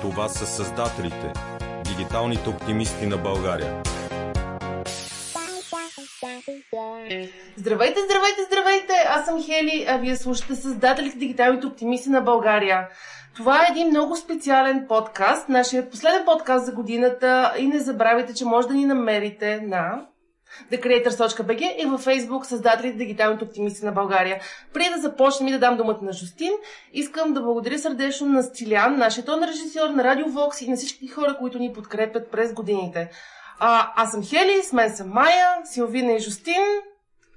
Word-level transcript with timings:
Това 0.00 0.28
са 0.28 0.46
създателите, 0.46 1.32
дигиталните 1.84 2.48
оптимисти 2.48 3.06
на 3.06 3.16
България. 3.16 3.82
Здравейте, 7.56 8.00
здравейте, 8.00 8.42
здравейте! 8.46 8.92
Аз 9.08 9.24
съм 9.24 9.42
Хели, 9.42 9.86
а 9.88 9.96
вие 9.96 10.16
слушате 10.16 10.54
Създателите 10.54 11.18
дигиталните 11.18 11.66
оптимисти 11.66 12.10
на 12.10 12.20
България. 12.20 12.88
Това 13.36 13.62
е 13.62 13.70
един 13.70 13.88
много 13.88 14.16
специален 14.16 14.86
подкаст, 14.88 15.48
нашия 15.48 15.90
последен 15.90 16.24
подкаст 16.24 16.66
за 16.66 16.72
годината 16.72 17.54
и 17.58 17.66
не 17.66 17.78
забравяйте, 17.78 18.34
че 18.34 18.44
може 18.44 18.68
да 18.68 18.74
ни 18.74 18.84
намерите 18.84 19.60
на 19.60 20.06
thecreators.bg 20.72 21.82
и 21.82 21.86
във 21.86 22.04
Facebook 22.04 22.42
създателите 22.42 22.96
дигиталните 22.98 23.44
оптимисти 23.44 23.84
на 23.84 23.92
България. 23.92 24.40
Преди 24.74 24.90
да 24.90 25.00
започнем 25.00 25.48
и 25.48 25.52
да 25.52 25.58
дам 25.58 25.76
думата 25.76 25.98
на 26.02 26.12
Жустин, 26.12 26.52
искам 26.92 27.32
да 27.32 27.40
благодаря 27.40 27.78
сърдечно 27.78 28.26
на 28.26 28.42
Стилян, 28.42 28.98
нашия 28.98 29.24
тон 29.24 29.44
режисьор 29.44 29.88
на 29.88 30.04
Радио 30.04 30.28
Вокс 30.28 30.60
и 30.60 30.70
на 30.70 30.76
всички 30.76 31.08
хора, 31.08 31.36
които 31.38 31.58
ни 31.58 31.72
подкрепят 31.72 32.30
през 32.30 32.52
годините. 32.52 33.10
А, 33.58 33.92
аз 33.96 34.10
съм 34.10 34.24
Хели, 34.24 34.62
с 34.62 34.72
мен 34.72 34.96
съм 34.96 35.08
Майя, 35.08 35.46
Силвина 35.64 36.12
и 36.12 36.20
Жустин 36.20 36.62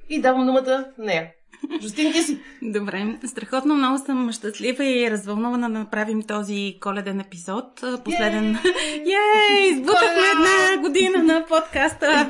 и 0.10 0.22
давам 0.22 0.46
думата 0.46 0.86
на 0.98 1.06
нея. 1.06 1.32
Жустин, 1.82 2.12
ти 2.12 2.22
си. 2.22 2.40
Добре, 2.62 3.18
страхотно 3.26 3.76
много 3.76 3.98
съм 4.06 4.32
щастлива 4.32 4.86
и 4.86 5.12
развълнувана 5.12 5.70
да 5.70 5.80
направим 5.80 6.22
този 6.22 6.78
коледен 6.82 7.20
епизод. 7.20 7.84
Последен. 8.06 8.58
Ей! 9.06 9.70
Избутахме 9.70 10.24
една 10.34 10.82
година 10.82 11.24
на 11.24 11.46
подкаста. 11.46 12.28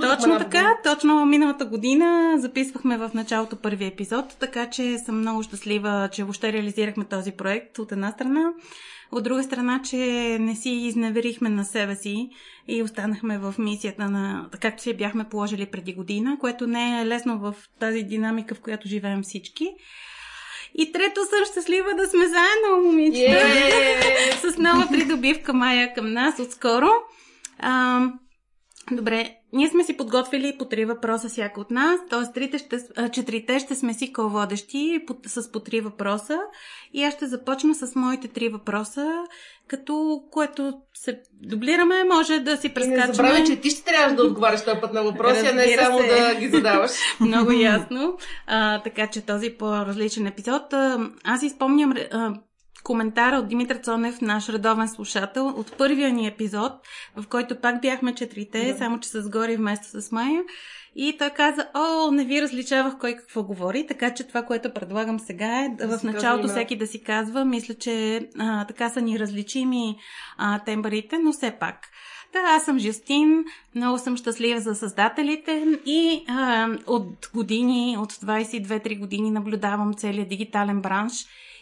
Точно 0.00 0.38
така, 0.38 0.76
точно 0.84 1.26
миналата 1.26 1.64
година 1.64 2.34
записвахме 2.38 2.98
в 2.98 3.10
началото 3.14 3.56
първи 3.56 3.86
епизод, 3.86 4.36
така 4.40 4.70
че 4.70 4.98
съм 4.98 5.18
много 5.20 5.42
щастлива, 5.42 6.08
че 6.12 6.24
въобще 6.24 6.52
реализирахме 6.52 7.04
този 7.04 7.32
проект 7.32 7.78
от 7.78 7.92
една 7.92 8.10
страна. 8.10 8.52
От 9.12 9.24
друга 9.24 9.42
страна, 9.42 9.80
че 9.84 9.96
не 10.40 10.56
си 10.56 10.70
изневерихме 10.70 11.48
на 11.48 11.64
себе 11.64 11.96
си 11.96 12.30
и 12.68 12.82
останахме 12.82 13.38
в 13.38 13.54
мисията 13.58 14.10
на 14.10 14.46
както 14.60 14.82
си 14.82 14.94
бяхме 14.94 15.24
положили 15.24 15.66
преди 15.66 15.94
година, 15.94 16.36
което 16.40 16.66
не 16.66 17.00
е 17.00 17.06
лесно 17.06 17.38
в 17.38 17.54
тази 17.80 18.02
динамика, 18.02 18.54
в 18.54 18.60
която 18.60 18.88
живеем 18.88 19.22
всички. 19.22 19.74
И 20.74 20.92
трето 20.92 21.20
съм 21.20 21.44
щастлива 21.52 21.94
да 21.94 22.06
сме 22.06 22.24
заедно, 22.26 22.82
момичета. 22.84 23.46
Yeah! 23.46 24.50
С 24.50 24.58
нова 24.58 24.88
придобивка 24.90 25.52
Майя 25.52 25.94
към 25.94 26.12
нас 26.12 26.38
отскоро. 26.38 26.90
А, 27.58 28.00
добре, 28.92 29.34
ние 29.52 29.68
сме 29.68 29.84
си 29.84 29.96
подготвили 29.96 30.56
по 30.58 30.64
три 30.64 30.84
въпроса 30.84 31.28
всяка 31.28 31.60
от 31.60 31.70
нас, 31.70 32.00
т.е. 32.10 32.32
трите 32.32 32.58
ще, 32.58 32.78
четирите 33.12 33.58
ще 33.58 33.74
сме 33.74 33.94
си 33.94 34.12
ко-водещи 34.12 35.00
с 35.26 35.52
по 35.52 35.60
три 35.60 35.80
въпроса 35.80 36.38
и 36.94 37.04
аз 37.04 37.14
ще 37.14 37.26
започна 37.26 37.74
с 37.74 37.94
моите 37.94 38.28
три 38.28 38.48
въпроса, 38.48 39.24
като 39.68 40.22
което 40.30 40.72
се 40.94 41.20
дублираме, 41.32 42.04
може 42.04 42.40
да 42.40 42.56
си 42.56 42.68
прескачаме. 42.68 43.04
И 43.04 43.08
не 43.08 43.12
забравяй, 43.12 43.44
че 43.44 43.60
ти 43.60 43.70
ще 43.70 43.84
трябва 43.84 44.14
да 44.14 44.22
отговаряш 44.22 44.64
този 44.64 44.80
път 44.80 44.92
на 44.92 45.02
въпроси, 45.02 45.46
а 45.46 45.54
не 45.54 45.76
само 45.78 45.98
се. 45.98 46.06
да 46.06 46.34
ги 46.40 46.48
задаваш. 46.48 46.90
Много 47.20 47.52
ясно. 47.52 48.16
А, 48.46 48.82
така 48.82 49.06
че 49.06 49.20
този 49.20 49.50
по-различен 49.50 50.26
епизод. 50.26 50.62
Аз 51.24 51.42
изпомням 51.42 51.92
коментара 52.82 53.36
от 53.36 53.48
Димитър 53.48 53.76
Цонев, 53.76 54.20
наш 54.20 54.48
редовен 54.48 54.88
слушател, 54.88 55.48
от 55.48 55.76
първия 55.78 56.12
ни 56.12 56.26
епизод, 56.26 56.72
в 57.16 57.26
който 57.26 57.60
пак 57.60 57.80
бяхме 57.82 58.14
четирите, 58.14 58.72
да. 58.72 58.78
само 58.78 59.00
че 59.00 59.08
с 59.08 59.28
Гори 59.28 59.56
вместо 59.56 60.00
с 60.00 60.12
Майя. 60.12 60.42
И 60.96 61.16
той 61.18 61.30
каза, 61.30 61.66
о, 61.74 62.10
не 62.10 62.24
ви 62.24 62.42
различавах 62.42 62.98
кой 62.98 63.16
какво 63.16 63.42
говори, 63.42 63.86
така 63.86 64.14
че 64.14 64.24
това, 64.24 64.42
което 64.42 64.74
предлагам 64.74 65.18
сега 65.18 65.64
е 65.64 65.68
да 65.68 65.98
в 65.98 66.02
началото 66.02 66.48
всеки 66.48 66.76
да 66.76 66.86
си 66.86 67.02
казва, 67.02 67.44
мисля, 67.44 67.74
че 67.74 68.28
а, 68.38 68.64
така 68.64 68.88
са 68.88 69.00
ни 69.00 69.18
различими 69.18 69.96
а, 70.36 70.58
тембарите, 70.58 71.18
но 71.18 71.32
все 71.32 71.50
пак. 71.50 71.76
Да, 72.32 72.38
аз 72.38 72.64
съм 72.64 72.78
Жестин, 72.78 73.44
много 73.74 73.98
съм 73.98 74.16
щастлива 74.16 74.60
за 74.60 74.74
създателите 74.74 75.78
и 75.86 76.24
а, 76.28 76.68
от 76.86 77.30
години, 77.34 77.96
от 77.98 78.12
22-3 78.12 78.98
години 78.98 79.30
наблюдавам 79.30 79.94
целият 79.94 80.28
дигитален 80.28 80.80
бранш 80.80 81.12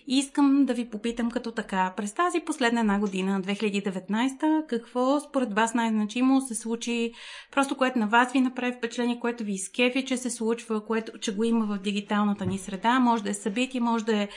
и 0.07 0.19
искам 0.19 0.65
да 0.65 0.75
ви 0.75 0.91
попитам 0.91 1.31
като 1.31 1.53
така, 1.53 1.95
през 1.97 2.15
тази 2.15 2.41
последна 2.41 2.81
една 2.81 2.99
година, 2.99 3.41
2019, 3.43 4.67
какво 4.67 5.21
според 5.21 5.55
вас 5.55 5.75
най-значимо 5.75 6.41
се 6.41 6.55
случи, 6.55 7.13
просто 7.53 7.77
което 7.77 7.99
на 7.99 8.07
вас 8.07 8.33
ви 8.33 8.41
направи 8.41 8.73
впечатление, 8.73 9.21
което 9.21 9.45
ви 9.45 9.53
изкефи, 9.53 10.05
че 10.05 10.17
се 10.17 10.31
случва, 10.31 10.87
което, 10.87 11.19
че 11.19 11.35
го 11.35 11.45
има 11.45 11.67
в 11.67 11.79
дигиталната 11.83 12.47
ни 12.47 12.59
среда, 12.59 13.01
може 13.01 13.23
да 13.23 13.31
е 13.31 13.35
събитие, 13.35 13.81
може 13.81 14.05
да 14.05 14.17
е 14.23 14.29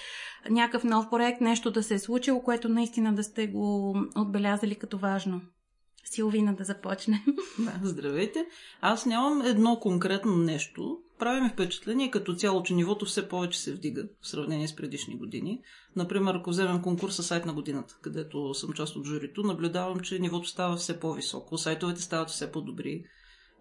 някакъв 0.50 0.84
нов 0.84 1.10
проект, 1.10 1.42
нещо 1.42 1.72
да 1.72 1.84
се 1.84 1.94
е 1.94 2.00
случило, 2.00 2.42
което 2.42 2.70
наистина 2.70 3.14
да 3.14 3.24
сте 3.24 3.48
го 3.48 3.96
отбелязали 4.16 4.76
като 4.76 4.98
важно. 4.98 5.42
Силвина 6.10 6.56
да 6.56 6.64
започне. 6.64 7.26
Да, 7.60 7.80
здравейте. 7.84 8.46
Аз 8.82 9.06
нямам 9.06 9.42
едно 9.42 9.80
конкретно 9.80 10.38
нещо. 10.38 10.98
Прави 11.20 11.42
ми 11.42 11.50
впечатление 11.50 12.12
като 12.12 12.36
цяло, 12.36 12.64
че 12.64 12.74
нивото 12.74 13.06
все 13.06 13.30
повече 13.30 13.60
се 13.60 13.74
вдига 13.74 14.04
в 14.22 14.28
сравнение 14.28 14.68
с 14.68 14.76
предишни 14.76 15.18
години. 15.18 15.62
Например, 15.96 16.36
ако 16.36 16.50
вземем 16.50 16.82
конкурса 16.82 17.24
сайт 17.24 17.46
на 17.46 17.54
годината, 17.54 17.98
където 18.02 18.54
съм 18.54 18.74
част 18.74 18.96
от 18.96 19.06
журито, 19.06 19.44
наблюдавам, 19.44 20.00
че 20.00 20.20
нивото 20.20 20.48
става 20.48 20.76
все 20.76 21.00
по-високо, 21.00 21.58
сайтовете 21.58 22.02
стават 22.02 22.30
все 22.30 22.52
по-добри. 22.52 23.04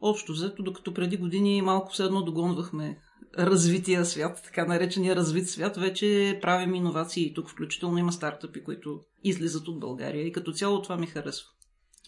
Общо 0.01 0.33
взето, 0.33 0.63
докато 0.63 0.95
преди 0.95 1.17
години 1.17 1.63
малко 1.63 1.93
все 1.93 2.05
едно 2.05 2.23
догонвахме 2.23 2.99
развития 3.39 4.05
свят, 4.05 4.41
така 4.45 4.65
наречения 4.65 5.17
развит 5.17 5.49
свят, 5.49 5.77
вече 5.77 6.39
правим 6.43 6.75
иновации. 6.75 7.35
Тук 7.35 7.51
включително 7.51 7.99
има 7.99 8.13
стартъпи, 8.13 8.65
които 8.65 9.01
излизат 9.25 9.69
от 9.69 9.81
България 9.81 10.27
и 10.27 10.33
като 10.33 10.53
цяло 10.53 10.83
това 10.83 10.97
ми 10.97 11.07
харесва. 11.07 11.49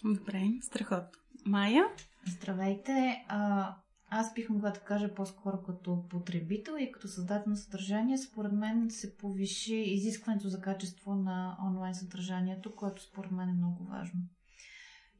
Добре, 0.03 0.43
страхот. 0.61 1.03
Майя? 1.45 1.83
Здравейте. 2.27 3.25
А, 3.27 3.75
аз 4.09 4.33
бих 4.33 4.49
могла 4.49 4.69
да 4.69 4.79
кажа 4.79 5.13
по-скоро 5.13 5.63
като 5.63 6.03
потребител 6.09 6.73
и 6.79 6.91
като 6.91 7.07
създател 7.07 7.49
на 7.49 7.57
съдържание. 7.57 8.17
Според 8.17 8.51
мен 8.51 8.89
се 8.89 9.17
повиши 9.17 9.75
изискването 9.75 10.49
за 10.49 10.61
качество 10.61 11.15
на 11.15 11.57
онлайн 11.67 11.95
съдържанието, 11.95 12.75
което 12.75 13.03
според 13.03 13.31
мен 13.31 13.49
е 13.49 13.53
много 13.53 13.83
важно. 13.83 14.19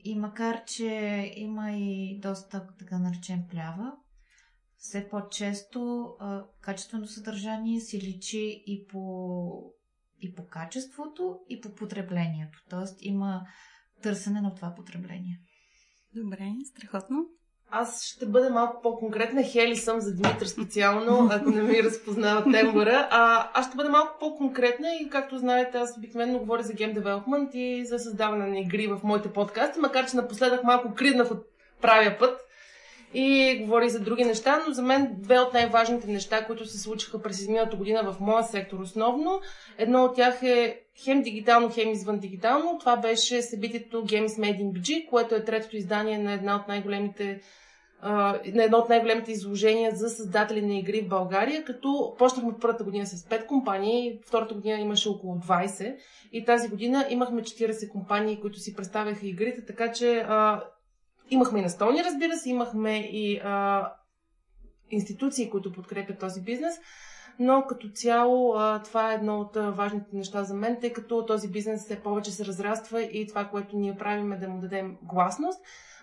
И 0.04 0.20
макар, 0.20 0.64
че 0.66 1.34
има 1.36 1.72
и 1.72 2.20
доста, 2.20 2.68
така 2.80 3.00
наречем, 3.00 3.44
плява, 3.50 3.94
все 4.78 5.10
по-често 5.10 6.12
а, 6.20 6.44
качествено 6.62 7.08
съдържание 7.08 7.80
се 7.80 7.98
личи 7.98 8.64
и 8.68 8.88
по, 8.88 9.74
и 10.22 10.36
по 10.36 10.48
качеството, 10.48 11.40
и 11.50 11.62
по 11.62 11.76
потреблението. 11.76 12.60
Тоест 12.70 12.98
има 13.02 13.48
търсене 14.02 14.42
на 14.42 14.56
това 14.56 14.74
потребление. 14.76 15.40
Добре, 16.16 16.52
страхотно. 16.76 17.26
Аз 17.74 18.04
ще 18.04 18.26
бъда 18.26 18.50
малко 18.50 18.82
по-конкретна. 18.82 19.44
Хели 19.44 19.76
съм 19.76 20.00
за 20.00 20.16
Димитър 20.16 20.46
специално, 20.46 21.30
ако 21.32 21.50
не 21.50 21.62
ми 21.62 21.84
разпознава 21.84 22.52
тембъра. 22.52 23.08
А, 23.12 23.50
аз 23.54 23.68
ще 23.68 23.78
бъда 23.78 23.90
малко 23.90 24.18
по-конкретна 24.20 24.88
и 25.02 25.10
както 25.10 25.38
знаете, 25.38 25.78
аз 25.78 25.98
обикновено 25.98 26.40
говоря 26.40 26.64
за 26.64 26.74
гейм 26.74 26.94
девелопмент 26.94 27.50
и 27.54 27.86
за 27.86 28.00
създаване 28.00 28.48
на 28.48 28.60
игри 28.60 28.88
в 28.88 29.00
моите 29.04 29.34
подкасти, 29.34 29.80
макар 29.80 30.10
че 30.10 30.16
напоследък 30.16 30.64
малко 30.64 30.94
криднах 30.94 31.32
от 31.32 31.46
правия 31.82 32.20
път 32.20 32.40
и 33.14 33.60
говори 33.62 33.90
за 33.90 34.00
други 34.00 34.26
неща, 34.26 34.64
но 34.68 34.74
за 34.74 34.82
мен 34.82 35.16
две 35.18 35.40
от 35.40 35.54
най-важните 35.54 36.08
неща, 36.08 36.46
които 36.46 36.66
се 36.66 36.80
случиха 36.80 37.22
през 37.22 37.42
изминалата 37.42 37.78
година 37.78 38.04
в 38.04 38.20
моя 38.20 38.44
сектор 38.44 38.80
основно, 38.80 39.42
едно 39.78 40.04
от 40.04 40.16
тях 40.16 40.44
е 40.44 40.81
хем 41.04 41.22
дигитално, 41.22 41.70
хем 41.70 41.92
извън 41.92 42.20
дигитално. 42.20 42.78
Това 42.80 42.98
беше 42.98 43.42
събитието 43.42 44.06
Games 44.06 44.28
Made 44.28 44.62
in 44.62 44.72
BG, 44.72 45.10
което 45.10 45.36
е 45.36 45.44
третото 45.44 45.78
издание 45.78 46.18
на 46.18 46.34
една 46.34 46.56
от 46.56 46.68
най-големите 46.68 47.42
на 48.04 48.64
едно 48.64 48.78
от 48.78 48.90
най-големите 48.90 49.32
изложения 49.32 49.96
за 49.96 50.10
създатели 50.10 50.62
на 50.62 50.74
игри 50.74 51.02
в 51.02 51.08
България, 51.08 51.64
като 51.64 52.16
почнахме 52.18 52.54
първата 52.62 52.84
година 52.84 53.06
с 53.06 53.30
5 53.30 53.46
компании, 53.46 54.20
втората 54.26 54.54
година 54.54 54.80
имаше 54.80 55.10
около 55.10 55.36
20 55.36 55.96
и 56.32 56.46
тази 56.46 56.70
година 56.70 57.08
имахме 57.10 57.42
40 57.42 57.90
компании, 57.90 58.42
които 58.42 58.60
си 58.60 58.76
представяха 58.76 59.28
игрите, 59.28 59.66
така 59.66 59.92
че 59.92 60.18
а, 60.18 60.64
Имахме 61.32 61.60
и 61.60 61.62
настолни, 61.62 62.04
разбира 62.04 62.38
се, 62.38 62.50
имахме 62.50 62.98
и 62.98 63.40
а, 63.44 63.88
институции, 64.90 65.50
които 65.50 65.72
подкрепят 65.72 66.20
този 66.20 66.42
бизнес, 66.42 66.76
но 67.40 67.66
като 67.70 67.90
цяло 67.90 68.56
това 68.84 69.12
е 69.12 69.16
едно 69.16 69.40
от 69.40 69.56
важните 69.56 70.16
неща 70.16 70.44
за 70.44 70.54
мен, 70.54 70.78
тъй 70.82 70.94
като 70.94 71.26
този 71.26 71.48
бизнес 71.48 71.84
все 71.84 72.00
повече 72.00 72.32
се 72.32 72.46
разраства 72.46 73.02
и 73.02 73.28
това, 73.28 73.46
което 73.46 73.78
ние 73.78 73.96
правим 73.96 74.34
е 74.34 74.38
да 74.38 74.48
му 74.48 74.62
дадем 74.62 74.98
гласност. 75.04 75.60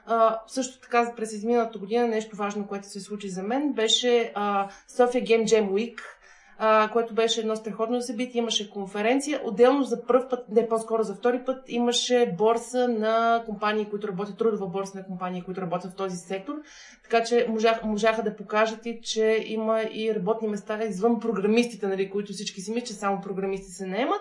А, 0.06 0.40
също 0.46 0.80
така 0.80 1.12
през 1.16 1.32
изминалата 1.32 1.78
година 1.78 2.08
нещо 2.08 2.36
важно, 2.36 2.66
което 2.66 2.88
се 2.88 3.00
случи 3.00 3.28
за 3.28 3.42
мен, 3.42 3.72
беше 3.72 4.32
а, 4.34 4.68
София 4.96 5.24
Game 5.24 5.44
Jam 5.44 5.70
Week– 5.70 6.00
а, 6.60 6.90
което 6.92 7.14
беше 7.14 7.40
едно 7.40 7.56
страхотно 7.56 8.02
събитие. 8.02 8.38
Имаше 8.38 8.70
конференция. 8.70 9.40
Отделно 9.44 9.84
за 9.84 10.06
първ 10.06 10.28
път, 10.30 10.48
не 10.48 10.68
по-скоро 10.68 11.02
за 11.02 11.14
втори 11.14 11.44
път, 11.46 11.64
имаше 11.68 12.34
борса 12.38 12.88
на 12.88 13.42
компании, 13.46 13.84
които 13.90 14.08
работят, 14.08 14.38
трудова 14.38 14.66
борса 14.66 14.98
на 14.98 15.04
компании, 15.04 15.42
които 15.42 15.60
работят 15.60 15.92
в 15.92 15.96
този 15.96 16.16
сектор. 16.16 16.54
Така 17.02 17.24
че 17.24 17.46
можах, 17.48 17.84
можаха 17.84 18.22
да 18.22 18.36
покажат 18.36 18.86
и, 18.86 19.00
че 19.02 19.44
има 19.46 19.82
и 19.82 20.14
работни 20.14 20.48
места 20.48 20.84
извън 20.84 21.20
програмистите, 21.20 21.86
нали, 21.86 22.10
които 22.10 22.32
всички 22.32 22.60
си 22.60 22.72
мислят, 22.72 22.88
че 22.88 22.94
само 22.94 23.20
програмисти 23.20 23.72
се 23.72 23.86
наемат. 23.86 24.20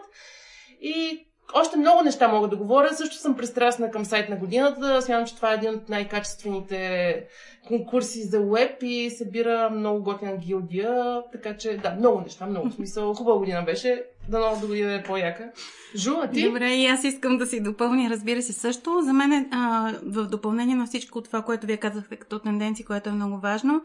И 0.81 1.27
още 1.53 1.77
много 1.77 2.03
неща 2.03 2.27
мога 2.27 2.47
да 2.47 2.55
говоря. 2.55 2.93
Също 2.93 3.15
съм 3.15 3.35
пристрастна 3.35 3.91
към 3.91 4.05
сайт 4.05 4.29
на 4.29 4.35
годината. 4.35 5.01
Смятам, 5.01 5.27
че 5.27 5.35
това 5.35 5.51
е 5.51 5.55
един 5.55 5.69
от 5.69 5.89
най-качествените 5.89 7.23
конкурси 7.67 8.23
за 8.23 8.39
веб 8.39 8.83
и 8.83 9.09
събира 9.09 9.69
много 9.69 10.03
готина 10.03 10.37
гилдия. 10.37 11.21
Така 11.31 11.57
че, 11.57 11.77
да, 11.77 11.91
много 11.91 12.21
неща, 12.21 12.45
много 12.45 12.71
смисъл. 12.71 13.13
Хубава 13.13 13.37
година 13.37 13.61
беше. 13.61 14.03
Да 14.29 14.39
нова 14.39 14.61
до 14.61 14.67
година 14.67 14.93
е 14.93 15.03
по-яка. 15.03 15.51
Жу, 15.95 16.11
а 16.21 16.29
ти? 16.29 16.47
Добре, 16.47 16.69
и 16.69 16.85
аз 16.85 17.03
искам 17.03 17.37
да 17.37 17.45
си 17.45 17.63
допълня, 17.63 18.09
разбира 18.09 18.41
се, 18.41 18.53
също. 18.53 19.01
За 19.01 19.13
мен, 19.13 19.31
е, 19.31 19.47
а, 19.51 19.93
в 20.03 20.27
допълнение 20.27 20.75
на 20.75 20.85
всичко 20.85 21.21
това, 21.21 21.41
което 21.41 21.67
вие 21.67 21.77
казахте 21.77 22.15
като 22.15 22.39
тенденции, 22.39 22.85
което 22.85 23.09
е 23.09 23.13
много 23.13 23.37
важно, 23.37 23.81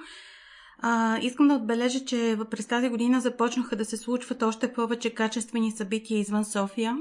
а, 0.78 1.18
искам 1.22 1.48
да 1.48 1.54
отбележа, 1.54 2.04
че 2.04 2.36
през 2.50 2.66
тази 2.66 2.88
година 2.88 3.20
започнаха 3.20 3.76
да 3.76 3.84
се 3.84 3.96
случват 3.96 4.42
още 4.42 4.72
повече 4.72 5.14
качествени 5.14 5.70
събития 5.70 6.18
извън 6.18 6.44
София 6.44 6.96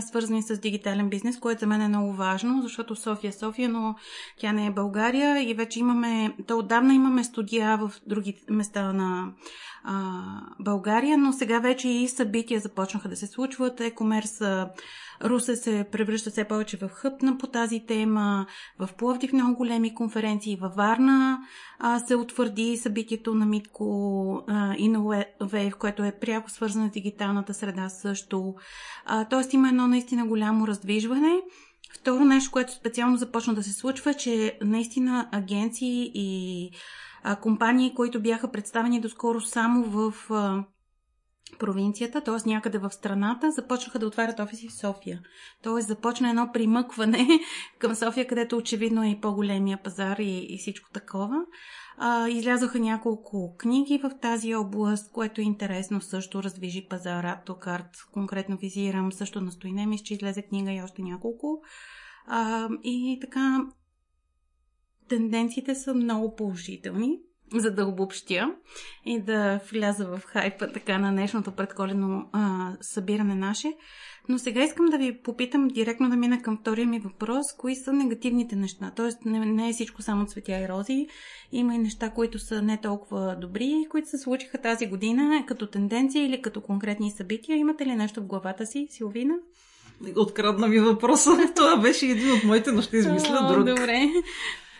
свързани 0.00 0.42
с 0.42 0.58
дигитален 0.58 1.08
бизнес, 1.08 1.38
което 1.38 1.60
за 1.60 1.66
мен 1.66 1.82
е 1.82 1.88
много 1.88 2.12
важно, 2.12 2.62
защото 2.62 2.96
София 2.96 3.28
е 3.28 3.32
София, 3.32 3.68
но 3.68 3.94
тя 4.40 4.52
не 4.52 4.66
е 4.66 4.70
България 4.70 5.50
и 5.50 5.54
вече 5.54 5.80
имаме, 5.80 6.36
то 6.46 6.58
отдавна 6.58 6.94
имаме 6.94 7.24
студия 7.24 7.76
в 7.76 7.92
други 8.06 8.44
места 8.50 8.92
на 8.92 9.32
а, 9.84 10.22
България, 10.60 11.18
но 11.18 11.32
сега 11.32 11.58
вече 11.58 11.88
и 11.88 12.08
събития 12.08 12.60
започнаха 12.60 13.08
да 13.08 13.16
се 13.16 13.26
случват. 13.26 13.80
Екомерс 13.80 14.40
Русе 15.24 15.56
се 15.56 15.86
превръща 15.92 16.30
все 16.30 16.44
повече 16.44 16.76
в 16.76 16.88
хъпна 16.88 17.38
по 17.38 17.46
тази 17.46 17.80
тема, 17.86 18.46
в 18.78 18.88
Пловдив 18.98 19.32
много 19.32 19.56
големи 19.56 19.94
конференции, 19.94 20.56
във 20.56 20.74
Варна 20.74 21.38
а, 21.78 21.98
се 21.98 22.16
утвърди 22.16 22.76
събитието 22.76 23.34
на 23.34 23.46
Митко 23.46 24.42
а, 24.48 24.74
което 25.78 26.04
е 26.04 26.18
пряко 26.20 26.50
свързано 26.50 26.88
с 26.88 26.90
дигиталната 26.90 27.54
среда 27.54 27.88
също. 27.88 28.54
А, 29.06 29.24
тоест 29.24 29.52
има 29.52 29.68
едно 29.68 29.86
наистина 29.86 30.26
голямо 30.26 30.66
раздвижване. 30.66 31.36
Второ 32.00 32.24
нещо, 32.24 32.50
което 32.50 32.72
специално 32.72 33.16
започна 33.16 33.54
да 33.54 33.62
се 33.62 33.72
случва, 33.72 34.14
че 34.14 34.58
наистина 34.62 35.28
агенции 35.32 36.10
и 36.14 36.70
а, 37.22 37.36
компании, 37.36 37.94
които 37.94 38.22
бяха 38.22 38.50
представени 38.50 39.00
доскоро 39.00 39.40
само 39.40 39.84
в 39.84 40.14
а, 40.30 40.64
провинцията, 41.58 42.20
т.е. 42.20 42.48
някъде 42.48 42.78
в 42.78 42.90
страната, 42.90 43.50
започнаха 43.50 43.98
да 43.98 44.06
отварят 44.06 44.40
офиси 44.40 44.68
в 44.68 44.74
София. 44.74 45.20
Т.е. 45.62 45.82
започна 45.82 46.28
едно 46.28 46.50
примъкване 46.52 47.28
към 47.78 47.94
София, 47.94 48.26
където 48.26 48.56
очевидно 48.56 49.02
е 49.02 49.08
и 49.08 49.20
по-големия 49.20 49.82
пазар 49.82 50.18
и, 50.18 50.46
и 50.48 50.58
всичко 50.58 50.90
такова. 50.90 51.44
А, 51.96 52.28
излязоха 52.28 52.78
няколко 52.78 53.56
книги 53.56 53.98
в 53.98 54.10
тази 54.22 54.54
област, 54.54 55.12
което 55.12 55.40
е 55.40 55.44
интересно 55.44 56.00
също 56.00 56.42
раздвижи 56.42 56.86
пазара. 56.88 57.32
Автокарт 57.32 57.90
конкретно 58.12 58.56
визирам, 58.56 59.12
също 59.12 59.40
на 59.40 59.52
Стойнемис, 59.52 60.02
че 60.02 60.14
излезе 60.14 60.42
книга 60.42 60.72
и 60.72 60.82
още 60.82 61.02
няколко. 61.02 61.62
А, 62.26 62.68
и 62.82 63.18
така, 63.20 63.66
тенденциите 65.08 65.74
са 65.74 65.94
много 65.94 66.34
положителни 66.36 67.18
за 67.54 67.70
да 67.70 67.86
обобщя 67.86 68.50
и 69.06 69.20
да 69.20 69.60
вляза 69.72 70.06
в 70.06 70.20
хайпа 70.26 70.72
така 70.72 70.98
на 70.98 71.12
днешното 71.12 71.52
предколено 71.52 72.28
а, 72.32 72.72
събиране 72.80 73.34
наше. 73.34 73.72
Но 74.28 74.38
сега 74.38 74.64
искам 74.64 74.86
да 74.86 74.98
ви 74.98 75.22
попитам 75.22 75.68
директно 75.68 76.10
да 76.10 76.16
мина 76.16 76.42
към 76.42 76.58
втория 76.60 76.86
ми 76.86 76.98
въпрос. 76.98 77.46
Кои 77.58 77.76
са 77.76 77.92
негативните 77.92 78.56
неща? 78.56 78.92
Тоест 78.96 79.24
не, 79.24 79.46
не 79.46 79.68
е 79.68 79.72
всичко 79.72 80.02
само 80.02 80.26
цветя 80.26 80.58
и 80.58 80.68
рози. 80.68 81.06
Има 81.52 81.74
и 81.74 81.78
неща, 81.78 82.10
които 82.10 82.38
са 82.38 82.62
не 82.62 82.80
толкова 82.80 83.36
добри, 83.40 83.86
които 83.90 84.08
се 84.08 84.18
случиха 84.18 84.58
тази 84.58 84.86
година 84.86 85.44
като 85.46 85.66
тенденция 85.66 86.26
или 86.26 86.42
като 86.42 86.60
конкретни 86.60 87.10
събития. 87.10 87.56
Имате 87.56 87.86
ли 87.86 87.94
нещо 87.94 88.20
в 88.20 88.26
главата 88.26 88.66
си, 88.66 88.86
Силвина? 88.90 89.34
Открадна 90.16 90.68
ми 90.68 90.78
въпроса. 90.78 91.30
Това 91.56 91.76
беше 91.76 92.06
един 92.06 92.32
от 92.32 92.44
моите, 92.44 92.72
но 92.72 92.82
ще 92.82 92.96
измисля 92.96 93.48
друг. 93.52 93.64
Добре. 93.64 94.10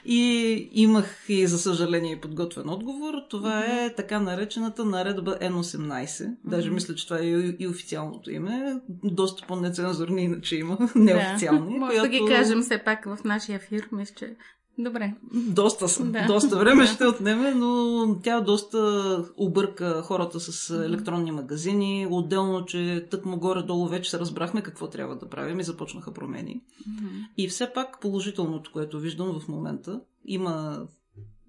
И 0.05 0.69
имах 0.73 1.25
и, 1.29 1.47
за 1.47 1.59
съжаление, 1.59 2.21
подготвен 2.21 2.69
отговор. 2.69 3.15
Това 3.31 3.51
mm-hmm. 3.51 3.87
е 3.87 3.95
така 3.95 4.21
наречената 4.21 4.85
наредба 4.85 5.39
N18. 5.39 6.07
Mm-hmm. 6.07 6.37
Даже 6.45 6.71
мисля, 6.71 6.95
че 6.95 7.09
това 7.09 7.21
е 7.21 7.25
и, 7.25 7.57
и 7.59 7.69
официалното 7.69 8.31
име. 8.31 8.81
Доста 9.05 9.47
по-нецензурни, 9.47 10.23
иначе 10.23 10.57
има 10.57 10.79
неофициални. 10.95 11.73
Да. 11.73 11.79
Може 11.79 11.93
която... 11.93 12.03
да 12.03 12.19
ги 12.19 12.21
кажем 12.29 12.61
все 12.61 12.79
пак 12.79 13.05
в 13.05 13.19
нашия 13.25 13.57
ефир, 13.57 13.89
мисля, 13.93 14.15
че 14.19 14.37
Добре. 14.79 15.15
Доста. 15.33 16.05
Да. 16.05 16.27
доста 16.27 16.59
време 16.59 16.87
ще 16.87 17.07
отнеме, 17.07 17.55
но 17.55 18.21
тя 18.23 18.41
доста 18.41 19.25
обърка 19.37 20.03
хората 20.03 20.41
с 20.41 20.71
електронни 20.71 21.33
магазини. 21.33 22.07
Отделно, 22.11 22.65
че 22.65 23.07
тъкмо 23.11 23.39
горе-долу 23.39 23.89
вече 23.89 24.11
се 24.11 24.19
разбрахме 24.19 24.63
какво 24.63 24.89
трябва 24.89 25.17
да 25.17 25.29
правим 25.29 25.61
и 25.61 25.65
започнаха 25.65 26.13
промени. 26.13 26.63
Mm-hmm. 26.89 27.27
И 27.37 27.49
все 27.49 27.73
пак 27.73 28.01
положителното, 28.01 28.73
което 28.73 29.01
виждам 29.01 29.41
в 29.41 29.49
момента, 29.49 30.01
има 30.25 30.87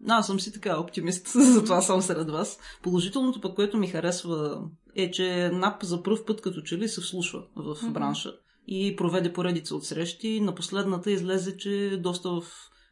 аз 0.07 0.27
съм 0.27 0.39
си 0.39 0.53
така 0.53 0.79
оптимист, 0.79 1.27
затова 1.35 1.81
съм 1.81 2.01
сред 2.01 2.29
вас. 2.29 2.59
Положителното 2.83 3.41
пък, 3.41 3.55
което 3.55 3.77
ми 3.77 3.87
харесва 3.87 4.61
е, 4.95 5.11
че 5.11 5.49
НАП 5.53 5.83
за 5.83 6.03
първ 6.03 6.25
път 6.25 6.41
като 6.41 6.61
че 6.61 6.77
ли 6.77 6.87
се 6.87 7.01
вслушва 7.01 7.43
в 7.55 7.75
mm-hmm. 7.75 7.91
бранша 7.91 8.33
и 8.67 8.95
проведе 8.95 9.33
поредица 9.33 9.75
от 9.75 9.85
срещи. 9.85 10.41
На 10.41 10.55
последната 10.55 11.11
излезе, 11.11 11.57
че 11.57 11.99
доста 12.03 12.29
в 12.29 12.43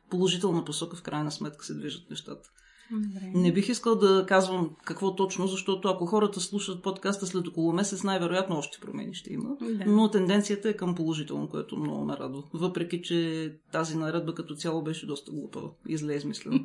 положителна 0.10 0.66
посока 0.66 0.96
в 0.96 1.02
крайна 1.02 1.32
сметка 1.32 1.66
се 1.66 1.74
движат 1.74 2.10
нещата. 2.10 2.50
Добре. 2.92 3.32
Не 3.34 3.54
бих 3.54 3.70
искал 3.70 3.96
да 3.96 4.26
казвам 4.28 4.70
какво 4.86 5.16
точно, 5.16 5.48
защото 5.48 5.88
ако 5.88 6.06
хората 6.06 6.40
слушат 6.40 6.84
подкаста 6.84 7.28
след 7.28 7.48
около 7.48 7.74
месец, 7.74 8.04
най-вероятно 8.04 8.58
още 8.58 8.80
промени 8.80 9.14
ще 9.14 9.34
има. 9.34 9.50
Да. 9.62 9.84
Но 9.88 10.12
тенденцията 10.12 10.70
е 10.70 10.74
към 10.74 10.96
положително, 10.96 11.50
което 11.50 11.78
много 11.78 12.06
ме 12.06 12.18
радва. 12.18 12.44
Въпреки, 12.54 13.02
че 13.02 13.52
тази 13.72 13.98
наредба 13.98 14.36
като 14.36 14.56
цяло 14.56 14.82
беше 14.82 15.06
доста 15.06 15.32
глупа 15.32 15.62
и 15.88 15.98
зле 15.98 16.14
измислена. 16.14 16.60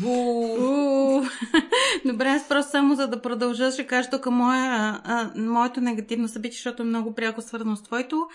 Добре, 2.04 2.28
аз 2.28 2.48
просто 2.48 2.70
само 2.70 2.94
за 2.94 3.06
да 3.06 3.22
продължа, 3.22 3.72
ще 3.72 3.86
кажа 3.86 4.10
тук 4.10 4.26
моя, 4.26 5.00
а, 5.04 5.30
моето 5.36 5.80
негативно 5.80 6.28
събитие, 6.28 6.56
защото 6.56 6.82
е 6.82 6.86
много 6.86 7.14
пряко 7.14 7.42
свързано 7.42 7.76
с 7.76 7.82
твоето 7.82 8.28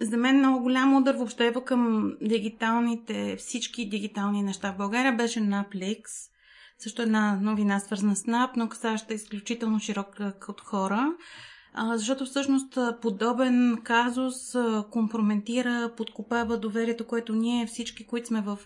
за 0.00 0.16
мен 0.16 0.38
много 0.38 0.62
голям 0.62 0.96
удар 0.96 1.14
въобще 1.14 1.54
към 1.64 2.12
дигиталните, 2.22 3.36
всички 3.36 3.88
дигитални 3.88 4.42
неща 4.42 4.72
в 4.72 4.76
България 4.76 5.12
беше 5.12 5.40
Netflix. 5.40 6.02
Също 6.78 7.02
една 7.02 7.38
новина 7.42 7.80
свързана 7.80 8.16
с 8.16 8.22
NAP, 8.22 8.50
но 8.56 8.68
касаща 8.68 9.14
изключително 9.14 9.80
широк 9.80 10.10
кръг 10.10 10.48
от 10.48 10.60
хора. 10.60 11.12
защото 11.94 12.24
всъщност 12.24 12.78
подобен 13.02 13.78
казус 13.84 14.34
компрометира, 14.90 15.92
подкопава 15.96 16.58
доверието, 16.58 17.06
което 17.06 17.34
ние 17.34 17.66
всички, 17.66 18.06
които 18.06 18.26
сме 18.26 18.40
в 18.40 18.58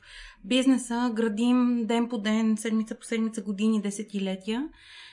бизнеса, 0.45 1.11
градим 1.15 1.87
ден 1.87 2.09
по 2.09 2.19
ден, 2.19 2.57
седмица 2.57 2.95
по 2.95 3.05
седмица, 3.05 3.43
години, 3.43 3.83
десетилетия. 3.83 4.69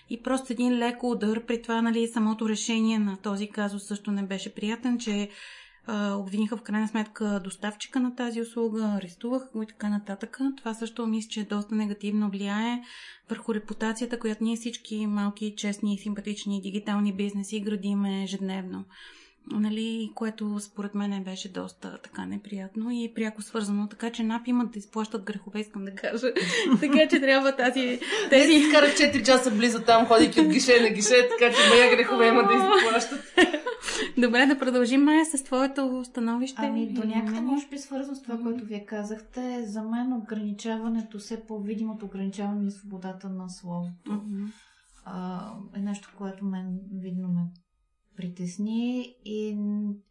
И 0.09 0.23
просто 0.23 0.53
един 0.53 0.77
леко 0.77 1.11
удар, 1.11 1.45
при 1.45 1.61
това 1.61 1.81
нали, 1.81 2.07
самото 2.07 2.49
решение 2.49 2.99
на 2.99 3.17
този 3.17 3.49
казус 3.49 3.83
също 3.83 4.11
не 4.11 4.23
беше 4.23 4.55
приятен, 4.55 4.99
че 4.99 5.29
обвиниха 6.17 6.57
в 6.57 6.61
крайна 6.61 6.87
сметка 6.87 7.41
доставчика 7.43 7.99
на 7.99 8.15
тази 8.15 8.41
услуга, 8.41 8.93
арестуваха 8.97 9.49
го 9.53 9.63
и 9.63 9.67
така 9.67 9.89
нататък. 9.89 10.39
Това 10.57 10.73
също 10.73 11.07
мисля, 11.07 11.29
че 11.29 11.43
доста 11.43 11.75
негативно 11.75 12.29
влияе 12.29 12.81
върху 13.29 13.53
репутацията, 13.53 14.19
която 14.19 14.43
ние 14.43 14.55
всички 14.55 15.07
малки, 15.07 15.55
честни, 15.57 15.97
симпатични 15.97 16.61
дигитални 16.61 17.13
бизнеси 17.15 17.59
градиме 17.59 18.23
ежедневно 18.23 18.85
нали, 19.51 20.11
което 20.15 20.59
според 20.59 20.95
мен 20.95 21.23
беше 21.23 21.51
доста 21.51 21.97
така 22.03 22.25
неприятно 22.25 22.91
и 22.91 23.11
пряко 23.15 23.41
свързано, 23.41 23.87
така 23.87 24.11
че 24.11 24.23
НАП 24.23 24.47
имат 24.47 24.71
да 24.71 24.79
изплащат 24.79 25.23
грехове, 25.23 25.59
искам 25.59 25.85
да 25.85 25.95
кажа. 25.95 26.27
така 26.79 27.07
че 27.09 27.19
трябва 27.19 27.55
тази... 27.55 27.99
Тези... 28.29 28.67
Не 28.67 28.73
карат 28.73 28.89
4 28.89 29.25
часа 29.25 29.51
близо 29.51 29.81
там, 29.81 30.05
ходейки 30.05 30.41
от 30.41 30.47
гише 30.47 30.81
на 30.81 30.89
гише, 30.89 31.29
така 31.29 31.55
че 31.55 31.69
моя 31.69 31.97
грехове 31.97 32.27
имат 32.27 32.47
да 32.47 32.53
изплащат. 32.53 33.19
Добре, 34.17 34.45
да 34.45 34.59
продължим, 34.59 35.03
Майя, 35.03 35.25
с 35.25 35.43
твоето 35.43 36.03
становище. 36.05 36.61
Ами, 36.61 36.93
до 36.93 37.07
някъде, 37.07 37.41
може 37.41 37.67
би, 37.67 37.77
свързано 37.77 38.15
с 38.15 38.21
това, 38.21 38.37
което 38.37 38.65
вие 38.65 38.85
казахте, 38.85 39.63
за 39.65 39.83
мен 39.83 40.13
ограничаването, 40.13 41.19
все 41.19 41.45
по-видимото 41.47 42.05
ограничаване 42.05 42.61
на 42.61 42.71
свободата 42.71 43.29
на 43.29 43.49
словото 43.49 44.11
mm-hmm. 44.11 44.51
а, 45.05 45.49
е 45.75 45.79
нещо, 45.79 46.13
което 46.17 46.45
мен 46.45 46.79
видно 46.91 47.27
ме 47.27 47.41
притесни 48.19 49.15
и, 49.25 49.57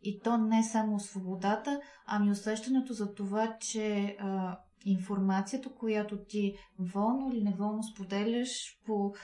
и 0.03 0.21
то 0.21 0.39
не 0.39 0.65
само 0.65 1.01
свободата, 1.01 1.81
ами 2.07 2.31
усещането 2.31 2.93
за 2.93 3.15
това, 3.15 3.57
че 3.61 4.17
а, 4.21 4.59
информацията, 4.85 5.69
която 5.75 6.19
ти 6.19 6.55
волно 6.79 7.31
или 7.33 7.45
неволно 7.45 7.83
споделяш 7.83 8.81
по 8.87 9.15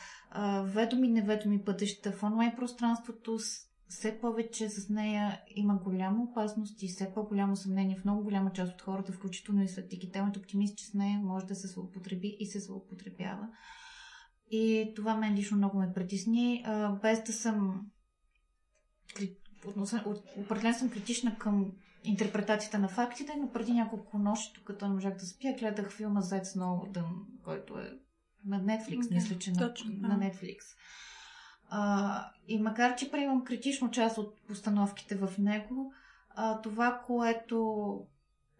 ведоми 0.62 1.08
и 1.08 1.12
неведоми 1.12 1.64
пътища 1.64 2.12
в 2.12 2.22
онлайн 2.22 2.52
пространството, 2.56 3.38
все 3.88 4.20
повече 4.20 4.68
с 4.68 4.88
нея 4.88 5.40
има 5.56 5.74
голяма 5.74 6.22
опасност 6.22 6.82
и 6.82 6.88
все 6.88 7.12
по-голямо 7.14 7.56
съмнение 7.56 7.96
в 7.96 8.04
много 8.04 8.22
голяма 8.22 8.52
част 8.52 8.72
от 8.72 8.82
хората, 8.82 9.12
включително 9.12 9.62
и 9.62 9.68
след 9.68 9.88
дигиталните 9.88 10.38
оптимисти, 10.38 10.76
че 10.76 10.90
с 10.90 10.94
нея 10.94 11.20
може 11.20 11.46
да 11.46 11.54
се 11.54 11.68
злоупотреби 11.68 12.36
и 12.40 12.46
се 12.46 12.60
злоупотребява. 12.60 13.48
И 14.50 14.92
това 14.96 15.16
мен 15.16 15.34
лично 15.34 15.56
много 15.56 15.78
ме 15.78 15.92
притесни, 15.94 16.64
без 17.02 17.22
да 17.22 17.32
съм 17.32 17.86
определен 20.36 20.74
съм 20.74 20.90
критична 20.90 21.38
към 21.38 21.72
интерпретацията 22.04 22.78
на 22.78 22.88
фактите, 22.88 23.32
но 23.40 23.50
преди 23.52 23.72
няколко 23.72 24.18
нощи, 24.18 24.64
като 24.64 24.88
не 24.88 24.94
можах 24.94 25.14
да 25.14 25.26
спя, 25.26 25.54
гледах 25.58 25.92
филма 25.92 26.20
Зец 26.20 26.52
Сноудън, 26.52 27.26
който 27.44 27.78
е 27.78 27.92
на 28.44 28.60
Netflix, 28.60 29.00
okay. 29.00 29.14
мисля, 29.14 29.38
че 29.38 29.52
Точно, 29.52 29.92
на, 30.00 30.08
на 30.08 30.18
Netflix. 30.18 30.58
А, 31.68 32.30
и 32.48 32.58
макар, 32.58 32.96
че 32.96 33.10
приемам 33.10 33.44
критично 33.44 33.90
част 33.90 34.18
от 34.18 34.46
постановките 34.46 35.14
в 35.14 35.38
него, 35.38 35.92
а, 36.30 36.60
това, 36.60 37.02
което 37.06 37.98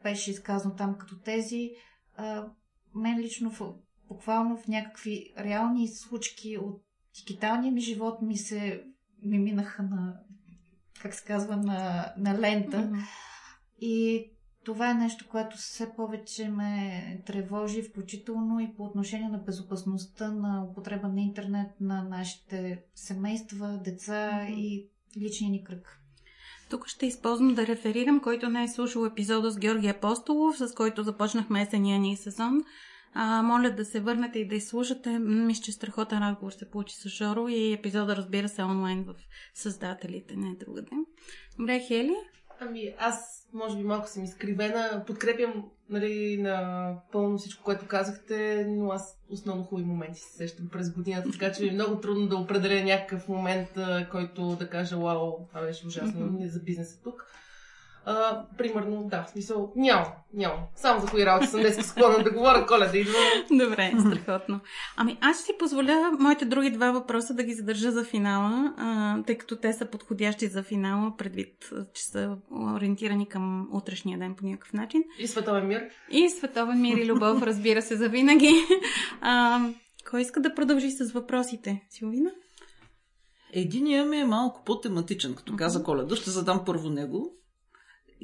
беше 0.03 0.31
изказано 0.31 0.75
там 0.75 0.99
като 0.99 1.19
тези, 1.19 1.71
а, 2.17 2.47
мен 2.95 3.19
лично 3.19 3.51
в, 3.51 3.75
буквално 4.09 4.57
в 4.57 4.69
някакви 4.69 5.35
реални 5.39 5.89
случки 5.89 6.59
от 6.59 6.83
дигиталния 7.15 7.73
ми 7.73 7.81
живот 7.81 8.23
ми 8.23 8.37
се 8.37 8.85
ми 9.23 9.39
минаха 9.39 9.83
на, 9.83 10.21
как 11.05 11.15
се 11.15 11.25
казва, 11.25 11.57
на, 11.57 12.13
на 12.19 12.39
лента. 12.41 12.77
Mm-hmm. 12.77 13.05
И 13.81 14.27
това 14.65 14.91
е 14.91 14.95
нещо, 14.95 15.29
което 15.29 15.57
все 15.57 15.93
повече 15.97 16.49
ме 16.49 17.23
тревожи, 17.27 17.83
включително 17.83 18.61
и 18.61 18.75
по 18.77 18.85
отношение 18.85 19.29
на 19.29 19.39
безопасността 19.39 20.31
на 20.31 20.65
употреба 20.71 21.09
на 21.09 21.21
интернет 21.21 21.71
на 21.81 22.03
нашите 22.03 22.83
семейства, 22.95 23.81
деца 23.85 24.31
mm-hmm. 24.33 24.55
и 24.55 24.89
личния 25.19 25.51
ни 25.51 25.65
кръг. 25.65 26.01
Тук 26.71 26.87
ще 26.89 27.07
използвам 27.07 27.55
да 27.55 27.67
реферирам, 27.67 28.21
който 28.21 28.49
не 28.49 28.65
е 28.65 28.69
слушал 28.69 29.07
епизода 29.07 29.51
с 29.51 29.59
Георги 29.59 29.89
Апостолов, 29.89 30.57
с 30.59 30.75
който 30.75 31.03
започнахме 31.03 31.63
есения 31.63 31.99
ни 31.99 32.17
сезон. 32.17 32.65
А, 33.15 33.43
моля 33.43 33.71
да 33.71 33.85
се 33.85 34.01
върнете 34.01 34.39
и 34.39 34.49
да 34.49 34.55
изслушате. 34.55 35.19
Мисля, 35.19 35.63
че 35.63 35.73
страхотен 35.73 36.19
разговор 36.19 36.53
се 36.53 36.71
получи 36.71 36.97
с 36.97 37.09
Жоро 37.09 37.49
и 37.49 37.73
епизода 37.73 38.17
разбира 38.17 38.49
се 38.49 38.63
онлайн 38.63 39.05
в 39.05 39.15
създателите, 39.55 40.37
не 40.37 40.55
другаде. 40.55 40.91
Добре, 41.59 41.81
Хели? 41.81 42.15
Ами 42.61 42.95
аз 42.99 43.49
може 43.53 43.77
би 43.77 43.83
малко 43.83 44.09
съм 44.09 44.25
изкривена. 44.25 45.05
Подкрепям 45.07 45.65
нали, 45.91 46.43
на 46.43 46.89
пълно 47.13 47.39
всичко, 47.39 47.65
което 47.65 47.87
казахте, 47.87 48.67
но 48.69 48.91
аз 48.91 49.19
основно 49.31 49.65
хубави 49.65 49.87
моменти 49.87 50.21
се 50.21 50.37
сещам 50.37 50.69
през 50.69 50.95
годината, 50.95 51.31
така 51.31 51.53
че 51.53 51.63
ми 51.63 51.69
е 51.69 51.73
много 51.73 52.01
трудно 52.01 52.27
да 52.27 52.37
определя 52.37 52.85
някакъв 52.85 53.29
момент, 53.29 53.69
който 54.11 54.57
да 54.59 54.69
кажа, 54.69 54.97
вау, 54.97 55.47
това 55.49 55.61
беше 55.61 55.87
ужасно 55.87 56.21
mm-hmm. 56.21 56.47
за 56.47 56.61
бизнеса 56.61 57.03
тук. 57.05 57.27
А, 58.07 58.45
примерно, 58.59 59.05
да, 59.11 59.25
в 59.25 59.31
смисъл, 59.31 59.73
няма, 59.77 60.07
няма. 60.35 60.59
Само 60.77 61.01
за 61.01 61.07
кои 61.07 61.27
работи 61.27 61.47
съм 61.47 61.61
днес 61.61 61.87
склонна 61.87 62.23
да 62.23 62.31
говоря, 62.31 62.67
коледа 62.67 62.99
идва. 62.99 63.19
Добре, 63.51 63.93
страхотно. 64.01 64.61
Ами 64.97 65.19
аз 65.21 65.37
ще 65.37 65.45
си 65.45 65.53
позволя 65.59 66.11
моите 66.21 66.45
други 66.45 66.71
два 66.71 66.91
въпроса 66.91 67.35
да 67.35 67.43
ги 67.43 67.55
задържа 67.55 67.91
за 67.91 68.05
финала, 68.05 68.75
а, 68.77 69.23
тъй 69.23 69.39
като 69.39 69.57
те 69.57 69.73
са 69.73 69.87
подходящи 69.87 70.47
за 70.47 70.63
финала, 70.63 71.17
предвид, 71.17 71.71
че 71.95 72.05
са 72.05 72.37
ориентирани 72.77 73.29
към 73.29 73.69
утрешния 73.73 74.19
ден 74.19 74.35
по 74.35 74.47
някакъв 74.47 74.73
начин. 74.73 75.03
И 75.19 75.29
световен 75.29 75.67
мир. 75.67 75.83
И 76.11 76.31
световен 76.31 76.81
мир 76.81 76.97
и 76.97 77.07
любов, 77.07 77.43
разбира 77.43 77.83
се, 77.83 77.97
за 77.97 78.09
винаги. 78.09 78.53
А, 79.21 79.61
кой 80.11 80.21
иска 80.21 80.41
да 80.41 80.55
продължи 80.55 80.91
с 80.91 81.13
въпросите? 81.13 81.83
Силвина? 81.91 82.31
Единия 83.53 84.05
ми 84.05 84.17
е 84.17 84.25
малко 84.25 84.63
по-тематичен, 84.65 85.35
като 85.35 85.57
каза 85.57 85.83
Коледа. 85.83 86.17
Ще 86.17 86.31
задам 86.31 86.63
първо 86.67 86.91
него. 86.91 87.33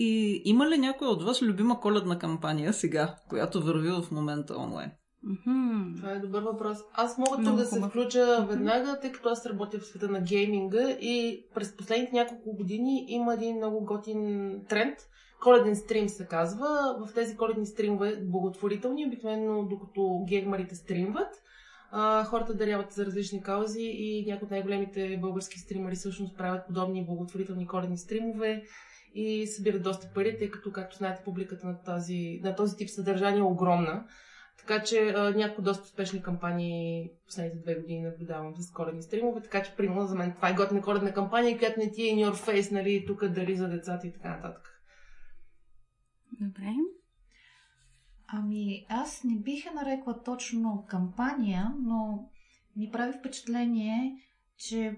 И 0.03 0.43
има 0.45 0.71
ли 0.71 0.79
някой 0.79 1.09
от 1.09 1.23
вас 1.23 1.43
любима 1.43 1.81
коледна 1.81 2.19
кампания 2.19 2.73
сега, 2.73 3.17
която 3.29 3.63
върви 3.63 3.91
в 3.91 4.11
момента 4.11 4.59
онлайн? 4.59 4.91
Mm-hmm. 5.27 5.97
Това 5.97 6.11
е 6.13 6.19
добър 6.19 6.43
въпрос. 6.43 6.79
Аз 6.95 7.19
мога 7.19 7.45
тук 7.45 7.57
да 7.57 7.67
се 7.67 7.81
включа 7.81 8.47
веднага, 8.49 8.99
тъй 9.01 9.13
като 9.13 9.29
аз 9.29 9.47
работя 9.47 9.79
в 9.79 9.87
света 9.87 10.09
на 10.09 10.21
гейминга 10.21 10.91
и 10.91 11.47
през 11.55 11.77
последните 11.77 12.17
няколко 12.17 12.57
години 12.57 13.05
има 13.09 13.35
един 13.35 13.57
много 13.57 13.85
готин 13.85 14.53
тренд. 14.69 14.99
Коледен 15.43 15.77
стрим 15.77 16.09
се 16.09 16.27
казва. 16.27 16.97
В 17.07 17.15
тези 17.15 17.37
коледни 17.37 17.67
стримове, 17.67 18.21
благотворителни, 18.23 19.07
обикновено 19.07 19.63
докато 19.63 20.25
геймерите 20.29 20.75
стримват, 20.75 21.35
а, 21.91 22.25
хората 22.25 22.55
даряват 22.55 22.93
за 22.93 23.07
различни 23.07 23.43
каузи 23.43 23.83
и 23.83 24.25
някои 24.27 24.45
от 24.45 24.51
най-големите 24.51 25.19
български 25.21 25.59
стримери 25.59 25.97
всъщност 25.97 26.37
правят 26.37 26.67
подобни 26.67 27.07
благотворителни 27.07 27.67
коледни 27.67 27.99
стримове 27.99 28.63
и 29.15 29.47
събират 29.47 29.83
доста 29.83 30.11
пари, 30.15 30.39
тъй 30.39 30.51
като, 30.51 30.73
както 30.73 30.97
знаете, 30.97 31.23
публиката 31.25 31.67
на, 31.67 31.83
тази, 31.83 32.41
на 32.43 32.57
този 32.57 32.77
тип 32.77 32.89
съдържание 32.89 33.41
е 33.41 33.43
огромна. 33.43 34.07
Така 34.59 34.83
че 34.83 35.13
някои 35.37 35.65
доста 35.65 35.85
успешни 35.85 36.23
кампании 36.23 37.11
последните 37.27 37.59
две 37.59 37.75
години 37.75 38.01
наблюдавам 38.01 38.55
с 38.57 38.73
коледни 38.73 39.03
стримове, 39.03 39.43
така 39.43 39.63
че 39.63 39.77
примерно 39.77 40.07
за 40.07 40.15
мен 40.15 40.33
това 40.35 40.49
е 40.49 40.55
готина 40.55 40.83
коледна 40.83 41.13
кампания, 41.13 41.59
която 41.59 41.81
не 41.81 41.91
ти 41.91 42.03
е 42.03 42.15
in 42.15 42.27
your 42.27 42.35
face, 42.35 42.73
нали, 42.73 43.05
тук 43.07 43.29
дали 43.29 43.57
за 43.57 43.69
децата 43.69 44.07
и 44.07 44.13
така 44.13 44.29
нататък. 44.29 44.83
Добре. 46.41 46.75
Ами, 48.27 48.87
аз 48.89 49.25
не 49.25 49.39
бих 49.39 49.67
я 49.67 49.73
нарекла 49.73 50.23
точно 50.23 50.85
кампания, 50.89 51.75
но 51.81 52.31
ми 52.77 52.91
прави 52.93 53.19
впечатление, 53.19 54.17
че 54.57 54.97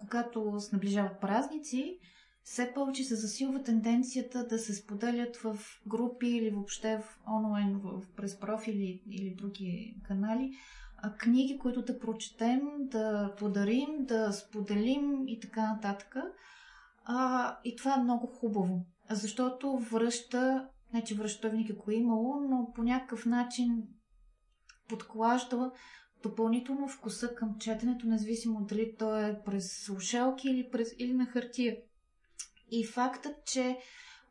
когато 0.00 0.60
се 0.60 0.76
наближават 0.76 1.20
празници, 1.20 1.98
все 2.44 2.72
повече 2.74 3.04
се 3.04 3.14
засилва 3.14 3.62
тенденцията 3.62 4.46
да 4.46 4.58
се 4.58 4.74
споделят 4.74 5.36
в 5.36 5.58
групи 5.86 6.28
или 6.28 6.50
въобще 6.50 6.98
в 6.98 7.18
онлайн, 7.36 7.78
в, 7.78 8.02
през 8.16 8.40
профили 8.40 9.02
или 9.10 9.34
други 9.34 9.96
канали, 10.04 10.52
а 10.96 11.12
книги, 11.12 11.58
които 11.58 11.82
да 11.82 11.98
прочетем, 11.98 12.60
да 12.78 13.34
подарим, 13.38 13.88
да 13.98 14.32
споделим 14.32 15.28
и 15.28 15.40
така 15.40 15.72
нататък. 15.72 16.16
А, 17.04 17.58
и 17.64 17.76
това 17.76 17.94
е 17.94 18.02
много 18.02 18.26
хубаво, 18.26 18.86
защото 19.10 19.78
връща, 19.78 20.68
не 20.94 21.04
че 21.04 21.14
връща 21.14 21.48
винаги 21.48 21.72
го 21.72 21.90
е 21.90 21.94
имало, 21.94 22.40
но 22.40 22.72
по 22.74 22.82
някакъв 22.82 23.26
начин 23.26 23.82
подклажда 24.88 25.72
допълнително 26.22 26.88
вкуса 26.88 27.34
към 27.34 27.58
четенето, 27.58 28.06
независимо 28.06 28.64
дали 28.64 28.94
то 28.98 29.16
е 29.18 29.42
през 29.44 29.84
слушалки 29.84 30.48
или, 30.48 30.70
през, 30.70 30.94
или 30.98 31.12
на 31.12 31.26
хартия. 31.26 31.76
И 32.72 32.84
фактът, 32.84 33.36
че 33.46 33.78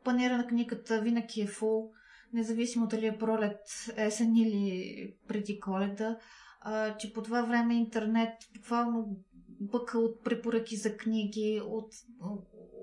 панера 0.03 0.37
на 0.37 0.47
книгата 0.47 1.01
винаги 1.01 1.41
е 1.41 1.47
фул, 1.47 1.91
независимо 2.33 2.87
дали 2.87 3.05
е 3.05 3.17
пролет, 3.17 3.59
есен 3.95 4.35
или 4.35 5.13
преди 5.27 5.59
коледа, 5.59 6.17
а, 6.61 6.97
че 6.97 7.13
по 7.13 7.23
това 7.23 7.41
време 7.41 7.75
интернет 7.75 8.33
буквално 8.55 9.17
бъка 9.59 9.99
от 9.99 10.23
препоръки 10.23 10.75
за 10.75 10.97
книги, 10.97 11.61
от, 11.65 11.93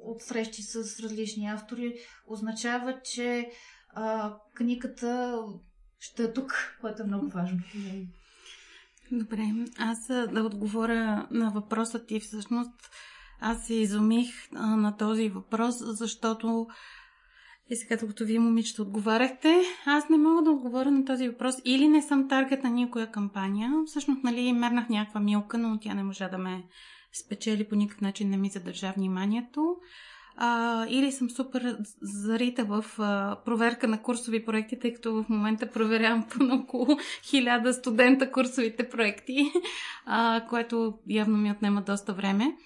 от 0.05 0.23
срещи 0.23 0.62
с 0.62 1.00
различни 1.00 1.47
автори, 1.47 1.95
означава, 2.27 3.00
че 3.03 3.50
а, 3.95 4.37
книгата 4.55 5.38
ще 5.99 6.23
е 6.23 6.33
тук, 6.33 6.79
което 6.81 7.03
е 7.03 7.07
много 7.07 7.29
важно. 7.29 7.59
Добре, 9.12 9.43
аз 9.79 10.07
да 10.07 10.43
отговоря 10.43 11.29
на 11.31 11.50
въпроса 11.50 12.07
ти 12.07 12.21
всъщност 12.21 12.91
аз 13.40 13.66
се 13.66 13.75
изумих 13.75 14.28
а, 14.54 14.76
на 14.76 14.97
този 14.97 15.28
въпрос, 15.28 15.75
защото 15.78 16.66
и 17.71 17.76
сега, 17.76 17.97
докато 17.97 18.25
вие, 18.25 18.38
момичета, 18.38 18.83
отговаряхте, 18.83 19.62
аз 19.87 20.09
не 20.09 20.18
мога 20.18 20.42
да 20.42 20.50
отговоря 20.50 20.90
на 20.90 21.04
този 21.04 21.28
въпрос. 21.28 21.54
Или 21.64 21.88
не 21.88 22.02
съм 22.02 22.28
таргет 22.28 22.64
на 22.64 22.71
никоя 22.71 23.11
кампания. 23.11 23.73
Всъщност, 23.87 24.25
нали, 24.25 24.52
мернах 24.52 24.88
някаква 24.88 25.21
милка, 25.21 25.59
но 25.59 25.78
тя 25.78 25.95
не 25.95 26.02
можа 26.02 26.28
да 26.28 26.38
ме 26.38 26.64
спечели 27.12 27.68
по 27.68 27.75
никакъв 27.75 28.00
начин, 28.00 28.30
не 28.30 28.37
ми 28.37 28.49
задържа 28.49 28.92
вниманието. 28.97 29.76
А, 30.37 30.87
или 30.88 31.12
съм 31.12 31.30
супер 31.30 31.76
зарита 32.02 32.64
в 32.64 32.85
а, 32.99 33.37
проверка 33.45 33.88
на 33.88 34.02
курсови 34.02 34.45
проекти, 34.45 34.78
тъй 34.78 34.95
като 34.95 35.12
в 35.12 35.28
момента 35.28 35.71
проверявам 35.71 36.26
по 36.30 36.45
около 36.54 36.99
хиляда 37.23 37.73
студента 37.73 38.33
курсовите 38.33 38.88
проекти, 38.88 39.52
а, 40.07 40.47
което 40.49 40.99
явно 41.09 41.37
ми 41.37 41.50
отнема 41.50 41.83
доста 41.83 42.12
време. 42.12 42.57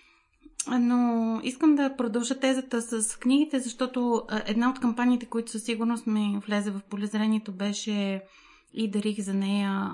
Но 0.70 1.40
искам 1.42 1.74
да 1.74 1.96
продължа 1.96 2.40
тезата 2.40 2.82
с 2.82 3.18
книгите, 3.18 3.60
защото 3.60 4.22
една 4.46 4.70
от 4.70 4.80
кампаниите, 4.80 5.26
които 5.26 5.50
със 5.50 5.62
сигурност 5.62 6.06
ми 6.06 6.38
влезе 6.46 6.70
в 6.70 6.80
полезрението, 6.90 7.52
беше 7.52 8.22
и 8.74 8.90
дарих 8.90 9.20
за 9.20 9.34
нея 9.34 9.90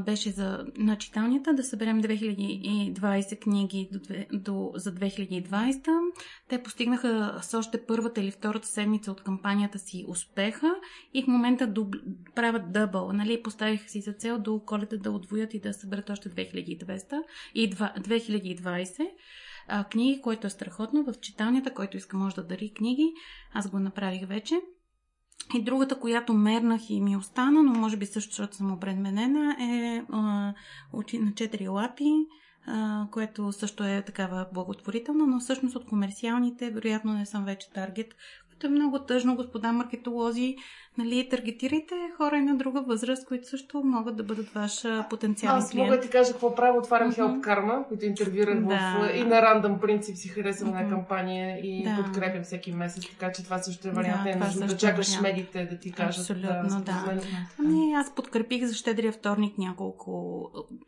беше 0.00 0.30
за 0.30 0.66
на 0.76 0.98
читалнията 0.98 1.54
да 1.54 1.64
съберем 1.64 2.02
2020 2.02 3.40
книги 3.40 3.88
до, 3.92 4.00
до, 4.32 4.72
за 4.74 4.94
2020. 4.94 5.88
Те 6.48 6.62
постигнаха 6.62 7.38
с 7.42 7.58
още 7.58 7.86
първата 7.86 8.20
или 8.20 8.30
втората 8.30 8.68
седмица 8.68 9.12
от 9.12 9.22
кампанията 9.22 9.78
си 9.78 10.04
успеха 10.08 10.74
и 11.14 11.22
в 11.22 11.26
момента 11.26 11.66
дуб, 11.66 11.94
правят 12.34 12.72
дъбъл. 12.72 13.12
Нали? 13.12 13.42
Поставиха 13.42 13.88
си 13.88 14.00
за 14.00 14.12
цел 14.12 14.38
до 14.38 14.60
коледа 14.66 14.96
да 14.96 15.10
отвоят 15.10 15.54
и 15.54 15.60
да 15.60 15.72
съберат 15.72 16.10
още 16.10 16.28
2200 16.30 17.22
и 17.54 17.70
2020 17.70 19.08
а, 19.72 19.84
книги, 19.84 20.20
което 20.22 20.46
е 20.46 20.50
страхотно. 20.50 21.04
В 21.04 21.20
читалнята, 21.20 21.74
който 21.74 21.96
иска 21.96 22.16
може 22.16 22.34
да 22.34 22.46
дари 22.46 22.72
книги. 22.74 23.12
Аз 23.52 23.70
го 23.70 23.78
направих 23.78 24.28
вече. 24.28 24.60
И 25.54 25.64
другата, 25.64 26.00
която 26.00 26.34
мернах 26.34 26.90
и 26.90 27.00
ми 27.00 27.16
остана, 27.16 27.62
но 27.62 27.72
може 27.72 27.96
би 27.96 28.06
също, 28.06 28.30
защото 28.30 28.56
съм 28.56 28.72
обредменена, 28.72 29.56
е 29.60 30.04
а, 30.12 30.54
на 31.20 31.34
четири 31.34 31.68
лапи 31.68 32.26
а, 32.66 33.06
което 33.10 33.52
също 33.52 33.84
е 33.84 34.02
такава 34.02 34.46
благотворителна, 34.54 35.26
но 35.26 35.40
всъщност 35.40 35.76
от 35.76 35.86
комерциалните, 35.86 36.70
вероятно 36.70 37.12
не 37.14 37.26
съм 37.26 37.44
вече 37.44 37.70
таргет, 37.70 38.14
което 38.48 38.66
е 38.66 38.70
много 38.70 38.98
тъжно, 38.98 39.36
господа 39.36 39.72
маркетолози. 39.72 40.56
Нали, 40.98 41.28
таргетирайте 41.30 41.94
хора 42.16 42.36
и 42.36 42.42
на 42.42 42.56
друга 42.56 42.82
възраст, 42.82 43.26
които 43.26 43.48
също 43.48 43.82
могат 43.84 44.16
да 44.16 44.22
бъдат 44.22 44.48
ваш 44.48 44.82
потенциален 45.10 45.58
Аз 45.58 45.70
клиент. 45.70 45.86
мога 45.86 45.96
да 45.96 46.02
ти 46.02 46.10
кажа 46.10 46.32
какво 46.32 46.54
правя. 46.54 46.78
Отварям 46.78 47.08
Мгм. 47.08 47.14
Help 47.16 47.40
Karma, 47.40 47.88
които 47.88 48.04
интервюрах 48.04 48.60
Да. 48.60 48.98
в... 49.00 49.16
И 49.16 49.24
на 49.24 49.42
рандъм 49.42 49.80
принцип 49.80 50.16
си 50.16 50.28
харесвам 50.28 50.68
една 50.68 50.80
Мгм. 50.82 50.90
кампания 50.90 51.58
и 51.58 51.84
Да. 51.84 51.96
подкрепям 51.96 52.42
всеки 52.42 52.72
месец, 52.72 53.10
така 53.10 53.32
че 53.32 53.44
това 53.44 53.58
също 53.58 53.88
е 53.88 53.90
вариант. 53.90 54.24
Да, 54.24 54.30
е 54.30 54.34
нужно 54.34 54.66
да 54.66 54.72
е 54.72 54.76
чакаш 54.76 55.08
вариант. 55.08 55.22
медиите 55.22 55.64
да 55.66 55.78
ти 55.78 55.92
кажат. 55.92 56.20
Абсолютно, 56.20 56.80
да. 56.80 57.04
мен. 57.06 57.20
Ами, 57.58 57.92
аз 57.92 58.14
подкрепих 58.14 58.64
за 58.64 58.74
щедрия 58.74 59.12
вторник 59.12 59.58
няколко 59.58 60.42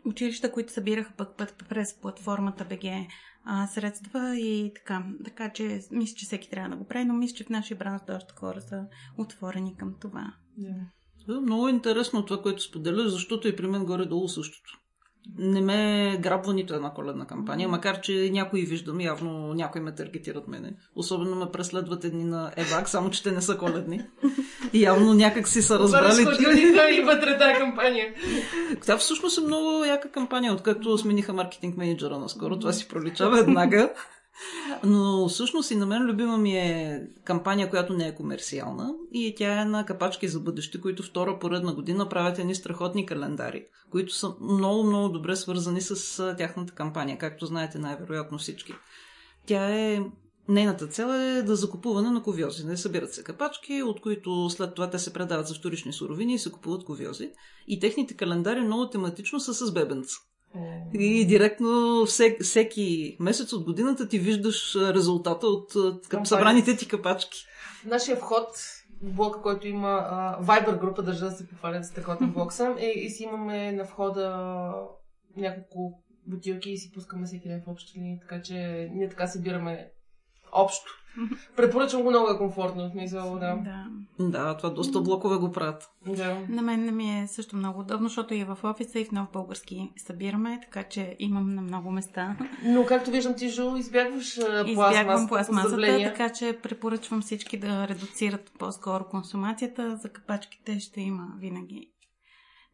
училища, 0.04 0.52
които 0.52 0.72
събираха 0.72 1.12
пък 1.16 1.28
път 1.38 1.64
през 1.68 1.94
платформата 1.94 2.64
БГ 2.64 2.84
а, 3.46 3.66
средства 3.66 4.36
и 4.36 4.72
така. 4.76 5.02
Така 5.24 5.48
че 5.48 5.80
мисля, 5.90 6.16
че 6.16 6.26
всеки 6.26 6.50
трябва 6.50 6.70
да 6.70 6.76
го 6.76 6.84
прави, 6.84 7.04
но 7.04 7.14
мисля, 7.14 7.36
че 7.36 7.44
в 7.44 7.48
нашия 7.48 7.76
бранш 7.76 8.00
доста 8.06 8.34
хора 8.34 8.60
са 8.60 8.84
отворени 9.18 9.76
към 9.76 9.93
това. 10.00 10.34
Да. 10.56 10.74
Да, 11.28 11.40
много 11.40 11.68
е 11.68 11.70
интересно 11.70 12.24
това, 12.24 12.42
което 12.42 12.62
споделяш, 12.62 13.10
защото 13.10 13.48
и 13.48 13.56
при 13.56 13.66
мен 13.66 13.84
горе-долу 13.84 14.28
същото. 14.28 14.80
Не 15.38 15.60
ме 15.60 16.18
грабва 16.22 16.54
нито 16.54 16.74
една 16.74 16.90
коледна 16.90 17.26
кампания, 17.26 17.68
макар 17.68 18.00
че 18.00 18.30
някои 18.32 18.62
виждам, 18.62 19.00
явно 19.00 19.54
някои 19.54 19.80
ме 19.80 19.94
таргетират 19.94 20.48
мене. 20.48 20.76
Особено 20.94 21.36
ме 21.36 21.50
преследват 21.52 22.04
едни 22.04 22.24
на 22.24 22.52
ебак, 22.56 22.88
само 22.88 23.10
че 23.10 23.22
те 23.22 23.32
не 23.32 23.42
са 23.42 23.58
коледни. 23.58 24.00
И 24.72 24.82
явно 24.82 25.14
някак 25.14 25.48
си 25.48 25.62
са 25.62 25.78
разбрали. 25.78 26.24
Ходилника 26.24 26.90
и 26.90 27.00
вътре 27.00 27.38
тази 27.38 27.54
кампания. 27.54 28.14
Тя 28.86 28.96
всъщност 28.96 29.38
е 29.38 29.40
много 29.40 29.84
яка 29.84 30.10
кампания, 30.10 30.52
откакто 30.52 30.98
смениха 30.98 31.32
маркетинг 31.32 31.76
менеджера 31.76 32.18
наскоро. 32.18 32.58
Това 32.58 32.72
си 32.72 32.88
пролича 32.88 33.30
веднага. 33.30 33.92
Но 34.84 35.28
всъщност 35.28 35.70
и 35.70 35.76
на 35.76 35.86
мен 35.86 36.02
любима 36.02 36.38
ми 36.38 36.56
е 36.56 37.02
кампания, 37.24 37.70
която 37.70 37.92
не 37.92 38.08
е 38.08 38.14
комерциална 38.14 38.94
и 39.12 39.34
тя 39.36 39.60
е 39.60 39.64
на 39.64 39.86
Капачки 39.86 40.28
за 40.28 40.40
бъдеще, 40.40 40.80
които 40.80 41.02
втора 41.02 41.38
поредна 41.38 41.74
година 41.74 42.08
правят 42.08 42.38
едни 42.38 42.54
страхотни 42.54 43.06
календари, 43.06 43.64
които 43.90 44.14
са 44.14 44.34
много, 44.40 44.84
много 44.84 45.08
добре 45.08 45.36
свързани 45.36 45.80
с 45.80 46.34
тяхната 46.38 46.72
кампания, 46.72 47.18
както 47.18 47.46
знаете 47.46 47.78
най-вероятно 47.78 48.38
всички. 48.38 48.74
Тя 49.46 49.70
е 49.70 50.00
Нейната 50.48 50.86
цел 50.86 51.06
е 51.06 51.42
да 51.42 51.56
закупуване 51.56 52.10
на 52.10 52.22
ковьози. 52.22 52.66
Не 52.66 52.76
събират 52.76 53.14
се 53.14 53.24
капачки, 53.24 53.82
от 53.82 54.00
които 54.00 54.50
след 54.50 54.74
това 54.74 54.90
те 54.90 54.98
се 54.98 55.12
предават 55.12 55.46
за 55.46 55.54
вторични 55.54 55.92
суровини 55.92 56.34
и 56.34 56.38
се 56.38 56.52
купуват 56.52 56.84
ковьози. 56.84 57.30
И 57.66 57.80
техните 57.80 58.16
календари 58.16 58.60
много 58.60 58.90
тематично 58.90 59.40
са 59.40 59.54
с 59.54 59.72
бебенца. 59.72 60.16
И 60.94 61.26
директно 61.26 62.04
всек, 62.06 62.42
всеки 62.42 63.16
месец 63.20 63.52
от 63.52 63.64
годината 63.64 64.08
ти 64.08 64.18
виждаш 64.18 64.76
резултата 64.76 65.46
от 65.46 65.72
Кампания. 66.08 66.26
събраните 66.26 66.76
ти 66.76 66.88
капачки. 66.88 67.46
Нашия 67.86 68.16
вход 68.16 68.48
в 69.02 69.12
блока, 69.12 69.42
който 69.42 69.68
има 69.68 70.06
а, 70.10 70.42
Viber 70.42 70.80
група, 70.80 71.02
държа 71.02 71.24
да 71.24 71.30
се 71.30 71.48
похваля 71.48 71.82
за 71.82 71.88
страхотен 71.88 72.32
блок 72.32 72.52
съм, 72.52 72.76
е, 72.78 72.86
и 72.86 73.10
си 73.10 73.22
имаме 73.22 73.72
на 73.72 73.84
входа 73.84 74.72
няколко 75.36 76.02
бутилки 76.26 76.70
и 76.70 76.78
си 76.78 76.92
пускаме 76.92 77.26
всеки 77.26 77.48
ден 77.48 77.62
в 77.66 77.70
общи 77.70 77.98
линии, 77.98 78.20
така 78.20 78.42
че 78.42 78.88
ние 78.94 79.08
така 79.08 79.26
събираме 79.26 79.90
общо. 80.54 81.00
Препоръчвам 81.56 82.02
го, 82.02 82.10
много 82.10 82.30
е 82.30 82.38
комфортно, 82.38 82.90
смисъл, 82.90 83.34
да. 83.34 83.56
Да. 83.64 83.86
Да, 84.18 84.56
това 84.56 84.70
доста 84.70 85.00
блокове 85.00 85.36
го 85.36 85.52
правят. 85.52 85.90
да. 86.06 86.38
На 86.48 86.62
мен 86.62 86.84
не 86.84 86.92
ми 86.92 87.20
е 87.22 87.26
също 87.26 87.56
много 87.56 87.80
удобно, 87.80 88.08
защото 88.08 88.34
и 88.34 88.44
в 88.44 88.58
офиса, 88.62 89.00
и 89.00 89.04
в 89.04 89.12
нов 89.12 89.28
български 89.32 89.92
събираме, 89.96 90.58
така 90.62 90.82
че 90.82 91.16
имам 91.18 91.54
на 91.54 91.62
много 91.62 91.90
места. 91.90 92.36
Но 92.64 92.86
както 92.86 93.10
виждам, 93.10 93.34
ти, 93.34 93.48
Жу, 93.48 93.76
избягваш 93.76 94.38
а, 94.38 94.64
Избягвам 94.66 95.28
пластмасата. 95.28 96.02
така 96.04 96.28
че 96.28 96.58
препоръчвам 96.62 97.22
всички 97.22 97.58
да 97.58 97.88
редуцират 97.88 98.52
по-скоро 98.58 99.04
консумацията. 99.04 99.96
За 99.96 100.08
капачките 100.08 100.80
ще 100.80 101.00
има 101.00 101.26
винаги 101.38 101.90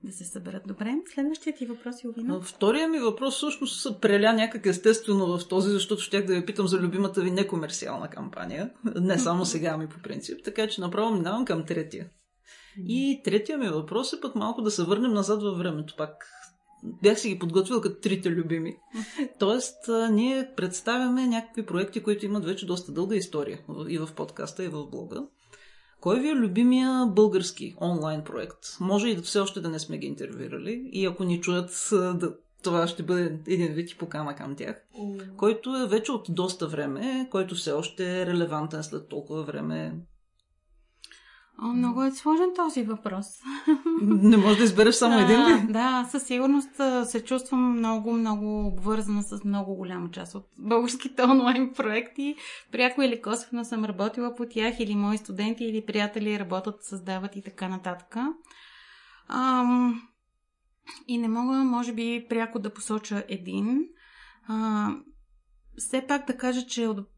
да 0.05 0.13
се 0.13 0.25
съберат 0.25 0.63
добре. 0.67 0.95
Следващият 1.15 1.59
ти 1.59 1.67
въпрос, 1.67 2.05
Йовина. 2.05 2.41
Втория 2.41 2.89
ми 2.89 2.99
въпрос 2.99 3.37
всъщност 3.37 3.81
се 3.81 4.01
преля 4.01 4.33
някак 4.33 4.67
естествено 4.67 5.39
в 5.39 5.49
този, 5.49 5.71
защото 5.71 6.03
щях 6.03 6.27
да 6.27 6.35
ви 6.35 6.47
питам 6.47 6.69
за 6.69 6.79
любимата 6.79 7.21
ви 7.21 7.31
некомерциална 7.31 8.11
кампания. 8.11 8.71
Не 8.85 9.19
само 9.19 9.45
сега 9.45 9.77
ми 9.77 9.89
по 9.89 10.03
принцип. 10.03 10.45
Така 10.45 10.69
че 10.69 10.81
направо 10.81 11.15
минавам 11.15 11.45
към 11.45 11.67
третия. 11.67 12.07
И 12.87 13.21
третия 13.25 13.59
ми 13.59 13.69
въпрос 13.69 14.13
е 14.13 14.21
пък 14.21 14.35
малко 14.35 14.63
да 14.63 14.71
се 14.71 14.85
върнем 14.85 15.13
назад 15.13 15.43
във 15.43 15.59
времето 15.59 15.95
пак. 15.97 16.27
Бях 17.03 17.21
си 17.21 17.29
ги 17.29 17.39
подготвил 17.39 17.81
като 17.81 18.01
трите 18.01 18.31
любими. 18.31 18.77
Тоест, 19.39 19.77
ние 20.11 20.51
представяме 20.57 21.27
някакви 21.27 21.67
проекти, 21.67 22.03
които 22.03 22.27
имат 22.27 22.45
вече 22.45 22.67
доста 22.67 22.93
дълга 22.93 23.17
история. 23.17 23.59
И 23.89 23.99
в 23.99 24.09
подкаста, 24.17 24.65
и 24.65 24.69
в 24.69 24.87
блога. 24.87 25.23
Кой 26.01 26.21
ви 26.21 26.29
е 26.29 26.35
любимия 26.35 27.07
български 27.07 27.75
онлайн 27.81 28.25
проект? 28.25 28.59
Може 28.81 29.09
и 29.09 29.17
да 29.17 29.23
все 29.23 29.39
още 29.39 29.61
да 29.61 29.69
не 29.69 29.79
сме 29.79 29.99
ги 29.99 30.07
интервюирали. 30.07 30.91
И 30.93 31.07
ако 31.07 31.25
ни 31.25 31.41
чуят, 31.41 31.89
да, 31.93 32.35
това 32.63 32.87
ще 32.87 33.03
бъде 33.03 33.39
един 33.47 33.73
вид 33.73 33.91
и 33.91 33.99
покана 33.99 34.37
към 34.37 34.57
тях. 34.57 34.83
Който 35.37 35.77
е 35.77 35.89
вече 35.89 36.13
от 36.13 36.27
доста 36.29 36.69
време, 36.69 37.29
който 37.31 37.55
все 37.55 37.73
още 37.73 38.21
е 38.21 38.27
релевантен 38.27 38.83
след 38.83 39.09
толкова 39.09 39.43
време. 39.43 39.95
О, 41.63 41.67
много 41.67 42.03
е 42.03 42.11
сложен 42.11 42.51
този 42.57 42.83
въпрос. 42.83 43.27
Не 44.03 44.37
можеш 44.37 44.59
да 44.59 44.65
избереш 44.65 44.95
само 44.95 45.19
един 45.19 45.47
ли? 45.47 45.73
Да, 45.73 46.09
със 46.11 46.23
сигурност 46.23 46.71
се 47.05 47.25
чувствам 47.25 47.79
много, 47.79 48.13
много 48.13 48.67
обвързана 48.67 49.23
с 49.23 49.45
много 49.45 49.75
голяма 49.75 50.11
част 50.11 50.35
от 50.35 50.47
българските 50.59 51.23
онлайн 51.23 51.73
проекти. 51.77 52.37
Пряко 52.73 53.03
или 53.03 53.23
косвено 53.23 53.65
съм 53.65 53.85
работила 53.85 54.35
по 54.35 54.47
тях, 54.47 54.81
или 54.81 54.95
мои 54.95 55.19
студенти, 55.19 55.65
или 55.65 55.87
приятели 55.87 56.39
работят, 56.39 56.85
създават 56.85 57.37
и 57.37 57.43
така 57.43 57.69
нататък. 57.69 58.17
Ам, 59.29 60.03
и 61.09 61.19
не 61.19 61.29
мога, 61.29 61.57
може 61.57 61.93
би, 61.93 62.27
пряко 62.29 62.59
да 62.59 62.75
посоча 62.75 63.25
един. 63.29 63.89
А, 64.49 64.89
все 65.77 66.07
пак 66.09 66.27
да 66.27 66.37
кажа, 66.37 66.67
че 66.67 66.87
от 66.87 67.10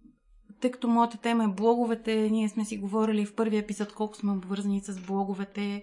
тъй 0.62 0.70
като 0.70 0.88
моята 0.88 1.18
тема 1.18 1.44
е 1.44 1.48
блоговете, 1.48 2.30
ние 2.30 2.48
сме 2.48 2.64
си 2.64 2.78
говорили 2.78 3.26
в 3.26 3.34
първия 3.34 3.60
епизод 3.60 3.92
колко 3.92 4.16
сме 4.16 4.32
обвързани 4.32 4.80
с 4.80 5.00
блоговете. 5.00 5.82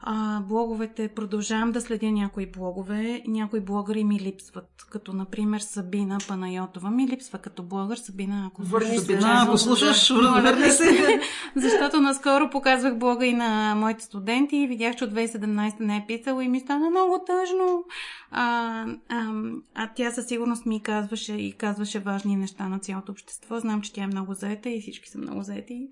А, 0.00 0.40
блоговете, 0.40 1.08
продължавам 1.08 1.72
да 1.72 1.80
следя 1.80 2.10
някои 2.10 2.46
блогове. 2.46 3.22
Някои 3.26 3.60
блогъри 3.60 4.04
ми 4.04 4.20
липсват, 4.20 4.86
като 4.90 5.12
например 5.12 5.60
Сабина 5.60 6.18
Панайотова. 6.28 6.90
Ми 6.90 7.08
липсва 7.08 7.38
като 7.38 7.62
блогър 7.62 7.96
Сабина, 7.96 8.46
ако 8.46 8.62
Върни 8.64 8.98
се, 8.98 9.04
случайно. 9.04 9.26
А, 9.26 9.44
ако 9.44 9.58
слушаш, 9.58 10.08
върни 10.10 10.70
се. 10.70 11.20
Защото 11.56 12.00
наскоро 12.00 12.50
показвах 12.50 12.98
блога 12.98 13.26
и 13.26 13.32
на 13.32 13.74
моите 13.74 14.04
студенти 14.04 14.56
и 14.56 14.66
видях, 14.66 14.96
че 14.96 15.04
от 15.04 15.12
2017 15.12 15.80
не 15.80 15.96
е 15.96 16.04
писала 16.08 16.44
и 16.44 16.48
ми 16.48 16.60
стана 16.60 16.90
много 16.90 17.24
тъжно. 17.26 17.84
А, 18.30 18.84
а, 19.08 19.32
а 19.74 19.90
тя 19.96 20.10
със 20.10 20.26
сигурност 20.26 20.66
ми 20.66 20.82
казваше 20.82 21.32
и 21.32 21.52
казваше 21.52 21.98
важни 21.98 22.36
неща 22.36 22.68
на 22.68 22.78
цялото 22.78 23.12
общество. 23.12 23.60
Знам, 23.60 23.82
че 23.82 23.92
тя 23.92 24.02
е 24.02 24.06
много 24.06 24.34
заета 24.34 24.70
и 24.70 24.80
всички 24.80 25.08
са 25.08 25.18
много 25.18 25.42
заети. 25.42 25.88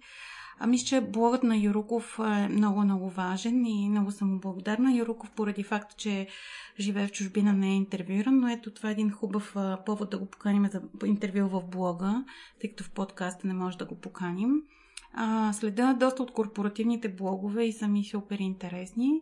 А 0.58 0.66
мисля, 0.66 0.86
че 0.86 1.00
блогът 1.00 1.42
на 1.42 1.56
Юруков 1.56 2.18
е 2.18 2.48
много, 2.48 2.80
много 2.80 3.10
важен 3.10 3.66
и 3.66 3.88
много 3.88 4.10
съм 4.10 4.38
благодарна. 4.38 4.96
Юруков 4.96 5.30
поради 5.30 5.62
факта, 5.62 5.94
че 5.98 6.26
живее 6.80 7.06
в 7.06 7.12
чужбина, 7.12 7.52
не 7.52 7.70
е 7.70 7.76
интервюиран, 7.76 8.40
но 8.40 8.48
ето 8.48 8.70
това 8.70 8.88
е 8.88 8.92
един 8.92 9.10
хубав 9.10 9.56
повод 9.86 10.10
да 10.10 10.18
го 10.18 10.26
поканим 10.26 10.66
за 10.66 10.82
интервю 11.06 11.48
в 11.48 11.62
блога, 11.70 12.24
тъй 12.60 12.70
като 12.70 12.84
в 12.84 12.90
подкаста 12.90 13.46
не 13.46 13.54
може 13.54 13.78
да 13.78 13.84
го 13.84 13.94
поканим. 13.94 14.62
А, 15.14 15.52
следя 15.52 15.96
доста 16.00 16.22
от 16.22 16.30
корпоративните 16.30 17.08
блогове 17.08 17.64
и 17.64 17.72
са 17.72 17.88
ми 17.88 18.04
супер 18.04 18.38
интересни. 18.38 19.20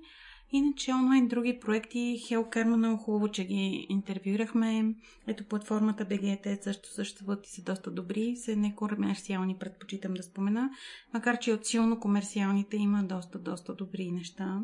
Иначе 0.54 0.92
онлайн 0.92 1.28
други 1.28 1.60
проекти, 1.60 2.18
Hellkarma 2.28 2.76
много 2.76 2.96
хубаво, 2.96 3.28
че 3.28 3.44
ги 3.44 3.86
интервюирахме. 3.88 4.94
Ето 5.26 5.44
платформата 5.44 6.06
BGT 6.06 6.62
също 6.62 6.88
съществуват 6.88 7.46
и 7.46 7.50
са 7.50 7.62
доста 7.62 7.90
добри. 7.90 8.36
Са 8.36 8.56
некомерциални, 8.56 9.58
предпочитам 9.58 10.14
да 10.14 10.22
спомена. 10.22 10.70
Макар, 11.14 11.38
че 11.38 11.52
от 11.52 11.66
силно 11.66 12.00
комерциалните 12.00 12.76
има 12.76 13.04
доста, 13.04 13.38
доста 13.38 13.74
добри 13.74 14.10
неща. 14.10 14.60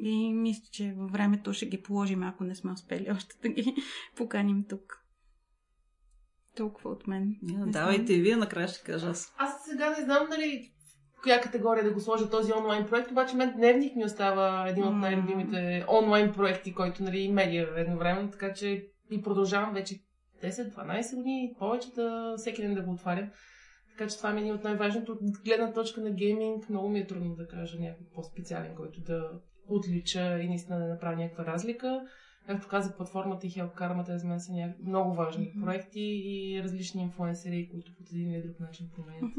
И 0.00 0.32
мисля, 0.32 0.64
че 0.72 0.94
във 0.98 1.12
времето 1.12 1.52
ще 1.52 1.66
ги 1.66 1.82
положим, 1.82 2.22
ако 2.22 2.44
не 2.44 2.54
сме 2.54 2.72
успели 2.72 3.10
още 3.10 3.36
да 3.42 3.48
ги 3.48 3.74
поканим 4.16 4.64
тук. 4.68 5.04
Толкова 6.56 6.90
от 6.90 7.06
мен. 7.06 7.36
Не 7.42 7.54
знам. 7.54 7.70
Давайте 7.70 8.14
и 8.14 8.20
вие, 8.20 8.36
накрая 8.36 8.68
ще 8.68 8.84
кажа 8.84 9.06
аз. 9.10 9.34
Аз 9.36 9.64
сега 9.64 9.90
не 9.90 10.04
знам 10.04 10.26
дали 10.30 10.72
коя 11.22 11.40
категория 11.40 11.84
да 11.84 11.92
го 11.92 12.00
сложа 12.00 12.30
този 12.30 12.52
онлайн 12.52 12.86
проект, 12.86 13.10
обаче 13.10 13.36
мен 13.36 13.52
Дневник 13.56 13.96
ми 13.96 14.04
остава 14.04 14.68
един 14.68 14.84
от 14.84 14.96
най-любимите 14.96 15.84
онлайн 15.88 16.32
проекти, 16.32 16.74
който 16.74 17.02
нали, 17.02 17.28
медия 17.28 17.68
едновременно, 17.76 18.30
така 18.30 18.52
че 18.52 18.86
и 19.10 19.22
продължавам 19.22 19.74
вече 19.74 20.00
10-12 20.42 21.16
години, 21.16 21.54
повече 21.58 21.92
да 21.94 22.34
всеки 22.36 22.62
ден 22.62 22.74
да 22.74 22.82
го 22.82 22.92
отварям. 22.92 23.30
Така 23.90 24.10
че 24.10 24.16
това 24.16 24.30
ми 24.32 24.40
е 24.40 24.42
един 24.42 24.54
от 24.54 24.64
най-важното. 24.64 25.12
От 25.12 25.44
гледна 25.44 25.72
точка 25.72 26.00
на 26.00 26.10
гейминг, 26.10 26.68
много 26.68 26.88
ми 26.88 26.98
е 26.98 27.06
трудно 27.06 27.34
да 27.34 27.46
кажа 27.46 27.78
някой 27.80 28.06
по-специален, 28.14 28.74
който 28.74 29.00
да 29.00 29.30
отлича 29.68 30.38
и 30.38 30.48
наистина 30.48 30.78
да 30.78 30.86
направи 30.86 31.16
някаква 31.16 31.46
разлика. 31.46 32.00
Както 32.46 32.68
каза, 32.68 32.96
платформата 32.96 33.46
и 33.46 33.50
Help 33.50 33.78
Karma, 33.78 34.16
за 34.16 34.26
мен 34.26 34.40
са 34.40 34.52
ня... 34.52 34.72
много 34.86 35.14
важни 35.14 35.52
Мгм. 35.54 35.64
проекти 35.64 36.00
и 36.00 36.60
различни 36.64 37.02
инфлуенсери, 37.02 37.68
които 37.70 37.92
по 37.92 38.02
един 38.12 38.30
или 38.30 38.42
друг 38.42 38.60
начин 38.60 38.86
променят. 38.96 39.36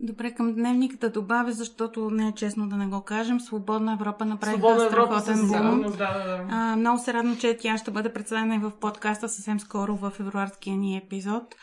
Добре, 0.00 0.34
към 0.34 0.54
дневника 0.54 0.96
да 0.96 1.10
добавя, 1.10 1.52
защото 1.52 2.10
не 2.10 2.28
е 2.28 2.32
честно 2.32 2.68
да 2.68 2.76
не 2.76 2.86
го 2.86 3.02
кажем. 3.02 3.40
Свободна 3.40 3.92
Европа 3.92 4.24
направиха 4.24 4.58
Свободна 4.58 4.86
Европа 4.86 5.20
страхотен 5.20 5.48
бум. 5.48 5.82
да, 5.82 5.90
да, 5.90 6.24
да. 6.24 6.46
А, 6.50 6.76
много 6.76 6.98
се 6.98 7.12
радвам, 7.12 7.36
че 7.36 7.56
тя 7.60 7.78
ще 7.78 7.90
бъде 7.90 8.12
представена 8.12 8.54
и 8.54 8.58
в 8.58 8.72
подкаста 8.80 9.28
съвсем 9.28 9.60
скоро 9.60 9.96
в 9.96 10.10
февруарския 10.10 10.76
ни 10.76 10.96
епизод. 10.96 11.54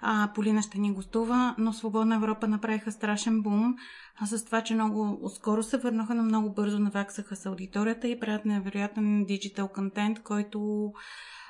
А, 0.00 0.30
Полина 0.34 0.62
ще 0.62 0.78
ни 0.78 0.92
гостува, 0.92 1.54
но 1.58 1.72
Свободна 1.72 2.14
Европа 2.14 2.48
направиха 2.48 2.92
страшен 2.92 3.42
бум. 3.42 3.76
А 4.20 4.26
с 4.26 4.44
това, 4.44 4.60
че 4.60 4.74
много 4.74 5.30
скоро 5.34 5.62
се 5.62 5.76
върнаха, 5.76 6.14
но 6.14 6.22
много 6.22 6.54
бързо 6.54 6.78
наваксаха 6.78 7.36
с 7.36 7.46
аудиторията 7.46 8.08
и 8.08 8.20
правят 8.20 8.44
невероятен 8.44 9.24
диджитал 9.24 9.68
контент, 9.68 10.22
който 10.22 10.92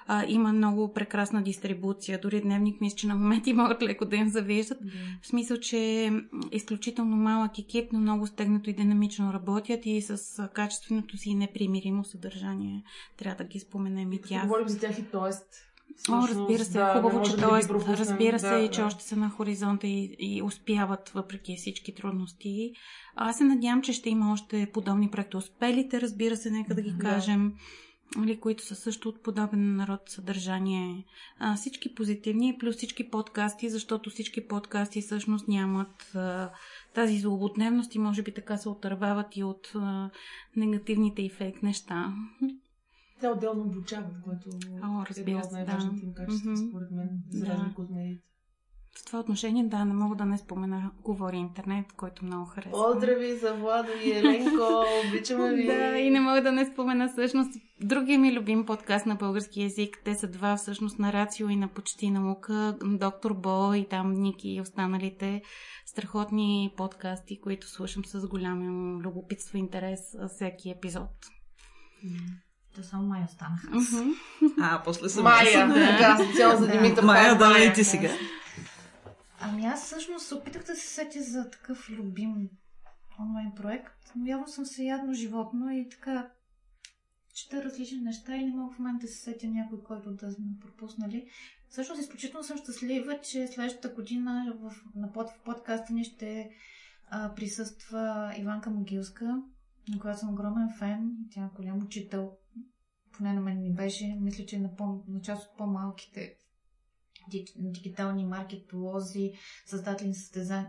а, 0.06 0.24
има 0.28 0.52
много 0.52 0.92
прекрасна 0.92 1.42
дистрибуция. 1.42 2.20
Дори 2.20 2.40
дневник 2.40 2.80
мисля, 2.80 2.96
че 2.96 3.06
на 3.06 3.14
моменти 3.14 3.52
могат 3.54 3.82
леко 3.82 4.04
да 4.04 4.16
им 4.16 4.28
завиждат. 4.28 4.78
В 5.22 5.26
смисъл, 5.26 5.56
че 5.56 5.78
е 5.78 6.12
изключително 6.52 7.16
малък 7.16 7.58
екип, 7.58 7.92
но 7.92 7.98
много 7.98 8.26
стегнато 8.26 8.70
и 8.70 8.72
динамично 8.72 9.32
работят 9.32 9.86
и 9.86 10.02
с 10.02 10.48
качественото 10.54 11.16
си 11.16 11.34
непримиримо 11.34 12.04
съдържание. 12.04 12.82
Трябва 13.16 13.44
да 13.44 13.44
ги 13.44 13.60
споменем 13.60 14.12
и 14.12 14.20
тях. 14.20 14.42
говорим 14.42 14.68
за 14.68 14.78
тях 14.78 14.98
и 14.98 15.10
тоест. 16.06 16.22
О, 16.22 16.26
всъщност, 16.26 16.50
разбира 16.50 16.64
се, 16.64 16.72
да, 16.72 16.92
хубаво, 16.94 17.22
че 17.22 17.30
можем 17.30 17.86
да 17.86 17.96
разбира 17.96 18.38
се 18.38 18.50
Да, 18.50 18.58
и 18.58 18.70
че 18.70 18.80
да. 18.80 18.86
още 18.86 19.04
са 19.04 19.16
на 19.16 19.30
хоризонта 19.30 19.86
и, 19.86 20.16
и 20.18 20.42
успяват 20.42 21.08
въпреки 21.08 21.56
всички 21.56 21.94
трудности. 21.94 22.72
Аз 23.16 23.38
се 23.38 23.44
надявам, 23.44 23.82
че 23.82 23.92
ще 23.92 24.10
има 24.10 24.32
още 24.32 24.70
подобни 24.72 25.10
проекти. 25.10 25.36
Успелите, 25.36 26.00
разбира 26.00 26.36
се, 26.36 26.50
нека 26.50 26.74
да 26.74 26.82
ги 26.82 26.90
Да. 26.90 26.98
кажем, 26.98 27.52
нали, 28.16 28.40
които 28.40 28.66
са 28.66 28.74
също 28.74 29.08
от 29.08 29.22
подобен 29.22 29.76
народ 29.76 30.00
съдържание. 30.06 31.04
А, 31.38 31.56
всички 31.56 31.94
позитивни, 31.94 32.58
плюс 32.58 32.76
всички 32.76 33.10
подкасти, 33.10 33.68
защото 33.68 34.10
всички 34.10 34.48
подкасти 34.48 35.00
всъщност 35.00 35.48
нямат 35.48 36.14
а, 36.14 36.50
тази 36.94 37.18
злободневност 37.18 37.94
и 37.94 37.98
може 37.98 38.22
би 38.22 38.34
така 38.34 38.56
се 38.56 38.68
отървават 38.68 39.36
и 39.36 39.44
от 39.44 39.72
а, 39.74 40.10
негативните 40.56 41.22
и 41.22 41.30
фейк 41.30 41.62
неща. 41.62 42.12
Те 43.20 43.28
отделно 43.28 43.62
обучават, 43.62 44.20
което 44.24 44.48
О, 44.82 45.02
е 45.02 45.06
разбира 45.10 45.30
едно 45.30 45.46
от 45.46 45.52
най-важните 45.52 46.00
да. 46.00 46.06
им 46.06 46.14
качества, 46.14 46.50
Мгм. 46.50 46.68
според 46.68 46.90
мен, 46.90 47.08
за 47.30 47.44
Да. 47.44 47.52
разлика 47.52 47.82
от 47.82 47.90
медиите. 47.90 48.24
В 49.00 49.04
това 49.04 49.18
отношение, 49.18 49.64
да, 49.64 49.84
не 49.84 49.94
мога 49.94 50.16
да 50.16 50.24
не 50.24 50.38
спомена 50.38 50.90
Говори 51.04 51.36
интернет, 51.36 51.92
който 51.92 52.24
много 52.24 52.44
харесва. 52.46 52.72
Поздрави 52.72 53.36
за 53.36 53.54
Владо 53.54 53.88
и 54.04 54.10
Еленко, 54.10 54.84
обичаме 55.08 55.54
ви! 55.54 55.66
Да, 55.66 55.98
и 55.98 56.10
не 56.10 56.20
мога 56.20 56.42
да 56.42 56.52
не 56.52 56.66
спомена 56.66 57.08
всъщност 57.08 57.50
другия 57.80 58.18
ми 58.18 58.32
любим 58.32 58.66
подкаст 58.66 59.06
на 59.06 59.14
български 59.14 59.62
язик. 59.62 60.00
Те 60.04 60.14
са 60.14 60.28
два 60.28 60.56
всъщност 60.56 60.98
на 60.98 61.12
Рацио 61.12 61.48
и 61.48 61.56
на 61.56 61.68
Почти 61.68 62.10
наука. 62.10 62.78
Доктор 62.84 63.34
Бо 63.34 63.74
и 63.74 63.88
там 63.88 64.12
Ники 64.12 64.48
и 64.48 64.60
останалите 64.60 65.42
страхотни 65.86 66.74
подкасти, 66.76 67.40
които 67.40 67.68
слушам 67.68 68.04
с 68.04 68.28
голямо 68.28 69.00
любопитство 69.00 69.56
и 69.56 69.60
интерес 69.60 70.00
а, 70.20 70.28
всеки 70.28 70.70
епизод. 70.70 71.10
Те 72.78 72.84
само 72.84 73.06
май 73.08 73.24
останаха. 73.24 73.68
Мгм. 73.70 74.10
А, 74.60 74.82
после 74.84 75.08
съм 75.08 75.24
Майя, 75.24 75.68
Да. 75.68 76.24
специално 76.24 76.58
за 76.58 76.66
Да. 76.66 76.72
Димитър. 76.72 77.04
Майя, 77.04 77.32
е 77.32 77.34
давай 77.34 77.68
и 77.68 77.72
ти 77.72 77.84
сега. 77.84 78.08
Ами 79.40 79.66
аз 79.66 79.84
всъщност 79.84 80.26
се 80.26 80.34
опитах 80.34 80.64
да 80.64 80.74
се 80.76 80.86
сетя 80.86 81.22
за 81.22 81.50
такъв 81.50 81.90
любим 81.90 82.48
онлайн 83.20 83.52
проект, 83.56 84.12
но 84.16 84.26
явно 84.26 84.48
съм 84.48 84.66
се 84.66 84.82
ядно 84.82 85.14
животно 85.14 85.70
и 85.70 85.88
така 85.88 86.28
чета 87.34 87.64
различни 87.64 88.00
неща 88.00 88.36
и 88.36 88.44
не 88.44 88.56
мога 88.56 88.74
в 88.74 88.78
момента 88.78 89.06
да 89.06 89.12
се 89.12 89.18
сетя 89.18 89.46
някой, 89.46 89.82
който 89.82 90.10
да 90.10 90.32
сме 90.32 90.46
пропуснали. 90.60 91.28
Всъщност 91.68 92.00
изключително 92.00 92.44
съм 92.44 92.58
щастлива, 92.58 93.20
че 93.20 93.46
следващата 93.46 93.88
година 93.88 94.56
в, 94.60 94.72
на 94.94 95.12
под, 95.12 95.30
в 95.30 95.40
подкаста 95.44 95.92
ни 95.92 96.04
ще 96.04 96.50
а, 97.10 97.34
присъства 97.34 98.34
Иванка 98.38 98.70
Могилска, 98.70 99.42
на 99.88 99.98
която 100.00 100.20
съм 100.20 100.30
огромен 100.30 100.68
фен. 100.78 101.10
Тя 101.30 101.40
е 101.40 101.56
голям 101.56 101.82
учител. 101.82 102.32
Поне 103.18 103.32
на 103.32 103.40
мен 103.40 103.62
ми 103.62 103.74
беше. 103.74 104.16
Мисля, 104.20 104.46
че 104.46 104.56
е 104.56 104.58
на, 104.58 104.76
по, 104.76 105.04
на 105.08 105.20
част 105.20 105.50
от 105.50 105.56
по-малките 105.56 106.36
ди- 107.30 107.52
дигитални 107.56 108.24
маркетолози, 108.24 109.32
създатели 109.66 110.12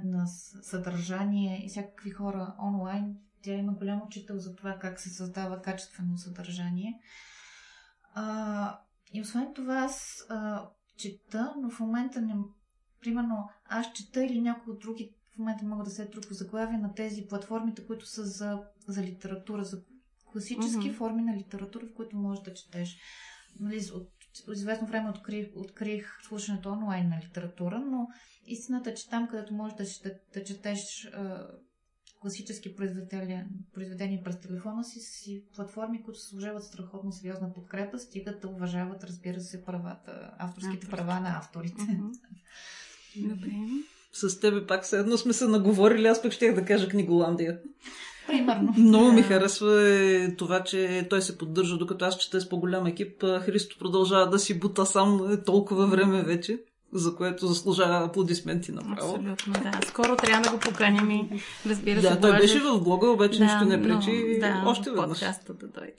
на, 0.04 0.28
съдържание 0.62 1.66
и 1.66 1.70
всякакви 1.70 2.10
хора 2.10 2.56
онлайн. 2.62 3.16
Тя 3.44 3.54
има 3.54 3.74
голям 3.74 4.02
учител 4.06 4.38
за 4.38 4.56
това 4.56 4.78
как 4.80 5.00
се 5.00 5.10
създава 5.10 5.62
качествено 5.62 6.18
съдържание. 6.18 7.02
А, 8.14 8.80
и 9.14 9.22
освен 9.22 9.54
това 9.56 9.76
аз 9.78 10.26
а, 10.30 10.70
чета, 10.98 11.54
но 11.62 11.70
в 11.70 11.80
момента 11.80 12.22
не... 12.22 12.36
Примерно 13.02 13.50
аз 13.66 13.94
чета 13.94 14.26
или 14.26 14.42
някои 14.42 14.74
от 14.74 14.80
други 14.80 15.16
в 15.36 15.38
момента 15.38 15.66
мога 15.66 15.84
да 15.84 15.90
се 15.90 16.06
друго 16.06 16.34
заглавие 16.34 16.78
на 16.78 16.94
тези 16.94 17.28
платформите, 17.28 17.88
които 17.88 18.06
са 18.06 18.24
за, 18.24 18.64
за 18.88 19.04
литература, 19.04 19.64
за 19.64 19.84
класически 20.32 20.88
Мгм. 20.88 20.94
форми 20.94 21.22
на 21.22 21.38
литература, 21.38 21.86
в 21.86 21.94
които 21.94 22.18
можеш 22.18 22.44
да 22.44 22.54
четеш. 22.54 22.98
Нали, 23.60 23.82
от, 23.94 24.10
от 24.48 24.56
известно 24.56 24.88
време 24.88 25.10
открих, 25.10 25.48
открих 25.56 26.18
слушането 26.28 26.70
онлайн 26.70 27.10
на 27.10 27.22
литература, 27.28 27.80
но 27.80 28.08
истината 28.46 28.90
е, 28.90 28.94
че 28.94 29.10
там, 29.10 29.28
където 29.28 29.54
можеш 29.54 29.78
да, 29.78 29.86
ще- 29.86 30.20
да 30.34 30.44
четеш 30.44 31.06
а, 31.14 31.48
класически 32.22 32.76
произведения, 32.76 34.24
през 34.24 34.40
телефона 34.40 34.84
си, 34.84 35.00
си 35.00 35.44
платформи, 35.56 36.04
които 36.04 36.20
служават 36.20 36.64
страхотно 36.64 37.12
сериозна 37.12 37.54
подкрепа, 37.54 38.00
стигат 38.00 38.42
да 38.42 38.48
уважават, 38.48 39.04
разбира 39.04 39.40
се, 39.42 39.66
правата, 39.66 40.32
авторските 40.38 40.76
Авторски. 40.76 40.92
права 40.92 41.20
на 41.20 41.38
авторите. 41.38 41.82
Мгм. 41.82 42.08
Добре. 43.30 43.50
С 44.14 44.40
тебе 44.40 44.68
пак 44.68 44.84
все 44.84 45.00
едно 45.00 45.18
сме 45.18 45.34
се 45.34 45.48
наговорили, 45.48 46.08
аз 46.08 46.22
пък 46.22 46.32
щях 46.32 46.56
да 46.56 46.66
кажа 46.66 46.88
книголандия. 46.90 47.62
Примерно. 48.30 48.74
Много 48.78 49.12
ми 49.12 49.22
Да. 49.22 49.28
харесва 49.28 49.90
е 49.90 50.36
това, 50.36 50.64
че 50.64 51.08
той 51.10 51.22
се 51.22 51.38
поддържа, 51.38 51.78
докато 51.78 52.06
аз 52.06 52.18
чета 52.18 52.42
с 52.42 52.50
по-голям 52.50 52.86
екип. 52.88 53.24
Христо 53.42 53.76
продължава 53.80 54.30
да 54.30 54.40
си 54.40 54.60
бута 54.60 54.86
сам 54.86 55.32
е, 55.32 55.44
толкова 55.44 55.88
време 55.88 56.24
вече, 56.24 56.60
за 56.94 57.16
което 57.16 57.48
заслужава 57.48 58.06
аплодисменти 58.06 58.72
направо. 58.72 59.16
Абсолютно, 59.16 59.54
да. 59.54 59.88
Скоро 59.88 60.16
трябва 60.16 60.42
да 60.44 60.52
го 60.52 60.60
поканим 60.60 61.12
и 61.12 61.42
разбира 61.66 62.02
се. 62.02 62.10
Да, 62.10 62.20
той 62.20 62.38
беше 62.38 62.60
в 62.60 62.80
блога, 62.84 63.10
обаче 63.10 63.44
нищо 63.44 63.66
не 63.66 63.82
пречи. 63.84 64.12
но, 64.34 64.40
да, 64.40 64.64
Още 64.66 64.92
веднъж. 64.92 65.20
да 65.20 65.54
дойде. 65.68 65.96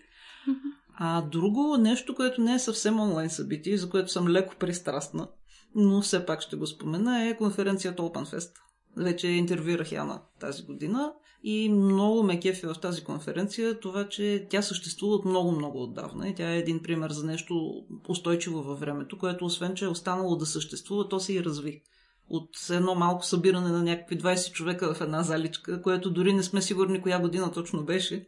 А 1.03 1.23
друго 1.23 1.77
нещо, 1.77 2.15
което 2.15 2.41
не 2.41 2.55
е 2.55 2.59
съвсем 2.59 3.01
онлайн 3.01 3.31
събитие, 3.31 3.77
за 3.77 3.91
което 3.91 4.13
съм 4.13 4.29
леко 4.29 4.55
пристрастна, 4.59 5.29
но 5.75 6.01
все 6.03 6.27
пак 6.27 6.41
ще 6.41 6.57
го 6.57 6.67
спомена, 6.67 7.27
е 7.27 7.37
конференцията 7.37 8.03
Open 8.03 8.35
Fest. 8.37 8.51
Вече 8.97 9.29
интервюирах 9.29 9.93
Яна 9.93 10.21
тази 10.41 10.63
година 10.63 11.13
и 11.43 11.69
много 11.69 12.23
ме 12.23 12.41
кефи 12.41 12.67
в 12.67 12.75
тази 12.75 13.05
конференция 13.05 13.81
това, 13.81 14.09
че 14.09 14.47
тя 14.51 14.63
съществува 14.63 15.15
от 15.15 15.25
много-много 15.25 15.83
отдавна 15.83 16.29
и 16.29 16.35
тя 16.35 16.53
е 16.53 16.59
един 16.59 16.83
пример 16.83 17.11
за 17.11 17.27
нещо 17.27 17.85
устойчиво 18.09 18.63
във 18.63 18.81
времето, 18.81 19.19
което 19.19 19.45
освен, 19.45 19.75
че 19.75 19.85
е 19.85 19.89
останало 19.89 20.37
да 20.37 20.47
съществува, 20.47 21.09
то 21.09 21.21
се 21.21 21.33
и 21.33 21.45
разви. 21.45 21.83
От 22.29 22.49
едно 22.71 22.95
малко 22.95 23.25
събиране 23.25 23.69
на 23.69 23.83
някакви 23.83 24.19
20 24.19 24.53
човека 24.53 24.95
в 24.95 25.01
една 25.01 25.23
заличка, 25.23 25.83
което 25.83 26.11
дори 26.11 26.33
не 26.33 26.43
сме 26.43 26.63
сигурни 26.63 27.03
коя 27.03 27.19
година 27.21 27.53
точно 27.53 27.85
беше, 27.85 28.27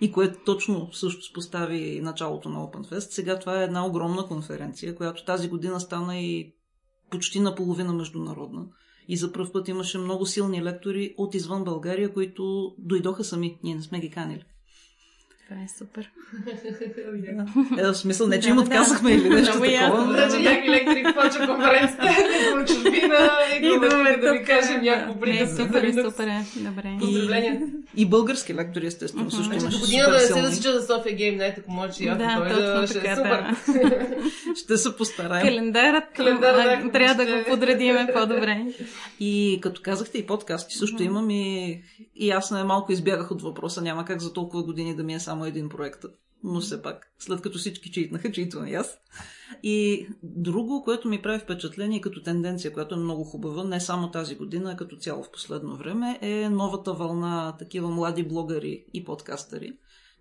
и 0.00 0.12
което 0.12 0.38
точно 0.44 0.92
също 0.92 1.32
постави 1.32 2.00
началото 2.00 2.48
на 2.48 2.58
Open 2.58 2.90
Fest. 2.90 3.10
Сега 3.10 3.38
това 3.38 3.60
е 3.60 3.64
една 3.64 3.86
огромна 3.86 4.26
конференция, 4.26 4.96
която 4.96 5.24
тази 5.24 5.48
година 5.48 5.80
стана 5.80 6.18
и 6.18 6.54
почти 7.10 7.40
наполовина 7.40 7.92
международна. 7.92 8.66
И 9.08 9.16
за 9.16 9.32
първ 9.32 9.52
път 9.52 9.68
имаше 9.68 9.98
много 9.98 10.26
силни 10.26 10.64
лектори 10.64 11.14
от 11.16 11.34
извън 11.34 11.64
България, 11.64 12.12
които 12.12 12.74
дойдоха 12.78 13.24
сами. 13.24 13.58
Ние 13.62 13.74
не 13.74 13.82
сме 13.82 14.00
ги 14.00 14.10
канили. 14.10 14.44
Това 15.54 15.64
е 15.64 15.68
супер. 15.78 16.10
Е, 17.78 17.82
в 17.82 17.94
смисъл, 17.94 18.26
не 18.26 18.40
че 18.40 18.48
им 18.48 18.58
отказахме 18.58 19.12
или 19.12 19.28
нещо 19.28 19.52
Много 19.52 19.64
ясно, 19.64 19.96
такова. 19.96 20.12
да. 20.12 20.30
Значи 20.30 20.44
някакви 20.44 20.70
лектори 20.70 21.04
почва 21.04 21.46
конференцията, 21.46 22.06
идва 22.50 22.64
чужбина, 22.68 23.30
идваме 23.60 24.16
да 24.16 24.32
ви 24.32 24.44
кажем 24.44 24.82
няколко 24.82 25.18
Е, 25.18 25.20
приказки 25.20 25.54
за 25.54 25.64
супер, 25.64 25.92
супер. 26.04 26.28
Добре. 26.56 26.96
Поздравления. 27.00 27.60
И 27.96 28.06
български 28.06 28.54
лектори, 28.54 28.86
естествено, 28.86 29.30
също 29.30 29.44
Значи 29.44 29.60
имаше 29.60 29.78
до 29.78 29.84
година 29.84 30.10
да 30.10 30.18
се 30.18 30.26
силни. 30.26 30.42
засича 30.42 30.80
за 30.80 30.86
София 30.86 31.16
Гейм 31.16 31.36
Найт, 31.36 31.58
ако 31.58 31.70
може 31.72 32.04
и 32.04 32.08
ако 32.08 32.18
той 32.54 32.86
ще 32.86 32.98
е 32.98 33.16
супер. 33.16 33.22
да. 33.22 33.56
Ще 34.56 34.76
се 34.76 34.96
постараем. 34.96 35.46
Календарът, 35.46 36.04
трябва 36.92 37.24
да 37.24 37.26
го 37.26 37.50
подредиме 37.50 38.08
по-добре. 38.14 38.66
И 39.20 39.58
като 39.62 39.80
казахте 39.82 40.18
и 40.18 40.26
подкасти, 40.26 40.74
също 40.74 41.02
имам 41.02 41.30
и, 41.30 41.80
и 42.16 42.30
аз 42.30 42.50
малко 42.50 42.92
избягах 42.92 43.30
от 43.30 43.42
въпроса. 43.42 43.82
Няма 43.82 44.04
как 44.04 44.20
за 44.20 44.32
толкова 44.32 44.62
години 44.62 44.96
да 44.96 45.02
ми 45.02 45.14
е 45.14 45.20
само 45.20 45.43
един 45.48 45.68
проект. 45.68 46.04
Но 46.46 46.60
все 46.60 46.82
пак, 46.82 47.14
след 47.18 47.40
като 47.40 47.58
всички 47.58 47.92
читнаха, 47.92 48.32
читвам 48.32 48.66
и 48.66 48.74
аз. 48.74 48.98
И 49.62 50.06
друго, 50.22 50.82
което 50.84 51.08
ми 51.08 51.22
прави 51.22 51.38
впечатление 51.38 52.00
като 52.00 52.22
тенденция, 52.22 52.72
която 52.72 52.94
е 52.94 52.98
много 52.98 53.24
хубава, 53.24 53.64
не 53.64 53.80
само 53.80 54.10
тази 54.10 54.36
година, 54.36 54.72
а 54.72 54.76
като 54.76 54.96
цяло 54.96 55.22
в 55.22 55.30
последно 55.30 55.76
време, 55.76 56.18
е 56.22 56.48
новата 56.48 56.92
вълна 56.92 57.56
такива 57.58 57.90
млади 57.90 58.22
блогъри 58.22 58.84
и 58.94 59.04
подкастъри. 59.04 59.72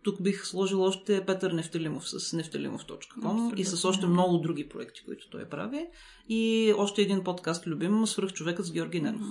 Тук 0.03 0.21
бих 0.21 0.45
сложил 0.45 0.81
още 0.81 1.25
Петър 1.25 1.51
Нефтелимов 1.51 2.09
с 2.09 2.33
Абсолютно. 3.17 3.59
и 3.61 3.65
с 3.65 3.85
още 3.85 4.05
много 4.05 4.37
други 4.37 4.69
проекти, 4.69 5.05
които 5.05 5.29
той 5.29 5.49
прави. 5.49 5.87
И 6.29 6.73
още 6.77 7.01
един 7.01 7.23
подкаст 7.23 7.67
любим, 7.67 8.07
Свръх 8.07 8.33
човекът 8.33 8.65
с 8.65 8.71
Георги 8.71 9.01
Ненов. 9.01 9.27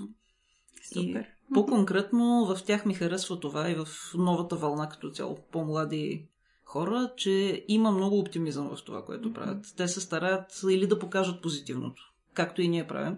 Супер. 0.93 1.27
По-конкретно 1.55 2.45
в 2.45 2.65
тях 2.65 2.87
ми 2.87 2.95
харесва 2.95 3.41
това 3.41 3.71
и 3.71 3.75
в 3.75 3.89
новата 4.15 4.57
вълна 4.57 4.89
като 4.89 5.11
цяло 5.11 5.39
по-млади 5.53 6.29
хора, 6.65 7.11
че 7.17 7.65
има 7.69 7.91
много 7.91 8.19
оптимизъм 8.19 8.77
в 8.77 8.85
това, 8.85 9.05
което 9.05 9.33
правят. 9.33 9.67
Те 9.77 9.89
се 9.89 10.01
стараят 10.01 10.63
или 10.71 10.87
да 10.87 10.99
покажат 10.99 11.43
позитивното, 11.43 12.03
както 12.35 12.63
и 12.63 12.69
ние 12.69 12.87
правим, 12.87 13.17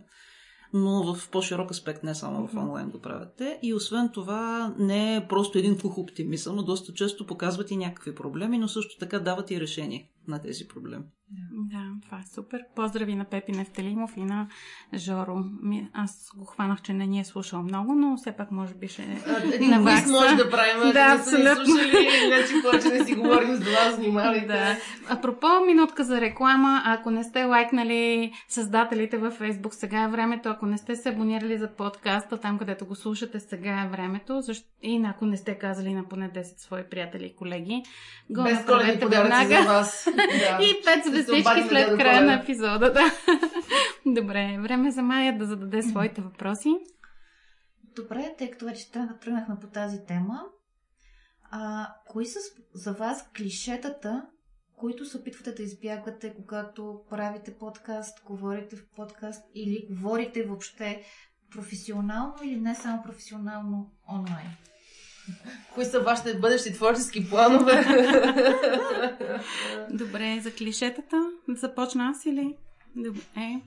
но 0.73 1.14
в 1.14 1.31
по-широк 1.31 1.70
аспект, 1.70 2.03
не 2.03 2.14
само 2.14 2.47
в 2.47 2.55
онлайн 2.55 2.90
го 2.90 3.01
правят 3.01 3.35
те. 3.37 3.59
И 3.62 3.75
освен 3.75 4.11
това, 4.14 4.75
не 4.79 5.16
е 5.16 5.27
просто 5.29 5.59
един 5.59 5.79
пух 5.79 5.99
оптимизъм, 5.99 6.59
а 6.59 6.62
доста 6.62 6.92
често 6.92 7.27
показват 7.27 7.70
и 7.70 7.77
някакви 7.77 8.14
проблеми, 8.14 8.59
но 8.59 8.68
също 8.68 8.99
така 8.99 9.18
дават 9.18 9.51
и 9.51 9.61
решение 9.61 10.11
на 10.28 10.38
тези 10.38 10.68
проблеми. 10.68 11.04
Да, 11.52 11.78
това 12.02 12.18
е 12.18 12.24
супер. 12.24 12.60
Поздрави 12.76 13.14
на 13.14 13.24
Пепи 13.24 13.52
Нефтелимов 13.52 14.16
и 14.16 14.22
на 14.22 14.48
Жоро. 14.94 15.37
Ми- 15.62 15.88
Аз 15.92 16.30
го 16.37 16.44
хванах, 16.44 16.82
че 16.82 16.92
не 16.92 17.06
ни 17.06 17.20
е 17.20 17.24
слушал 17.24 17.62
много, 17.62 17.94
но 17.94 18.16
все 18.16 18.32
пак 18.32 18.50
може 18.50 18.74
би 18.74 18.88
ще... 18.88 19.02
А, 19.26 19.66
На 19.66 19.80
вакса. 19.80 20.08
може 20.08 20.37
да 20.37 20.50
правим, 20.50 20.76
ако 20.78 20.92
Да, 20.92 21.14
не 21.14 21.22
са 21.22 21.38
ни 21.38 21.44
абсолютно. 21.44 21.66
слушали, 21.66 21.96
иначе 22.26 22.52
повече 22.62 22.88
не 22.90 23.04
си 23.04 23.14
говорим 23.14 23.56
с 23.56 23.64
вас, 23.64 23.96
внимавайте. 23.96 24.46
Да. 24.46 24.76
Апропо 25.08 25.46
минутка 25.66 26.04
за 26.04 26.20
реклама, 26.20 26.82
ако 26.87 27.10
не 27.10 27.24
сте 27.24 27.44
лайкнали 27.44 28.32
създателите 28.48 29.18
във 29.18 29.38
Facebook, 29.40 29.70
сега 29.70 29.98
е 29.98 30.08
времето. 30.08 30.48
Ако 30.48 30.66
не 30.66 30.78
сте 30.78 30.96
се 30.96 31.08
абонирали 31.08 31.58
за 31.58 31.68
подкаста, 31.68 32.37
там 32.38 32.58
където 32.58 32.87
го 32.87 32.94
слушате, 32.94 33.40
сега 33.40 33.80
е 33.82 33.88
времето. 33.88 34.40
Защо... 34.40 34.68
И 34.82 35.04
ако 35.06 35.26
не 35.26 35.37
сте 35.37 35.54
казали 35.54 35.94
на 35.94 36.04
поне 36.04 36.30
10 36.30 36.42
свои 36.58 36.82
приятели 36.84 37.24
и 37.24 37.37
колеги, 37.37 37.82
го 38.30 38.42
Без 38.42 38.58
направете 38.58 39.00
подаръци 39.00 39.30
за 39.32 39.48
веднага. 39.48 39.68
вас. 39.68 40.08
Да. 40.16 40.59
И 40.62 40.85
пет 40.85 41.05
звездички 41.05 41.68
след 41.68 41.98
края 41.98 42.22
на 42.22 42.35
епизода. 42.35 42.92
Да. 42.92 43.12
Добре, 44.07 44.59
време 44.61 44.90
за 44.90 45.03
Майя 45.03 45.38
да 45.38 45.46
зададе 45.46 45.83
своите 45.83 46.20
въпроси. 46.20 46.77
Добре, 47.96 48.35
тъй 48.38 48.50
като 48.50 48.64
вече 48.64 48.90
тръгна- 48.90 49.18
тръгнахме 49.18 49.55
по 49.61 49.66
тази 49.66 50.05
тема, 50.09 50.40
а, 51.50 51.88
кои 52.07 52.27
са 52.27 52.38
за 52.74 52.92
вас 52.92 53.31
клишетата, 53.37 54.27
които 54.77 55.05
се 55.05 55.16
опитвате 55.16 55.53
да 55.53 55.62
избягвате, 55.62 56.35
когато 56.35 57.00
правите 57.11 57.59
подкаст, 57.59 58.24
говорите 58.24 58.77
в 58.77 58.81
подкаст 58.96 59.44
или 59.55 59.87
говорите 59.90 60.42
въобще 60.42 61.03
професионално 61.50 62.35
или 62.44 62.57
не 62.57 62.74
само 62.74 63.03
професионално 63.03 63.92
онлайн? 64.12 64.46
Кои 65.74 65.84
са 65.84 66.00
вашите 66.00 66.38
бъдещи 66.38 66.72
творчески 66.72 67.30
планове? 67.30 67.84
Добре, 69.90 70.40
за 70.42 70.52
клишетата 70.54 71.30
започна 71.48 72.08
аз 72.08 72.26
или? 72.26 72.56
Добре. 72.96 73.60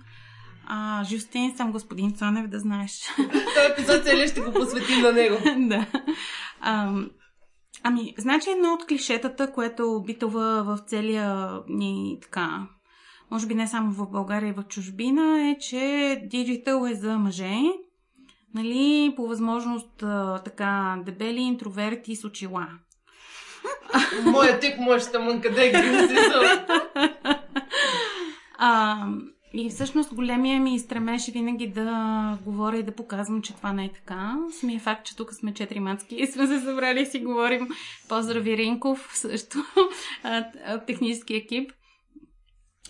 А, 0.67 1.03
Жустин 1.03 1.57
съм 1.57 1.71
господин 1.71 2.13
Цонев, 2.13 2.47
да 2.47 2.59
знаеш. 2.59 3.01
Този 3.15 3.71
епизод 3.71 4.03
целият 4.03 4.31
ще 4.31 4.41
го 4.41 4.53
посветим 4.53 5.01
на 5.01 5.11
него. 5.11 5.35
да. 5.69 5.85
А, 6.61 6.93
ами, 7.83 8.13
значи 8.17 8.49
едно 8.49 8.73
от 8.73 8.85
клишетата, 8.85 9.51
което 9.51 10.03
битова 10.05 10.63
в 10.63 10.79
целия 10.87 11.51
ни 11.67 12.17
така, 12.21 12.67
може 13.31 13.47
би 13.47 13.55
не 13.55 13.67
само 13.67 13.91
в 13.91 14.09
България 14.11 14.49
и 14.49 14.53
в 14.53 14.63
чужбина, 14.63 15.49
е, 15.49 15.57
че 15.59 16.21
диджитал 16.25 16.87
е 16.87 16.95
за 16.95 17.17
мъже. 17.17 17.59
Нали, 18.53 19.13
по 19.15 19.27
възможност 19.27 20.03
а, 20.03 20.41
така 20.45 20.97
дебели 21.05 21.39
интроверти 21.39 22.15
с 22.15 22.23
очила. 22.23 22.67
Моя 24.25 24.59
тик, 24.59 24.79
моята 24.79 25.19
мънка, 25.19 25.53
да 25.53 25.65
е 25.65 25.71
А, 28.57 28.97
и 29.53 29.69
всъщност 29.69 30.15
големия 30.15 30.59
ми 30.59 30.79
стремеж 30.79 31.27
е 31.27 31.31
винаги 31.31 31.67
да 31.67 32.37
говоря 32.45 32.77
и 32.77 32.83
да 32.83 32.95
показвам, 32.95 33.41
че 33.41 33.55
това 33.55 33.73
не 33.73 33.85
е 33.85 33.91
така. 33.93 34.35
Самия 34.59 34.79
факт, 34.79 35.05
че 35.05 35.15
тук 35.15 35.33
сме 35.33 35.53
четири 35.53 35.79
мацки 35.79 36.15
и 36.15 36.27
сме 36.27 36.47
се 36.47 36.59
събрали 36.59 37.01
и 37.01 37.05
си 37.05 37.19
говорим. 37.19 37.67
Поздрави 38.09 38.57
Ринков 38.57 39.09
също 39.13 39.57
технически 40.87 41.35
екип. 41.35 41.71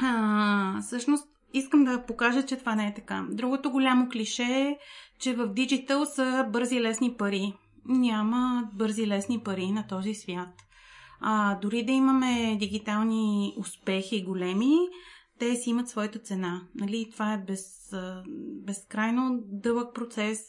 А, 0.02 0.82
всъщност 0.82 1.28
искам 1.54 1.84
да 1.84 2.06
покажа, 2.06 2.46
че 2.46 2.56
това 2.58 2.76
не 2.76 2.88
е 2.88 2.94
така. 2.94 3.26
Другото 3.30 3.72
голямо 3.72 4.10
клише 4.10 4.44
е, 4.44 4.78
че 5.20 5.34
в 5.34 5.48
диджитал 5.48 6.06
са 6.06 6.48
бързи 6.52 6.82
лесни 6.82 7.14
пари. 7.14 7.54
Няма 7.86 8.70
бързи 8.74 9.08
лесни 9.08 9.40
пари 9.40 9.72
на 9.72 9.88
този 9.88 10.14
свят. 10.14 10.50
А, 11.20 11.56
дори 11.60 11.84
да 11.84 11.92
имаме 11.92 12.58
дигитални 12.60 13.54
успехи 13.58 14.24
големи, 14.24 14.76
те 15.40 15.56
си 15.56 15.70
имат 15.70 15.90
своята 15.90 16.20
цена. 16.20 16.68
Нали? 16.76 17.10
Това 17.12 17.34
е 17.34 17.44
без, 17.48 17.94
безкрайно 18.66 19.40
дълъг 19.46 19.96
процес, 19.96 20.40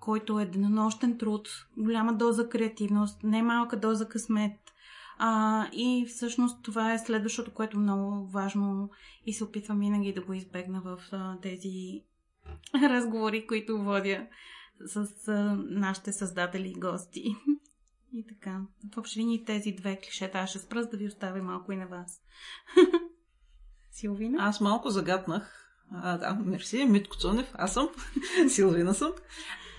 който 0.00 0.40
е 0.40 0.46
денонощен 0.46 1.18
труд, 1.18 1.48
голяма 1.76 2.14
доза 2.14 2.48
креативност, 2.48 3.22
не 3.22 3.42
малка 3.42 3.80
доза 3.80 4.08
късмет. 4.08 4.52
А, 5.18 5.66
и 5.72 6.06
всъщност 6.08 6.62
това 6.62 6.92
е 6.92 6.98
следващото, 6.98 7.54
което 7.54 7.76
е 7.76 7.80
много 7.80 8.28
важно 8.30 8.90
и 9.26 9.32
се 9.32 9.44
опитвам 9.44 9.78
винаги 9.78 10.12
да 10.12 10.22
го 10.22 10.32
избегна 10.32 10.80
в 10.80 10.98
а, 11.12 11.40
тези 11.40 12.02
разговори, 12.74 13.46
които 13.46 13.78
водя 13.78 14.26
с 14.86 15.28
а, 15.28 15.56
нашите 15.68 16.12
създатели 16.12 16.68
и 16.68 16.80
гости. 16.80 17.36
И 18.12 18.26
така. 18.26 18.60
В 18.94 18.98
общи 18.98 19.20
линии 19.20 19.44
тези 19.44 19.72
две 19.72 19.96
клишета. 19.96 20.38
Аз 20.38 20.50
ще 20.50 20.58
спра, 20.58 20.86
да 20.86 20.96
ви 20.96 21.06
оставя 21.06 21.42
малко 21.42 21.72
и 21.72 21.76
на 21.76 21.86
вас. 21.86 22.20
Силвина? 23.90 24.38
Аз 24.40 24.60
малко 24.60 24.90
загатнах. 24.90 25.62
А, 25.92 26.18
да, 26.18 26.34
мерси, 26.34 26.84
Митко 26.84 27.16
Цонев, 27.16 27.50
аз 27.54 27.74
съм. 27.74 27.88
Силвина 28.48 28.94
съм. 28.94 29.12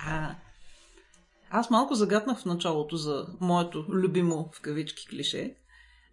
А, 0.06 0.36
аз 1.50 1.70
малко 1.70 1.96
загатнах 1.96 2.40
в 2.40 2.46
началото 2.46 2.96
за 2.96 3.28
моето 3.42 3.86
любимо 3.90 4.50
в 4.54 4.62
кавички 4.62 5.08
клише. 5.08 5.56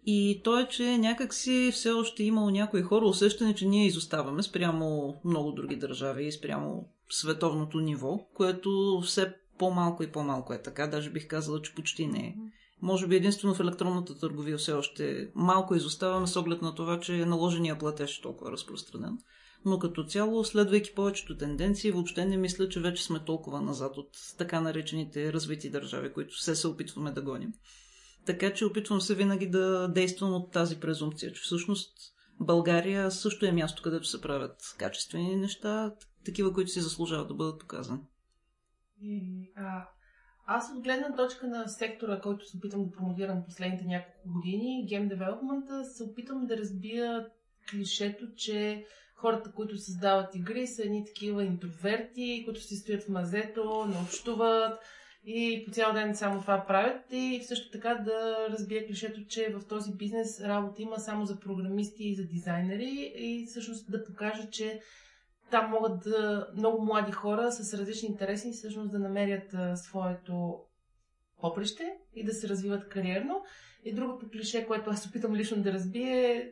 И 0.05 0.41
то 0.43 0.59
е, 0.59 0.67
че 0.67 0.97
някакси 0.97 1.71
все 1.73 1.91
още 1.91 2.23
имало 2.23 2.49
някои 2.49 2.81
хора 2.81 3.05
усещане, 3.05 3.55
че 3.55 3.65
ние 3.65 3.87
изоставаме 3.87 4.43
спрямо 4.43 5.15
много 5.25 5.51
други 5.51 5.75
държави 5.75 6.25
и 6.25 6.31
спрямо 6.31 6.89
световното 7.09 7.79
ниво, 7.79 8.19
което 8.33 9.01
все 9.05 9.33
по-малко 9.57 10.03
и 10.03 10.11
по-малко 10.11 10.53
е 10.53 10.61
така. 10.61 10.87
Даже 10.87 11.09
бих 11.09 11.27
казала, 11.27 11.61
че 11.61 11.75
почти 11.75 12.07
не 12.07 12.19
е. 12.19 12.35
Може 12.81 13.07
би 13.07 13.15
единствено 13.15 13.55
в 13.55 13.59
електронната 13.59 14.19
търговия 14.19 14.57
все 14.57 14.73
още 14.73 15.29
малко 15.35 15.75
изоставаме 15.75 16.27
с 16.27 16.35
оглед 16.35 16.61
на 16.61 16.75
това, 16.75 16.99
че 16.99 17.25
наложения 17.25 17.79
платеж 17.79 18.17
е 18.17 18.21
толкова 18.21 18.51
разпространен. 18.51 19.17
Но 19.65 19.79
като 19.79 20.03
цяло, 20.03 20.43
следвайки 20.43 20.93
повечето 20.95 21.37
тенденции, 21.37 21.91
въобще 21.91 22.25
не 22.25 22.37
мисля, 22.37 22.69
че 22.69 22.79
вече 22.79 23.03
сме 23.03 23.19
толкова 23.19 23.61
назад 23.61 23.97
от 23.97 24.09
така 24.37 24.61
наречените 24.61 25.33
развити 25.33 25.69
държави, 25.69 26.13
които 26.13 26.35
все 26.35 26.55
се 26.55 26.67
опитваме 26.67 27.11
да 27.11 27.21
гоним. 27.21 27.53
Така 28.25 28.53
че 28.53 28.65
опитвам 28.65 29.01
се 29.01 29.15
винаги 29.15 29.49
да 29.49 29.87
действам 29.87 30.33
от 30.33 30.51
тази 30.51 30.79
презумпция, 30.79 31.33
че 31.33 31.41
всъщност 31.41 31.93
България 32.39 33.11
също 33.11 33.45
е 33.45 33.51
място, 33.51 33.83
където 33.83 34.07
се 34.07 34.21
правят 34.21 34.75
качествени 34.77 35.35
неща, 35.35 35.95
такива, 36.25 36.53
които 36.53 36.71
си 36.71 36.81
заслужават 36.81 37.27
да 37.27 37.33
бъдат 37.33 37.59
показани. 37.59 38.01
А, 39.55 39.87
аз 40.47 40.71
от 40.75 40.83
гледна 40.83 41.15
точка 41.15 41.47
на 41.47 41.67
сектора, 41.67 42.21
който 42.21 42.45
се 42.45 42.57
опитам 42.57 42.85
да 42.85 42.91
промодирам 42.91 43.43
последните 43.45 43.85
няколко 43.85 44.29
години, 44.29 44.87
Game 44.89 45.17
Development, 45.17 45.83
се 45.83 46.03
опитам 46.03 46.45
да 46.45 46.57
разбия 46.57 47.27
клишето, 47.71 48.25
че 48.35 48.85
хората, 49.15 49.51
които 49.51 49.77
създават 49.77 50.35
игри, 50.35 50.67
са 50.67 50.83
едни 50.83 51.05
такива 51.05 51.43
интроверти, 51.43 52.41
които 52.45 52.61
си 52.61 52.75
стоят 52.75 53.03
в 53.03 53.09
мазето, 53.09 53.85
не 53.85 53.97
общуват 53.97 54.79
и 55.25 55.63
по 55.65 55.71
цял 55.71 55.93
ден 55.93 56.15
само 56.15 56.41
това 56.41 56.65
правят. 56.67 57.01
И 57.11 57.41
също 57.43 57.71
така 57.71 57.95
да 57.95 58.47
разбия 58.49 58.87
клишето, 58.87 59.25
че 59.27 59.49
в 59.49 59.67
този 59.67 59.91
бизнес 59.93 60.41
работа 60.41 60.81
има 60.81 60.99
само 60.99 61.25
за 61.25 61.39
програмисти 61.39 62.03
и 62.03 62.15
за 62.15 62.23
дизайнери 62.23 63.13
и 63.15 63.45
всъщност 63.49 63.91
да 63.91 64.03
покажа, 64.03 64.49
че 64.49 64.79
там 65.51 65.69
могат 65.69 65.99
да, 66.03 66.47
много 66.55 66.85
млади 66.85 67.11
хора 67.11 67.51
с 67.51 67.73
различни 67.73 68.09
интереси 68.09 68.51
всъщност 68.51 68.91
да 68.91 68.99
намерят 68.99 69.55
своето 69.75 70.59
поприще 71.41 71.97
и 72.15 72.23
да 72.23 72.33
се 72.33 72.49
развиват 72.49 72.89
кариерно. 72.89 73.43
И 73.83 73.93
другото 73.93 74.29
клише, 74.31 74.67
което 74.67 74.89
аз 74.89 75.07
опитам 75.07 75.35
лично 75.35 75.63
да 75.63 75.73
разбие 75.73 76.51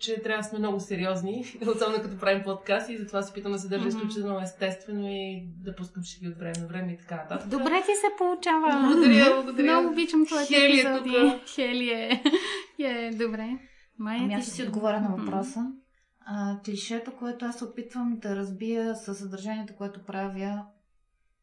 че 0.00 0.22
трябва 0.22 0.42
да 0.42 0.48
сме 0.48 0.58
много 0.58 0.80
сериозни, 0.80 1.44
особено 1.76 2.02
като 2.02 2.18
правим 2.18 2.42
подкасти 2.44 2.92
и 2.92 2.98
затова 2.98 3.22
се 3.22 3.30
опитам 3.30 3.52
да 3.52 3.58
се 3.58 3.68
държа 3.68 3.86
Мгм. 3.86 3.96
изключително 3.96 4.40
естествено 4.40 5.06
и 5.08 5.48
да 5.64 5.76
пускам 5.76 6.02
шеги 6.04 6.28
от 6.28 6.38
време 6.38 6.54
на 6.60 6.66
време 6.66 6.92
и 6.92 6.98
така 6.98 7.16
нататък. 7.16 7.48
Добре 7.48 7.82
ти 7.86 7.94
се 7.94 8.06
получава. 8.18 8.88
Благодаря, 8.88 9.34
благодаря. 9.34 9.72
Много 9.72 9.92
обичам 9.92 10.26
твоите 10.26 10.54
Хели 10.54 10.78
е 10.78 10.80
епизоди. 10.80 11.10
тука. 11.10 11.40
Хели 11.54 11.90
е. 11.90 12.22
е. 12.78 13.10
Добре. 13.10 13.58
Майя, 13.98 14.22
Ами 14.24 14.34
аз 14.34 14.44
ще 14.44 14.52
си 14.52 14.62
отговоря 14.62 15.00
на 15.00 15.16
въпроса. 15.16 15.72
А, 16.20 16.60
клишето, 16.64 17.12
което 17.18 17.44
аз 17.44 17.58
се 17.58 17.64
опитвам 17.64 18.18
да 18.18 18.36
разбия 18.36 18.94
със 18.96 19.18
съдържанието, 19.18 19.76
което 19.76 20.04
правя 20.04 20.66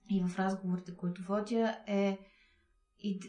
и 0.10 0.24
в 0.24 0.40
разговорите, 0.40 0.96
които 0.98 1.22
водя, 1.22 1.78
е 1.88 2.18
ид... 3.00 3.24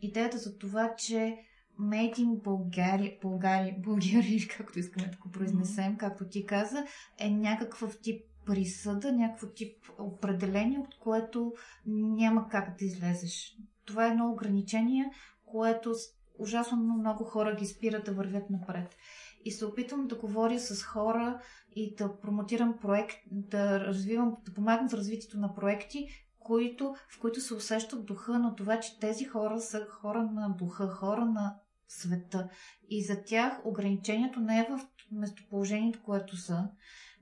идеята 0.00 0.38
за 0.38 0.58
това, 0.58 0.94
че 0.98 1.38
Made 1.80 2.18
in 2.18 2.40
Bulgaria, 2.40 3.20
Bulgaria, 3.20 3.80
Bulgaria, 3.80 4.56
както 4.56 4.78
искаме 4.78 5.08
да 5.08 5.16
го 5.16 5.30
произнесем, 5.30 5.96
както 5.96 6.28
ти 6.28 6.46
каза, 6.46 6.84
е 7.18 7.30
някакъв 7.30 7.98
тип 8.02 8.24
присъда, 8.46 9.12
някакво 9.12 9.46
тип 9.46 9.76
определение, 9.98 10.78
от 10.78 10.98
което 10.98 11.52
няма 11.86 12.48
как 12.48 12.78
да 12.78 12.84
излезеш. 12.84 13.56
Това 13.84 14.06
е 14.06 14.10
едно 14.10 14.30
ограничение, 14.30 15.10
което 15.46 15.94
ужасно 16.38 16.76
много 16.76 17.24
хора 17.24 17.56
ги 17.56 17.66
спират 17.66 18.04
да 18.04 18.12
вървят 18.12 18.50
напред. 18.50 18.96
И 19.44 19.50
се 19.50 19.66
опитвам 19.66 20.06
да 20.06 20.18
говоря 20.18 20.60
с 20.60 20.82
хора 20.82 21.40
и 21.76 21.94
да 21.94 22.20
промотирам 22.20 22.78
проект, 22.80 23.16
да 23.30 23.80
развивам, 23.80 24.36
да 24.44 24.54
помагам 24.54 24.88
за 24.88 24.96
развитието 24.96 25.38
на 25.38 25.54
проекти, 25.54 26.08
които, 26.38 26.94
в 27.16 27.20
които 27.20 27.40
се 27.40 27.54
усещат 27.54 28.06
духа 28.06 28.38
на 28.38 28.54
това, 28.54 28.80
че 28.80 28.98
тези 28.98 29.24
хора 29.24 29.60
са 29.60 29.86
хора 29.90 30.22
на 30.22 30.48
духа, 30.48 30.88
хора 30.88 31.24
на 31.24 31.56
света. 31.88 32.48
И 32.90 33.04
за 33.04 33.24
тях 33.24 33.60
ограничението 33.64 34.40
не 34.40 34.58
е 34.58 34.68
в 34.70 34.80
местоположението, 35.12 36.02
което 36.02 36.36
са, 36.36 36.68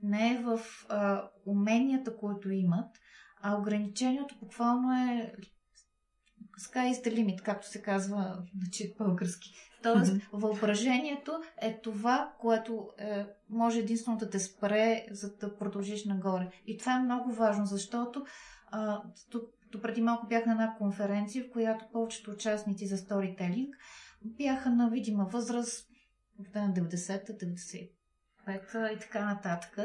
не 0.03 0.33
е 0.33 0.37
в 0.37 0.59
а, 0.89 1.29
уменията, 1.45 2.17
които 2.17 2.51
имат, 2.51 2.89
а 3.41 3.57
ограничението 3.57 4.35
буквално 4.39 4.93
е 4.93 5.33
sky 6.59 6.93
is 6.93 7.03
the 7.03 7.13
limit, 7.15 7.41
както 7.41 7.67
се 7.67 7.81
казва 7.81 8.17
на 8.55 8.69
чит 8.71 8.97
български. 8.97 9.53
Тоест, 9.83 10.13
въображението 10.33 11.31
е 11.61 11.81
това, 11.81 12.33
което 12.39 12.89
е, 12.97 13.25
може 13.49 13.79
единствено 13.79 14.17
да 14.17 14.29
те 14.29 14.39
спре, 14.39 15.05
за 15.11 15.35
да 15.35 15.57
продължиш 15.57 16.05
нагоре. 16.05 16.49
И 16.67 16.77
това 16.77 16.95
е 16.95 17.03
много 17.03 17.31
важно, 17.31 17.65
защото 17.65 18.25
а, 18.71 19.01
тук, 19.31 19.43
преди 19.81 20.01
малко 20.01 20.27
бях 20.27 20.45
на 20.45 20.51
една 20.51 20.75
конференция, 20.77 21.43
в 21.43 21.51
която 21.51 21.85
повечето 21.91 22.31
участници 22.31 22.87
за 22.87 22.97
сторителинг 22.97 23.75
бяха 24.25 24.69
на 24.69 24.89
видима 24.89 25.25
възраст 25.25 25.89
на 26.55 26.73
90-та, 26.73 27.33
95-та 27.33 28.91
и 28.91 28.99
така 28.99 29.25
нататък. 29.25 29.79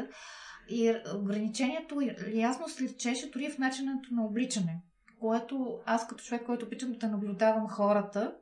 И 0.69 0.95
ограничението 1.15 2.01
ясно 2.33 2.69
се 2.69 2.83
личеше 2.83 3.31
дори 3.31 3.51
в 3.51 3.57
начинането 3.57 4.13
на 4.13 4.25
обличане, 4.25 4.81
което 5.19 5.79
аз 5.85 6.07
като 6.07 6.23
човек, 6.23 6.45
който 6.45 6.65
обичам 6.65 6.93
да 6.93 7.07
наблюдавам 7.07 7.67
хората, 7.67 8.35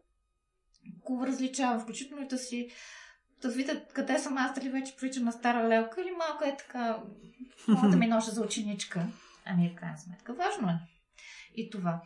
го 0.85 1.27
различавам, 1.27 1.79
включително 1.79 2.23
и 2.23 2.27
да 2.27 2.37
си 2.37 2.69
да 3.41 3.49
видя 3.49 3.85
къде 3.93 4.19
съм 4.19 4.37
аз, 4.37 4.53
дали 4.55 4.69
вече 4.69 4.95
приличам 4.95 5.23
на 5.23 5.31
стара 5.31 5.67
лелка 5.67 6.01
или 6.01 6.11
малко 6.11 6.43
е 6.43 6.57
така, 6.57 7.03
мога 7.67 7.89
да 7.89 7.97
ми 7.97 8.07
ноша 8.07 8.31
за 8.31 8.41
ученичка. 8.41 9.07
Ами, 9.45 9.69
в 9.69 9.75
крайна 9.75 9.97
сметка, 9.97 10.33
важно 10.33 10.69
е. 10.69 10.79
И 11.55 11.69
това. 11.69 12.01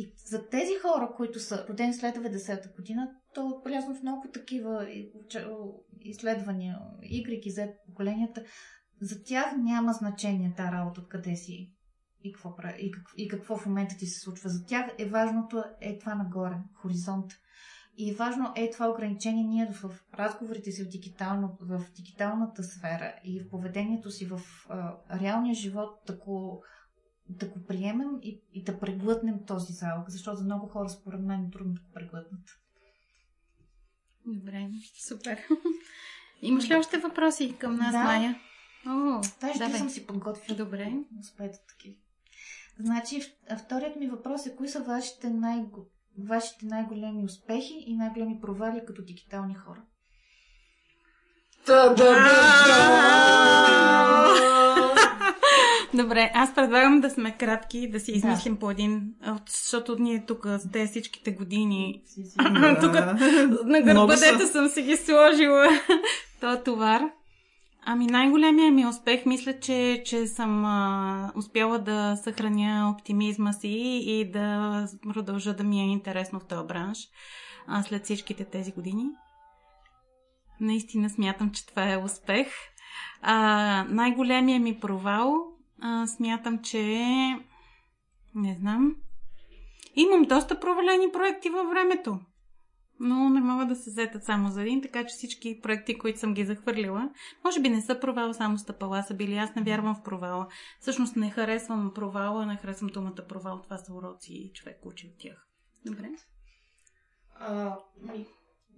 И 0.00 0.12
за 0.26 0.48
тези 0.48 0.72
хора, 0.82 1.12
които 1.16 1.40
са 1.40 1.66
родени 1.68 1.94
след 1.94 2.16
90-та 2.16 2.68
година, 2.76 3.10
то 3.34 3.40
е 3.40 3.54
отбелязвам 3.54 3.96
в 3.96 4.02
много 4.02 4.28
такива 4.32 4.88
изследвания, 6.00 6.78
игрики 7.02 7.50
за 7.50 7.68
поколенията, 7.86 8.44
за 9.00 9.22
тях 9.22 9.56
няма 9.56 9.92
значение 9.92 10.54
тази 10.56 10.72
работа, 10.72 11.00
откъде 11.00 11.36
си 11.36 11.72
и 12.24 12.32
какво, 12.32 12.54
и, 12.78 12.90
какво, 12.90 13.14
и 13.16 13.28
какво 13.28 13.56
в 13.56 13.66
момента 13.66 13.96
ти 13.98 14.06
се 14.06 14.20
случва. 14.20 14.48
За 14.48 14.66
тях 14.66 14.90
е 14.98 15.08
важното 15.08 15.64
е 15.80 15.98
това 15.98 16.14
нагоре, 16.14 16.56
хоризонт. 16.74 17.32
И 17.96 18.10
е 18.10 18.14
важно 18.14 18.52
е 18.56 18.70
това 18.70 18.90
ограничение 18.90 19.44
ние 19.44 19.70
в 19.72 20.04
разговорите 20.14 20.72
си 20.72 20.84
в, 20.84 20.88
дигитално, 20.88 21.56
в 21.60 21.84
дигиталната 21.96 22.62
сфера 22.62 23.14
и 23.24 23.40
в 23.40 23.48
поведението 23.48 24.10
си 24.10 24.26
в 24.26 24.40
а, 24.68 24.96
реалния 25.20 25.54
живот 25.54 25.90
да 26.06 26.16
го, 26.16 26.64
да 27.30 27.46
го 27.46 27.66
приемем 27.66 28.18
и, 28.22 28.40
и 28.52 28.62
да 28.62 28.80
преглътнем 28.80 29.46
този 29.46 29.72
залог, 29.72 30.08
защото 30.08 30.36
за 30.36 30.44
много 30.44 30.66
хора 30.66 30.88
според 30.88 31.20
мен 31.20 31.44
е 31.44 31.50
трудно 31.50 31.74
да 31.74 31.80
го 31.80 31.86
преглътнат. 31.94 32.60
Добре, 34.26 34.70
супер. 35.08 35.38
Имаш 36.42 36.70
ли 36.70 36.74
още 36.74 36.98
въпроси 36.98 37.56
към 37.58 37.76
нас, 37.76 37.92
да. 37.92 38.04
Майя? 38.04 38.40
О, 38.86 39.20
Даже 39.40 39.58
да, 39.58 39.78
съм 39.78 39.90
си 39.90 40.06
подготвила. 40.06 40.58
Добре. 40.58 40.92
Успете 41.20 41.58
такива. 41.68 41.96
Значи, 42.78 43.20
вторият 43.64 43.96
ми 43.96 44.08
въпрос 44.08 44.46
е, 44.46 44.56
кои 44.56 44.68
са 44.68 44.80
вашите, 44.80 45.30
най- 45.30 45.64
вашите 46.18 46.66
най-големи 46.66 47.24
успехи 47.24 47.84
и 47.86 47.96
най-големи 47.96 48.40
провали 48.40 48.82
като 48.86 49.02
дигитални 49.02 49.54
хора? 49.54 49.82
Добре, 56.02 56.30
аз 56.34 56.54
предлагам 56.54 57.00
да 57.00 57.10
сме 57.10 57.36
кратки, 57.36 57.90
да 57.90 58.00
си 58.00 58.12
измислим 58.12 58.54
да. 58.54 58.60
по 58.60 58.70
един, 58.70 59.14
защото 59.46 59.96
ние 59.98 60.24
тук 60.26 60.46
с 60.46 60.70
тези 60.72 60.90
всичките 60.90 61.30
години, 61.30 62.02
тук 62.80 62.92
на 63.64 63.80
гърбадета 63.80 64.46
съм 64.46 64.68
си 64.68 64.82
ги 64.82 64.96
сложила, 64.96 65.68
то 66.40 66.62
товар. 66.64 67.02
Ами 67.84 68.06
най-големия 68.06 68.72
ми 68.72 68.86
успех, 68.86 69.26
мисля, 69.26 69.60
че, 69.60 70.02
че 70.06 70.26
съм 70.26 70.64
а, 70.64 71.32
успяла 71.36 71.78
да 71.78 72.16
съхраня 72.16 72.94
оптимизма 72.94 73.52
си 73.52 74.02
и 74.06 74.30
да 74.30 74.86
продължа 75.12 75.54
да 75.54 75.64
ми 75.64 75.80
е 75.80 75.86
интересно 75.86 76.40
в 76.40 76.44
този 76.44 76.66
бранш 76.66 76.98
а, 77.66 77.82
след 77.82 78.04
всичките 78.04 78.44
тези 78.44 78.72
години. 78.72 79.04
Наистина 80.60 81.10
смятам, 81.10 81.50
че 81.50 81.66
това 81.66 81.92
е 81.92 81.96
успех. 81.96 82.48
А, 83.22 83.84
най-големия 83.88 84.60
ми 84.60 84.80
провал, 84.80 85.49
а, 85.80 86.06
смятам, 86.06 86.58
че 86.62 86.82
не 88.34 88.56
знам. 88.60 88.96
Имам 89.96 90.22
доста 90.22 90.60
провалени 90.60 91.12
проекти 91.12 91.50
във 91.50 91.68
времето 91.68 92.20
но 93.00 93.28
не 93.28 93.40
могат 93.40 93.68
да 93.68 93.76
се 93.76 93.90
взетат 93.90 94.24
само 94.24 94.50
за 94.50 94.62
един, 94.62 94.82
така 94.82 95.06
че 95.06 95.14
всички 95.14 95.60
проекти, 95.60 95.98
които 95.98 96.18
съм 96.18 96.34
ги 96.34 96.44
захвърлила, 96.44 97.10
може 97.44 97.60
би 97.60 97.68
не 97.68 97.82
са 97.82 98.00
провал, 98.00 98.34
само 98.34 98.58
стъпала 98.58 99.02
са 99.02 99.14
били. 99.14 99.36
Аз 99.36 99.54
не 99.54 99.62
вярвам 99.62 99.94
в 99.94 100.02
провала. 100.02 100.48
Всъщност 100.80 101.16
не 101.16 101.30
харесвам 101.30 101.92
провала, 101.94 102.46
не 102.46 102.56
харесвам 102.56 102.90
думата 102.90 103.26
провал. 103.28 103.62
Това 103.62 103.78
са 103.78 103.94
уроци 103.94 104.32
и 104.32 104.52
човек 104.52 104.78
учи 104.84 105.06
от 105.06 105.18
тях. 105.18 105.46
Добре. 105.86 106.10
А, 107.34 107.78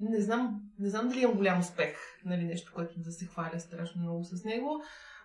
не 0.00 0.20
знам, 0.20 0.60
не 0.78 0.90
знам 0.90 1.08
дали 1.08 1.20
имам 1.20 1.36
голям 1.36 1.60
успех, 1.60 1.96
нали, 2.24 2.44
нещо, 2.44 2.72
което 2.74 3.00
да 3.00 3.12
се 3.12 3.26
хваля 3.26 3.60
страшно 3.60 4.02
много 4.02 4.24
с 4.24 4.44
него. 4.44 4.82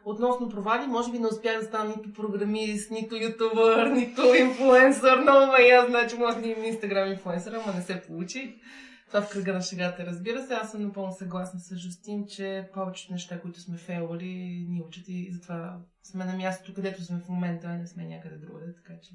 Относно 0.07 0.49
провали, 0.49 0.87
може 0.87 1.11
би 1.11 1.19
не 1.19 1.27
успях 1.27 1.59
да 1.59 1.65
стана 1.65 1.93
нито 1.97 2.13
програмист, 2.13 2.91
нито 2.91 3.15
ютубър, 3.15 3.87
нито 3.87 4.35
инфлуенсър. 4.35 5.19
Много 5.19 5.51
ме 5.51 5.59
я, 5.59 5.85
значи 5.85 6.15
може 6.15 6.37
да 6.37 6.47
имам 6.47 6.65
инстаграм 6.65 7.11
инфлуенсър, 7.11 7.53
ама 7.53 7.73
не 7.75 7.81
се 7.81 8.01
получи. 8.01 8.61
Това 9.07 9.21
в 9.21 9.29
кръга 9.29 9.53
на 9.53 9.61
шегата, 9.61 10.05
разбира 10.05 10.43
се. 10.43 10.53
Аз 10.53 10.71
съм 10.71 10.81
напълно 10.81 11.13
съгласна 11.13 11.59
с 11.59 11.75
Жустин, 11.75 12.25
че 12.27 12.69
повечето 12.73 13.13
неща, 13.13 13.41
които 13.41 13.61
сме 13.61 13.77
фейлвали, 13.77 14.65
ни 14.69 14.81
учат 14.87 15.03
и 15.07 15.31
затова 15.31 15.77
сме 16.03 16.25
на 16.25 16.33
мястото, 16.33 16.73
където 16.73 17.03
сме 17.03 17.19
в 17.25 17.29
момента, 17.29 17.67
а 17.67 17.77
не 17.77 17.87
сме 17.87 18.05
някъде 18.05 18.35
другаде, 18.35 18.73
така 18.75 18.99
че... 19.03 19.09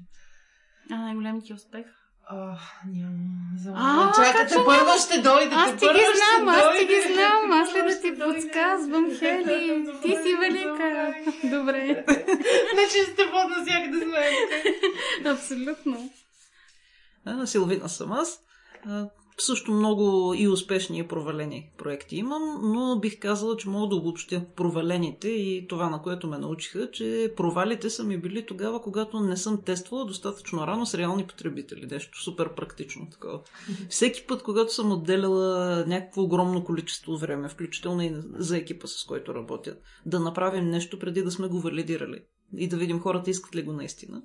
А 0.91 0.97
най-големият 0.97 1.45
ти 1.45 1.53
успех? 1.53 1.85
А, 2.27 2.57
нямам. 2.87 3.57
А, 3.75 4.11
Чакайте, 4.15 4.55
първо 4.65 4.91
ще 5.05 5.21
дойде. 5.21 5.55
Аз 5.55 5.71
ти 5.71 5.85
ги 5.85 6.05
знам, 6.17 6.49
аз 6.49 6.77
ти 6.77 6.85
ги 6.85 7.13
знам. 7.13 7.51
Аз 7.51 7.75
ли 7.75 7.81
да 7.81 8.01
ти 8.01 8.12
подсказвам, 8.25 9.15
Хели? 9.19 9.85
Ти 10.01 10.09
си 10.09 10.35
велика. 10.39 11.13
Добре. 11.43 12.05
Значи 12.73 13.11
сте 13.11 13.23
под 13.31 13.49
навсякъде 13.57 14.05
с. 14.05 15.25
Абсолютно. 15.25 16.09
Силвина 17.45 17.89
съм 17.89 18.11
аз. 18.11 18.39
Също 19.37 19.71
много 19.71 20.33
и 20.37 20.47
успешни 20.47 20.99
и 20.99 21.07
провалени 21.07 21.71
проекти 21.77 22.15
имам, 22.15 22.59
но 22.63 22.99
бих 22.99 23.19
казала, 23.19 23.57
че 23.57 23.69
мога 23.69 23.87
да 23.87 23.95
обобщя 23.95 24.45
провалените 24.55 25.29
и 25.29 25.67
това, 25.67 25.89
на 25.89 26.01
което 26.01 26.27
ме 26.27 26.37
научиха, 26.37 26.91
че 26.91 27.33
провалите 27.37 27.89
са 27.89 28.03
ми 28.03 28.17
били 28.17 28.45
тогава, 28.45 28.81
когато 28.81 29.19
не 29.19 29.37
съм 29.37 29.61
тествала 29.61 30.05
достатъчно 30.05 30.67
рано 30.67 30.85
с 30.85 30.95
реални 30.95 31.27
потребители. 31.27 31.87
Нещо 31.91 32.23
супер 32.23 32.55
практично 32.55 33.09
такова. 33.09 33.39
Всеки 33.89 34.27
път, 34.27 34.43
когато 34.43 34.73
съм 34.73 34.91
отделяла 34.91 35.83
някакво 35.87 36.21
огромно 36.21 36.63
количество 36.63 37.17
време, 37.17 37.49
включително 37.49 38.01
и 38.01 38.15
за 38.35 38.57
екипа, 38.57 38.87
с 38.87 39.03
който 39.03 39.35
работя, 39.35 39.75
да 40.05 40.19
направим 40.19 40.69
нещо 40.69 40.99
преди 40.99 41.23
да 41.23 41.31
сме 41.31 41.47
го 41.47 41.59
валидирали 41.59 42.23
и 42.57 42.67
да 42.67 42.77
видим 42.77 42.99
хората 42.99 43.29
искат 43.29 43.55
ли 43.55 43.63
го 43.63 43.73
наистина, 43.73 44.21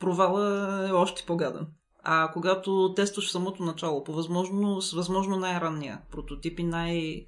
провала 0.00 0.88
е 0.88 0.92
още 0.92 1.24
по-гаден. 1.26 1.66
А 2.02 2.30
когато 2.32 2.92
тестваш 2.96 3.30
самото 3.30 3.62
начало, 3.62 4.04
по 4.04 4.12
възможно, 4.12 4.82
с 4.82 4.92
възможно 4.92 5.36
най-ранния 5.36 6.00
прототип 6.10 6.58
и 6.58 6.64
най- 6.64 7.26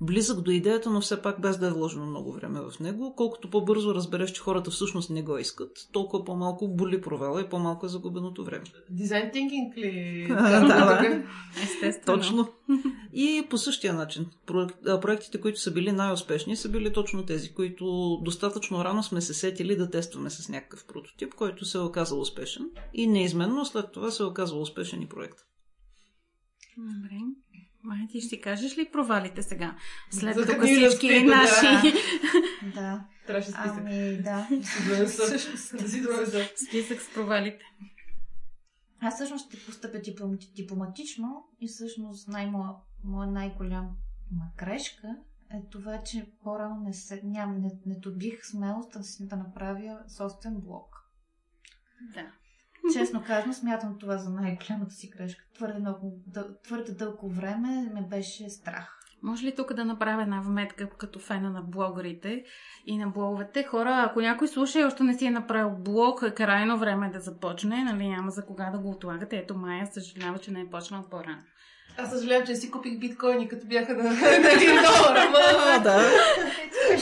близък 0.00 0.40
до 0.40 0.50
идеята, 0.50 0.90
но 0.90 1.00
все 1.00 1.22
пак 1.22 1.40
без 1.40 1.58
да 1.58 1.66
е 1.66 1.70
вложено 1.70 2.06
много 2.06 2.32
време 2.32 2.60
в 2.60 2.80
него. 2.80 3.14
Колкото 3.16 3.50
по-бързо 3.50 3.94
разбереш, 3.94 4.32
че 4.32 4.40
хората 4.40 4.70
всъщност 4.70 5.10
не 5.10 5.22
го 5.22 5.38
искат, 5.38 5.88
толкова 5.92 6.24
по-малко 6.24 6.68
боли 6.68 7.00
провала 7.00 7.40
и 7.40 7.48
по-малко 7.48 7.86
е 7.86 7.88
загубеното 7.88 8.44
време. 8.44 8.64
Дизайн 8.90 9.30
тинкинг 9.32 9.76
ли? 9.76 10.26
да, 10.28 10.60
да. 10.66 11.22
Естествено. 11.62 12.18
Точно. 12.18 12.48
И 13.12 13.46
по 13.50 13.58
същия 13.58 13.94
начин. 13.94 14.26
Проектите, 15.00 15.40
които 15.40 15.60
са 15.60 15.70
били 15.70 15.92
най-успешни, 15.92 16.56
са 16.56 16.68
били 16.68 16.92
точно 16.92 17.26
тези, 17.26 17.54
които 17.54 18.18
достатъчно 18.22 18.84
рано 18.84 19.02
сме 19.02 19.20
се 19.20 19.34
сетили 19.34 19.76
да 19.76 19.90
тестваме 19.90 20.30
с 20.30 20.48
някакъв 20.48 20.84
прототип, 20.84 21.34
който 21.34 21.64
се 21.64 21.78
е 21.78 21.80
оказал 21.80 22.20
успешен. 22.20 22.70
И 22.94 23.06
неизменно 23.06 23.64
след 23.64 23.92
това 23.92 24.10
се 24.10 24.22
е 24.22 24.26
оказал 24.26 24.62
успешен 24.62 25.02
и 25.02 25.08
проект. 25.08 25.38
Добре. 26.76 27.16
Май, 27.82 28.06
ти 28.10 28.20
ще 28.20 28.40
кажеш 28.40 28.78
ли 28.78 28.90
провалите 28.92 29.42
сега? 29.42 29.76
След 30.10 30.34
За 30.34 30.44
да 30.44 30.52
тук 30.52 30.64
всички 30.64 31.24
наши 31.24 31.92
Да. 32.74 33.04
Трябваше 33.26 33.50
списък. 33.50 33.78
Ами, 33.78 34.16
да. 34.16 34.48
Да. 34.88 35.06
Да 36.32 36.48
списък 36.56 37.00
с 37.00 37.14
провалите. 37.14 37.64
Аз 39.00 39.14
всъщност 39.14 39.46
ще 39.46 39.66
постъпя 39.66 39.98
диплом, 39.98 40.38
дипломатично 40.56 41.44
и 41.60 41.68
всъщност 41.68 42.28
най-моя, 42.28 42.70
моя 43.04 43.30
най-голяма 43.30 43.90
грешка 44.58 45.16
е 45.50 45.68
това, 45.70 46.02
че 46.02 46.32
по-рано 46.42 46.80
не, 46.80 46.92
се, 46.92 47.20
ням, 47.24 47.60
не, 47.60 47.70
не 47.86 47.94
добих 47.94 48.46
смелост 48.46 48.92
да, 48.92 49.02
си, 49.02 49.28
да 49.28 49.36
направя 49.36 49.98
собствен 50.08 50.60
блог. 50.60 50.96
Да. 52.14 52.32
Честно 52.92 53.24
казано, 53.26 53.52
смятам 53.52 53.98
това 53.98 54.16
за 54.16 54.30
най-голямата 54.30 54.94
си 54.94 55.08
грешка. 55.08 55.44
Твърде, 55.54 55.78
много, 55.78 56.20
твърде 56.64 56.92
дълго 56.92 57.30
време 57.30 57.90
ме 57.94 58.02
беше 58.10 58.50
страх. 58.50 58.96
Може 59.22 59.46
ли 59.46 59.54
тук 59.54 59.72
да 59.72 59.84
направя 59.84 60.22
една 60.22 60.40
вметка 60.40 60.88
като 60.88 61.18
фена 61.18 61.50
на 61.50 61.62
блогърите 61.62 62.44
и 62.86 62.98
на 62.98 63.08
блоговете? 63.08 63.62
Хора, 63.62 64.04
ако 64.06 64.20
някой 64.20 64.48
слуша 64.48 64.80
и 64.80 64.84
още 64.84 65.02
не 65.02 65.18
си 65.18 65.26
е 65.26 65.30
направил 65.30 65.70
блог, 65.70 66.22
е 66.22 66.34
крайно 66.34 66.78
време 66.78 67.10
да 67.10 67.20
започне, 67.20 67.84
нали 67.84 68.08
няма 68.08 68.30
за 68.30 68.46
кога 68.46 68.70
да 68.70 68.78
го 68.78 68.90
отлагате. 68.90 69.36
Ето 69.36 69.56
Майя 69.56 69.86
съжалява, 69.86 70.38
че 70.38 70.50
не 70.50 70.60
е 70.60 70.70
почнал 70.70 71.04
по-рано. 71.10 71.42
Аз 71.98 72.10
съжалявам, 72.10 72.46
че 72.46 72.56
си 72.56 72.70
купих 72.70 72.98
биткоини, 72.98 73.48
като 73.48 73.66
бяха 73.66 73.94
на, 73.94 74.02
на 74.02 74.52
един 74.52 74.74
долар. 74.74 75.16
Ама... 75.16 75.82
да. 75.82 76.10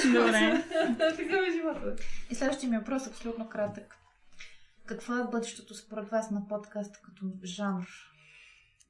Добре. 0.05 0.65
така 0.99 1.37
е 1.49 1.53
живота. 1.53 1.97
И 2.31 2.35
следващия 2.35 2.71
ми 2.71 2.79
въпрос 2.79 3.07
е 3.07 3.11
абсолютно 3.11 3.49
кратък. 3.49 3.95
Какво 4.89 5.15
е 5.15 5.29
бъдещето 5.33 5.75
според 5.75 6.09
вас 6.09 6.31
на 6.31 6.49
подкаста 6.49 6.99
като 7.05 7.27
жанр? 7.45 7.87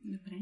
Добре. 0.04 0.36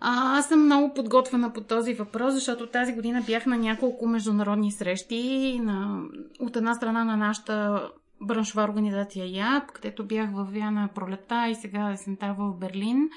А, 0.00 0.38
аз 0.38 0.48
съм 0.48 0.64
много 0.64 0.94
подготвена 0.94 1.52
по 1.52 1.60
този 1.60 1.94
въпрос, 1.94 2.34
защото 2.34 2.66
тази 2.66 2.92
година 2.92 3.22
бях 3.26 3.46
на 3.46 3.58
няколко 3.58 4.06
международни 4.06 4.72
срещи. 4.72 5.58
На, 5.62 6.02
от 6.40 6.56
една 6.56 6.74
страна 6.74 7.04
на 7.04 7.16
нашата 7.16 7.88
браншова 8.22 8.64
организация 8.64 9.26
ЯП, 9.26 9.72
където 9.72 10.06
бях 10.06 10.30
в 10.32 10.44
Вяна 10.44 10.88
пролета 10.94 11.48
и 11.48 11.54
сега 11.54 11.90
есента 11.92 12.34
в 12.38 12.52
Берлин 12.52 13.08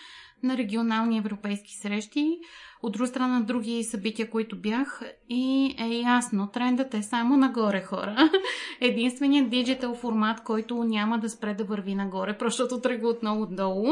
на 0.44 0.58
регионални 0.58 1.18
европейски 1.18 1.76
срещи. 1.76 2.40
От 2.82 2.94
друга 2.94 3.08
страна 3.08 3.40
на 3.40 3.46
други 3.46 3.84
събития, 3.84 4.30
които 4.30 4.62
бях 4.62 5.02
и 5.30 5.76
е 5.80 5.88
ясно, 5.88 6.48
трендът 6.48 6.94
е 6.94 7.04
само 7.04 7.38
нагоре 7.38 7.82
хора. 7.82 8.30
Единственият 8.82 9.50
диджитал 9.50 9.96
формат, 9.96 10.44
който 10.44 10.84
няма 10.84 11.20
да 11.20 11.30
спре 11.30 11.54
да 11.54 11.64
върви 11.64 11.96
нагоре, 11.96 12.38
защото 12.42 12.82
тръгва 12.82 13.10
отново 13.10 13.42
отдолу 13.42 13.88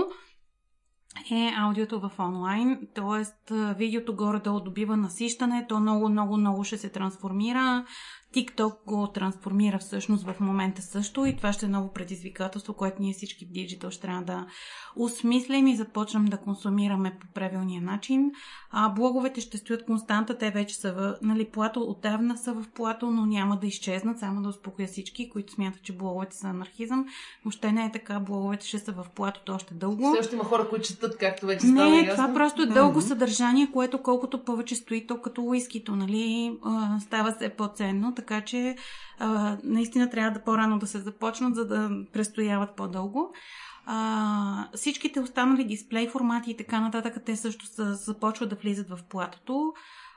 е 1.32 1.54
аудиото 1.58 2.00
в 2.00 2.12
онлайн, 2.20 2.88
т.е. 2.96 3.54
видеото 3.74 4.16
горе-долу 4.16 4.60
добива 4.60 4.98
насищане, 4.98 5.66
то 5.70 5.80
много, 5.80 6.10
много, 6.10 6.38
много 6.38 6.64
ще 6.64 6.78
се 6.78 6.90
трансформира. 6.90 7.86
TikTok 8.34 8.76
го 8.86 9.08
трансформира 9.08 9.80
всъщност 9.80 10.26
в 10.26 10.36
момента 10.40 10.82
също 10.82 11.26
и 11.26 11.38
това 11.38 11.54
ще 11.54 11.66
е 11.66 11.70
ново 11.70 11.94
предизвикателство, 11.94 12.74
което 12.74 13.02
ние 13.02 13.14
всички 13.14 13.46
в 13.46 13.50
Digital 13.50 13.90
ще 13.90 14.02
трябва 14.02 14.24
да 14.24 14.48
осмислим 14.96 15.68
и 15.68 15.76
започнем 15.76 16.26
да 16.26 16.38
консумираме 16.38 17.18
по 17.22 17.28
правилния 17.34 17.82
начин. 17.82 18.32
А 18.72 18.90
блоговете 18.90 19.42
ще 19.42 19.58
стоят 19.58 19.86
константа, 19.86 20.38
те 20.38 20.52
вече 20.52 20.76
са 20.76 20.94
в, 20.94 21.16
нали, 21.22 21.46
плато, 21.46 21.82
отдавна 21.82 22.38
са 22.38 22.54
в 22.54 22.66
плато, 22.76 23.12
но 23.12 23.26
няма 23.26 23.58
да 23.58 23.68
изчезнат, 23.68 24.20
само 24.20 24.42
да 24.42 24.50
успокоя 24.50 24.88
всички, 24.88 25.30
които 25.30 25.54
смятат, 25.54 25.82
че 25.82 25.98
блоговете 25.98 26.36
са 26.36 26.48
анархизъм. 26.48 27.06
Въобще 27.46 27.72
не 27.72 27.86
е 27.86 27.92
така, 27.92 28.20
блоговете 28.20 28.68
ще 28.68 28.80
са 28.80 28.92
в 28.92 29.06
платото 29.16 29.54
още 29.54 29.74
дълго. 29.74 30.12
Все 30.12 30.20
още 30.20 30.36
има 30.36 30.44
хора, 30.44 30.70
които 30.70 30.88
четат, 30.88 31.18
както 31.18 31.46
вече 31.46 31.60
стана 31.60 31.90
Не, 31.90 31.98
ясно. 31.98 32.12
това 32.12 32.34
просто 32.34 32.62
е 32.62 32.66
дълго 32.66 33.02
съдържание, 33.02 33.72
което 33.74 34.02
колкото 34.04 34.44
повече 34.44 34.76
стои, 34.76 35.08
то 35.08 35.22
като 35.22 35.44
уискито, 35.44 35.96
нали, 35.96 36.58
става 37.00 37.32
все 37.32 37.50
по-ценно, 37.50 38.14
така 38.24 38.42
че 38.42 38.76
а, 39.20 39.58
наистина 39.64 40.10
трябва 40.10 40.32
да 40.32 40.44
по-рано 40.44 40.80
да 40.80 40.88
се 40.88 41.00
започнат, 41.00 41.56
за 41.56 41.68
да 41.68 41.90
престояват 42.14 42.76
по-дълго. 42.76 43.34
А, 43.86 44.68
всичките 44.76 45.20
останали 45.20 45.64
дисплей 45.64 46.08
формати 46.08 46.52
и 46.52 46.58
така 46.58 46.80
нататък, 46.80 47.18
те 47.26 47.36
също 47.36 47.66
са, 47.66 47.96
започват 47.96 48.50
да 48.50 48.56
влизат 48.56 48.90
в 48.90 49.00
платото. 49.10 49.74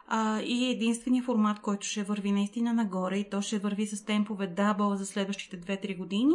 А, 0.08 0.40
и 0.40 0.70
единственият 0.70 1.26
формат, 1.26 1.60
който 1.60 1.86
ще 1.86 2.02
върви 2.02 2.32
наистина 2.32 2.72
нагоре 2.72 3.18
и 3.18 3.30
то 3.30 3.42
ще 3.42 3.58
върви 3.58 3.86
с 3.86 4.04
темпове 4.04 4.46
дабъл 4.46 4.96
за 4.96 5.06
следващите 5.06 5.60
2-3 5.60 5.96
години, 5.96 6.34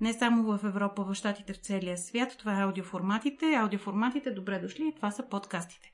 не 0.00 0.12
само 0.12 0.42
в 0.42 0.64
Европа, 0.64 1.04
в 1.04 1.14
Штатите, 1.14 1.52
в 1.52 1.56
целия 1.56 1.98
свят. 1.98 2.36
Това 2.38 2.60
е 2.60 2.62
аудиоформатите. 2.62 3.54
Аудиоформатите, 3.54 4.30
добре 4.30 4.58
дошли, 4.58 4.92
това 4.96 5.10
са 5.10 5.28
подкастите. 5.28 5.92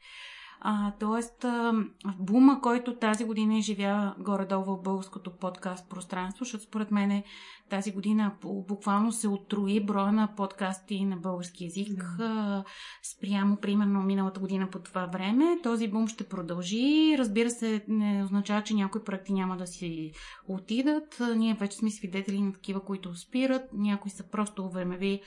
А, 0.64 0.92
тоест, 1.00 1.44
а, 1.44 1.72
бума, 2.18 2.60
който 2.60 2.96
тази 2.96 3.24
година 3.24 3.58
изживя 3.58 4.14
горе-долу 4.18 4.64
в 4.64 4.82
българското 4.82 5.30
подкаст 5.30 5.88
пространство, 5.90 6.44
защото 6.44 6.64
според 6.64 6.90
мен 6.90 7.22
тази 7.70 7.92
година 7.92 8.32
буквално 8.42 9.12
се 9.12 9.28
отруи 9.28 9.84
броя 9.84 10.12
на 10.12 10.34
подкасти 10.36 11.04
на 11.04 11.16
български 11.16 11.64
язик 11.64 12.02
а, 12.20 12.64
спрямо, 13.02 13.56
примерно, 13.56 14.02
миналата 14.02 14.40
година 14.40 14.70
по 14.70 14.78
това 14.78 15.06
време. 15.06 15.58
Този 15.62 15.88
бум 15.88 16.08
ще 16.08 16.28
продължи. 16.28 17.16
Разбира 17.18 17.50
се, 17.50 17.84
не 17.88 18.24
означава, 18.24 18.62
че 18.62 18.74
някои 18.74 19.04
проекти 19.04 19.32
няма 19.32 19.56
да 19.56 19.66
си 19.66 20.12
отидат. 20.48 21.22
Ние 21.36 21.54
вече 21.54 21.76
сме 21.76 21.90
свидетели 21.90 22.40
на 22.40 22.52
такива, 22.52 22.80
които 22.80 23.14
спират. 23.14 23.62
Някои 23.72 24.10
са 24.10 24.30
просто 24.30 24.70
времеви 24.70 25.20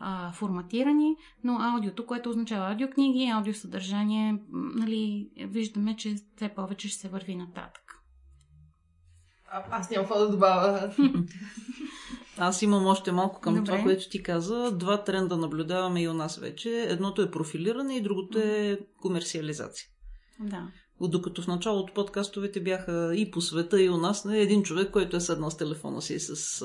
а, 0.00 0.32
форматирани, 0.32 1.16
но 1.44 1.58
аудиото, 1.60 2.06
което 2.06 2.30
означава 2.30 2.70
аудиокниги, 2.70 3.26
аудиосъдържание, 3.26 4.38
нали, 4.52 5.30
виждаме, 5.38 5.96
че 5.96 6.14
все 6.36 6.48
повече 6.48 6.88
ще 6.88 6.98
се 6.98 7.08
върви 7.08 7.36
нататък. 7.36 7.82
А, 9.52 9.64
аз 9.70 9.90
нямам 9.90 10.06
какво 10.06 10.20
да 10.20 10.30
добавя. 10.30 10.94
Аз 12.38 12.62
имам 12.62 12.86
още 12.86 13.12
малко 13.12 13.40
към 13.40 13.54
Добре. 13.54 13.66
това, 13.66 13.82
което 13.82 14.08
ти 14.08 14.22
каза. 14.22 14.70
Два 14.72 15.04
тренда 15.04 15.36
наблюдаваме 15.36 16.02
и 16.02 16.08
у 16.08 16.14
нас 16.14 16.36
вече. 16.36 16.86
Едното 16.88 17.22
е 17.22 17.30
профилиране 17.30 17.96
и 17.96 18.02
другото 18.02 18.38
е 18.38 18.78
комерциализация. 19.00 19.86
Да. 20.40 20.68
Докато 21.00 21.42
в 21.42 21.46
началото 21.46 21.94
подкастовете 21.94 22.60
бяха 22.60 23.12
и 23.16 23.30
по 23.30 23.40
света, 23.40 23.82
и 23.82 23.90
у 23.90 23.96
нас, 23.96 24.24
не 24.24 24.38
един 24.38 24.62
човек, 24.62 24.90
който 24.90 25.16
е 25.16 25.20
седнал 25.20 25.50
с 25.50 25.56
телефона 25.56 26.02
си 26.02 26.20
с 26.20 26.64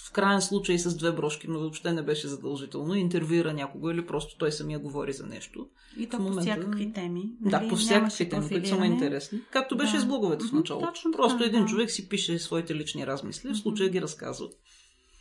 в 0.00 0.12
крайен 0.12 0.40
случай 0.40 0.78
с 0.78 0.96
две 0.96 1.12
брошки, 1.12 1.46
но 1.48 1.58
въобще 1.58 1.92
не 1.92 2.02
беше 2.02 2.28
задължително, 2.28 2.94
интервюира 2.94 3.52
някого 3.52 3.90
или 3.90 4.06
просто 4.06 4.38
той 4.38 4.52
самия 4.52 4.78
говори 4.78 5.12
за 5.12 5.26
нещо. 5.26 5.66
И 5.98 6.06
то 6.06 6.16
В 6.16 6.18
по 6.18 6.22
момента- 6.22 6.40
всякакви 6.42 6.92
теми. 6.92 7.22
Да, 7.40 7.58
нали, 7.58 7.68
по 7.68 7.76
всякакви 7.76 8.28
теми, 8.28 8.48
които 8.48 8.68
са 8.68 8.76
му 8.76 8.84
интересни. 8.84 9.40
Както 9.50 9.76
беше 9.76 9.92
Да. 9.92 10.00
с 10.00 10.06
блоговете 10.06 10.44
в 10.44 10.52
началото. 10.52 10.86
точно 10.86 11.10
Просто 11.12 11.38
така, 11.38 11.48
един 11.48 11.60
да. 11.60 11.66
човек 11.66 11.90
си 11.90 12.08
пише 12.08 12.38
своите 12.38 12.74
лични 12.74 13.06
размисли, 13.06 13.48
в 13.48 13.56
случая 13.56 13.88
ги 13.90 14.02
разказва. 14.02 14.48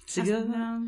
Сега 0.07 0.34
Аз, 0.34 0.47
да, 0.47 0.80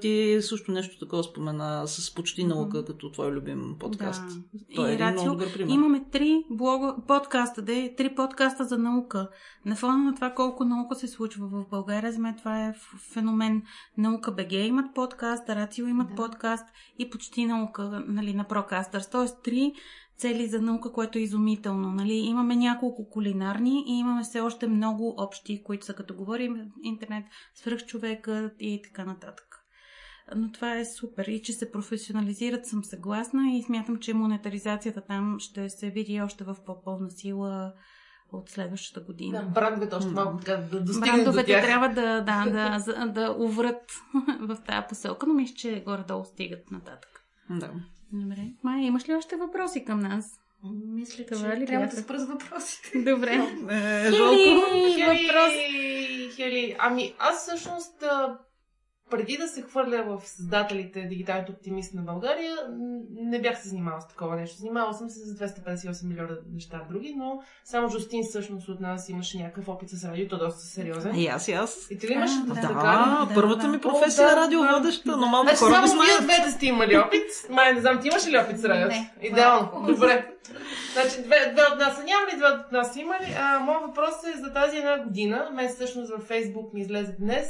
ти 0.00 0.38
също 0.40 0.72
нещо 0.72 0.98
такова 0.98 1.22
спомена 1.22 1.88
с 1.88 2.14
почти 2.14 2.44
наука, 2.44 2.84
като 2.84 3.10
твой 3.10 3.32
любим 3.32 3.76
подкаст. 3.80 4.22
Да. 4.28 4.74
Той 4.74 4.88
е 4.88 4.90
И 4.90 4.94
един 4.94 5.06
Рацио, 5.06 5.22
много 5.22 5.38
добър 5.38 5.52
пример. 5.52 5.74
Имаме 5.74 6.04
три 6.12 6.44
блога, 6.50 6.96
подкаста, 7.08 7.62
де, 7.62 7.94
три 7.96 8.14
подкаста 8.14 8.64
за 8.64 8.78
наука. 8.78 9.28
На 9.64 9.76
фона 9.76 9.98
на 9.98 10.14
това 10.14 10.30
колко 10.30 10.64
наука 10.64 10.94
се 10.94 11.08
случва 11.08 11.46
в 11.46 11.64
България, 11.70 12.12
за 12.12 12.18
мен 12.18 12.36
това 12.38 12.66
е 12.66 12.74
феномен. 13.12 13.62
Наука 13.98 14.32
БГ 14.32 14.52
имат 14.52 14.94
подкаст, 14.94 15.48
Рацио 15.48 15.86
имат 15.86 16.08
Да. 16.08 16.14
подкаст 16.14 16.66
и 16.98 17.10
почти 17.10 17.46
наука 17.46 18.04
нали, 18.06 18.34
на 18.34 18.44
Прокастърс. 18.44 19.10
Тоест 19.10 19.42
три 19.42 19.72
цели 20.20 20.46
за 20.46 20.60
наука, 20.60 20.92
което 20.92 21.18
е 21.18 21.22
изумително. 21.22 21.90
Нали? 21.90 22.14
Имаме 22.14 22.56
няколко 22.56 23.10
кулинарни 23.10 23.84
и 23.86 23.98
имаме 23.98 24.22
все 24.22 24.40
още 24.40 24.66
много 24.66 25.14
общи, 25.18 25.62
които 25.64 25.86
са 25.86 25.94
като 25.94 26.14
говорим 26.14 26.70
интернет, 26.82 27.24
свръхчовекът 27.54 28.52
и 28.60 28.80
така 28.84 29.04
нататък. 29.04 29.49
Но 30.36 30.52
това 30.52 30.76
е 30.78 30.84
супер. 30.84 31.24
И 31.26 31.42
че 31.42 31.52
се 31.52 31.72
професионализират 31.72 32.66
съм 32.66 32.84
съгласна 32.84 33.50
и 33.52 33.62
смятам, 33.62 33.96
че 33.96 34.14
монетаризацията 34.14 35.00
там 35.00 35.36
ще 35.38 35.70
се 35.70 35.90
види 35.90 36.22
още 36.22 36.44
в 36.44 36.56
по-пълна 36.66 37.10
сила 37.10 37.72
от 38.32 38.48
следващата 38.48 39.00
Да, 39.00 39.06
година. 39.06 39.50
брандовете 39.54 39.94
още 39.94 40.10
малко 40.10 40.38
така 40.38 40.56
да 40.56 40.80
достигнат 40.80 41.10
до 41.10 41.22
Брандовете 41.24 41.52
тях. 41.52 41.64
трябва 41.64 41.88
да, 41.88 42.20
да, 42.20 42.44
да, 42.50 42.78
да, 42.86 43.06
да 43.06 43.36
уврат 43.38 43.92
в 44.40 44.56
тази 44.66 44.86
посока, 44.88 45.26
но 45.26 45.34
мисля, 45.34 45.54
че 45.54 45.82
горе-долу 45.86 46.24
стигат 46.24 46.70
нататък. 46.70 47.24
Да. 47.50 47.70
Добре. 48.12 48.52
Майя, 48.62 48.86
имаш 48.86 49.08
ли 49.08 49.14
още 49.14 49.36
въпроси 49.36 49.84
към 49.84 50.00
нас? 50.00 50.40
Мисля, 50.86 51.24
че 51.24 51.30
Това 51.30 51.56
ли 51.56 51.66
трябва 51.66 51.86
да 51.86 51.96
спра 51.96 52.18
с 52.20 52.26
въпросите. 52.26 52.98
Добре. 53.02 53.34
Е. 53.70 54.10
Хели, 54.10 55.04
въпрос. 55.06 55.52
Хели, 55.52 56.30
Хели, 56.36 56.76
ами 56.78 57.14
аз 57.18 57.38
всъщност 57.42 58.04
преди 59.10 59.36
да 59.36 59.48
се 59.48 59.62
хвърля 59.62 60.04
в 60.06 60.28
създателите 60.28 61.00
дигиталните 61.00 61.52
оптимисти 61.52 61.96
на 61.96 62.02
България, 62.02 62.56
не 63.10 63.40
бях 63.40 63.62
се 63.62 63.68
занимавала 63.68 64.00
с 64.00 64.08
такова 64.08 64.36
нещо. 64.36 64.56
Занимавала 64.56 64.94
съм 64.94 65.10
се 65.10 65.18
с 65.18 65.38
258 65.38 66.08
милиона 66.08 66.36
неща 66.52 66.80
други, 66.90 67.14
но 67.16 67.42
само 67.64 67.88
Жустин 67.88 68.22
всъщност 68.24 68.68
от 68.68 68.80
нас 68.80 69.08
имаше 69.08 69.38
някакъв 69.38 69.68
опит 69.68 69.90
с 69.90 70.04
радиото, 70.04 70.38
доста 70.38 70.60
сериозен. 70.60 71.14
И 71.14 71.26
аз, 71.26 71.48
и 71.48 71.52
аз. 71.52 71.90
И 71.90 71.98
ти 71.98 72.08
ли 72.08 72.12
имаш? 72.12 72.30
Да, 72.46 72.54
Да, 72.54 72.60
така 72.60 73.26
ли? 73.30 73.34
първата 73.34 73.62
да. 73.62 73.68
ми 73.68 73.80
професия 73.80 74.26
е 74.26 74.34
да, 74.34 74.36
радиоводеща, 74.36 75.16
но 75.16 75.26
малко 75.26 75.48
Значи 75.48 75.58
хора 75.58 75.74
само 75.74 75.86
знаят. 75.86 76.22
двете 76.22 76.50
сте 76.50 76.66
имали 76.66 76.96
опит. 76.98 77.22
Май, 77.50 77.74
не 77.74 77.80
знам, 77.80 78.00
ти 78.00 78.08
имаш 78.08 78.26
ли 78.26 78.38
опит 78.38 78.58
с 78.58 78.64
радиото? 78.64 78.94
Не. 78.94 79.12
Идеално. 79.22 79.86
Добре. 79.86 80.30
Значи, 80.92 81.22
две, 81.22 81.52
две 81.52 81.62
от 81.72 81.78
нас 81.78 81.96
са 81.96 82.04
нямали, 82.04 82.36
две 82.36 82.46
от 82.46 82.72
нас 82.72 82.92
са 82.92 83.00
имали. 83.00 83.36
А, 83.38 83.58
моят 83.58 83.82
въпрос 83.86 84.14
е 84.34 84.38
за 84.38 84.52
тази 84.52 84.76
една 84.76 84.98
година. 85.04 85.50
Мен 85.54 85.68
всъщност 85.68 86.10
във 86.10 86.22
Фейсбук 86.22 86.74
ми 86.74 86.80
излезе 86.80 87.16
днес 87.20 87.46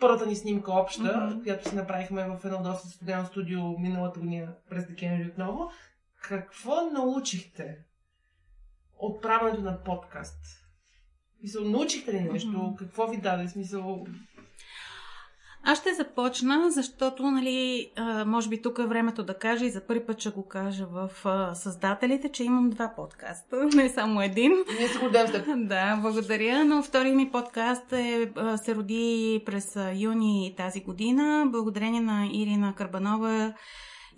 първата 0.00 0.26
ни 0.26 0.36
снимка 0.36 0.72
обща, 0.72 1.26
Мгм. 1.30 1.42
която 1.42 1.68
си 1.68 1.76
направихме 1.76 2.28
в 2.28 2.44
едно 2.44 2.62
доста 2.62 2.88
студено 2.88 3.26
студио 3.26 3.78
миналата 3.78 4.20
година 4.20 4.54
през 4.70 4.86
декември 4.86 5.30
отново. 5.30 5.70
Какво 6.22 6.90
научихте 6.90 7.78
от 8.98 9.22
правенето 9.22 9.62
на 9.62 9.82
подкаст? 9.82 10.38
Мисъл, 11.42 11.64
научихте 11.64 12.12
ли 12.12 12.20
нещо? 12.20 12.58
Мгм. 12.58 12.76
Какво 12.76 13.06
ви 13.06 13.16
даде? 13.16 13.48
Смисъл, 13.48 14.06
Аз 15.64 15.78
ще 15.78 15.94
започна, 15.94 16.70
защото, 16.70 17.22
нали, 17.30 17.90
може 18.26 18.48
би 18.48 18.62
тук 18.62 18.78
е 18.78 18.86
времето 18.86 19.22
да 19.22 19.34
кажа 19.34 19.64
и 19.64 19.70
за 19.70 19.80
първи 19.80 20.06
път 20.06 20.20
ще 20.20 20.30
го 20.30 20.48
кажа 20.48 20.86
в 20.86 21.10
създателите, 21.54 22.28
че 22.28 22.44
имам 22.44 22.70
два 22.70 22.92
подкаста, 22.96 23.66
не 23.74 23.88
само 23.88 24.22
един. 24.22 24.52
ние 24.78 24.88
се 24.88 24.98
гордеем 24.98 25.28
с 25.28 25.32
теб. 25.32 25.44
Да, 25.56 25.98
благодаря. 26.02 26.64
Но 26.64 26.82
втория 26.82 27.14
ми 27.14 27.30
подкаст 27.30 27.92
е, 27.92 28.30
се 28.56 28.74
роди 28.74 29.42
през 29.46 29.76
юни 29.94 30.54
тази 30.56 30.80
година, 30.80 31.46
благодарение 31.50 32.00
на 32.00 32.28
Ирина 32.32 32.74
Карбанова 32.76 33.54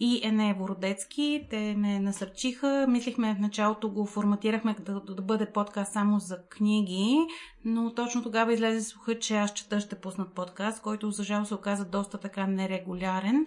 и 0.00 0.20
Ене 0.24 0.54
Бородецки. 0.58 1.46
Те 1.50 1.74
ме 1.78 2.00
насърчиха. 2.00 2.86
Мислихме 2.88 3.34
в 3.34 3.40
началото 3.40 3.90
го 3.90 4.06
форматирахме 4.06 4.76
да, 4.80 5.00
да 5.00 5.22
бъде 5.22 5.46
подкаст 5.46 5.92
само 5.92 6.18
за 6.18 6.38
книги, 6.48 7.18
но 7.64 7.94
точно 7.94 8.22
тогава 8.22 8.52
излезе 8.52 8.80
слуха, 8.80 9.18
че 9.18 9.36
аз 9.36 9.52
чета 9.52 9.80
ще 9.80 9.94
пуснат 9.94 10.32
подкаст, 10.34 10.82
който 10.82 11.10
за 11.10 11.24
жал 11.24 11.44
се 11.44 11.54
оказа 11.54 11.84
доста 11.84 12.18
така 12.18 12.46
нерегулярен. 12.46 13.46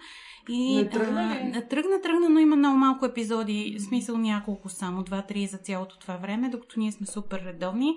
И, 0.49 0.75
Не 0.75 0.89
тръгна 0.89 1.35
ли? 1.35 1.53
а, 1.57 1.67
тръгна, 1.67 2.01
тръгна, 2.03 2.29
но 2.29 2.39
има 2.39 2.55
много 2.55 2.77
малко 2.77 3.05
епизоди, 3.05 3.77
смисъл 3.79 4.17
няколко 4.17 4.69
само, 4.69 5.03
два-три 5.03 5.47
за 5.47 5.57
цялото 5.57 5.99
това 5.99 6.17
време, 6.17 6.49
докато 6.49 6.79
ние 6.79 6.91
сме 6.91 7.07
супер 7.07 7.41
редовни. 7.45 7.95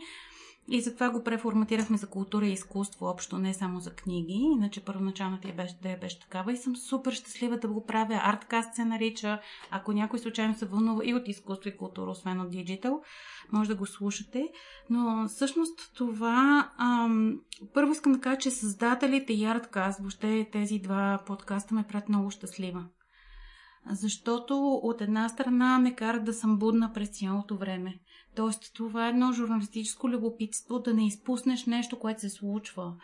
И 0.70 0.80
затова 0.80 1.10
го 1.10 1.24
преформатирахме 1.24 1.96
за 1.96 2.06
култура 2.06 2.46
и 2.46 2.52
изкуство, 2.52 3.06
общо 3.06 3.38
не 3.38 3.54
само 3.54 3.80
за 3.80 3.94
книги. 3.94 4.32
Иначе 4.32 4.84
първоначалната 4.84 5.48
я 5.48 5.54
беше, 5.54 5.78
да 5.82 5.96
беше 5.96 6.20
такава 6.20 6.52
и 6.52 6.56
съм 6.56 6.76
супер 6.76 7.12
щастлива 7.12 7.58
да 7.58 7.68
го 7.68 7.86
правя. 7.86 8.20
Арткаст 8.24 8.74
се 8.74 8.84
нарича. 8.84 9.40
Ако 9.70 9.92
някой 9.92 10.18
случайно 10.18 10.54
се 10.54 10.66
вълнува 10.66 11.02
и 11.04 11.14
от 11.14 11.28
изкуство 11.28 11.68
и 11.68 11.76
култура, 11.76 12.10
освен 12.10 12.40
от 12.40 12.50
диджитал, 12.50 13.02
може 13.52 13.68
да 13.68 13.76
го 13.76 13.86
слушате. 13.86 14.48
Но 14.90 15.28
всъщност 15.28 15.92
това... 15.94 16.70
Ам, 16.78 17.40
първо 17.74 17.92
искам 17.92 18.12
да 18.12 18.20
кажа, 18.20 18.38
че 18.38 18.50
създателите 18.50 19.32
и 19.32 19.44
Арткаст, 19.44 20.00
въобще 20.00 20.48
тези 20.52 20.78
два 20.78 21.18
подкаста 21.26 21.74
ме 21.74 21.86
правят 21.88 22.08
много 22.08 22.30
щастлива. 22.30 22.84
Защото 23.90 24.80
от 24.82 25.00
една 25.00 25.28
страна 25.28 25.78
ме 25.78 25.94
карат 25.94 26.24
да 26.24 26.32
съм 26.32 26.58
будна 26.58 26.92
през 26.92 27.08
цялото 27.08 27.56
време. 27.56 27.98
Тоест, 28.36 28.74
това 28.74 29.06
е 29.06 29.10
едно 29.10 29.32
журналистическо 29.32 30.08
любопитство 30.08 30.78
да 30.78 30.94
не 30.94 31.06
изпуснеш 31.06 31.66
нещо, 31.66 31.98
което 31.98 32.20
се 32.20 32.30
случва. 32.30 32.94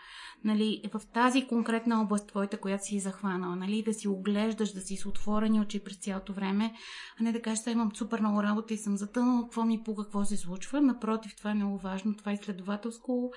Нали, 0.45 0.83
в 0.93 1.03
тази 1.15 1.47
конкретна 1.47 2.03
област, 2.03 2.27
твоята, 2.27 2.61
която 2.61 2.85
си 2.85 3.01
захванала, 3.01 3.57
нали, 3.57 3.83
да 3.83 3.95
си 3.95 4.09
оглеждаш, 4.09 4.73
да 4.73 4.81
си 4.81 4.97
с 4.97 5.07
отворени 5.07 5.61
очи 5.61 5.85
през 5.85 5.97
цялото 5.97 6.33
време, 6.33 6.75
а 7.21 7.23
не 7.23 7.33
да 7.33 7.43
кажеш, 7.43 7.59
сега 7.59 7.73
имам 7.73 7.97
супер 7.97 8.21
много 8.21 8.43
работа 8.43 8.75
и 8.75 8.79
съм 8.79 8.97
затънала, 8.97 9.43
какво 9.43 9.65
ми 9.65 9.83
по 9.85 9.95
какво 9.95 10.25
се 10.25 10.37
случва. 10.37 10.81
Напротив, 10.81 11.37
това 11.37 11.51
е 11.51 11.55
много 11.55 11.79
важно, 11.79 12.17
това 12.17 12.31
е 12.31 12.35
изследователско, 12.35 13.33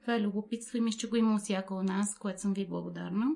това 0.00 0.14
е 0.14 0.20
любопитство 0.20 0.78
и 0.78 0.80
мисля, 0.80 0.98
че 0.98 1.08
го 1.08 1.16
има 1.16 1.38
всяка 1.38 1.74
от 1.74 1.84
нас, 1.84 2.18
което 2.18 2.40
съм 2.40 2.52
ви 2.52 2.68
благодарна. 2.68 3.26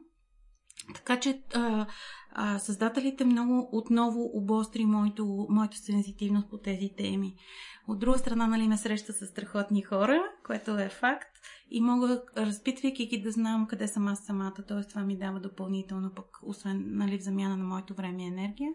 Така 0.94 1.20
че 1.20 1.42
а, 1.54 1.86
а, 2.32 2.58
създателите 2.58 3.24
много 3.24 3.68
отново 3.72 4.30
обостри 4.34 4.84
моето, 4.84 5.46
моето 5.50 5.76
сензитивност 5.76 6.50
по 6.50 6.58
тези 6.58 6.90
теми. 6.96 7.34
От 7.88 7.98
друга 7.98 8.18
страна, 8.18 8.46
нали, 8.46 8.68
ме 8.68 8.76
среща 8.76 9.12
с 9.12 9.26
страхотни 9.26 9.82
хора, 9.82 10.22
което 10.46 10.78
е 10.78 10.88
факт. 10.88 11.28
И 11.70 11.80
мога, 11.80 12.22
разпитвайки 12.36 13.06
ги, 13.06 13.22
да 13.22 13.30
знам 13.30 13.66
къде 13.66 13.88
съм 13.88 14.08
аз 14.08 14.24
самата. 14.24 14.64
Т.е. 14.68 14.88
това 14.88 15.02
ми 15.02 15.18
дава 15.18 15.40
допълнително 15.40 16.10
пък, 16.14 16.38
освен 16.42 16.84
нали, 16.86 17.18
в 17.18 17.22
замяна 17.22 17.56
на 17.56 17.64
моето 17.64 17.94
време 17.94 18.24
и 18.24 18.26
енергия. 18.26 18.70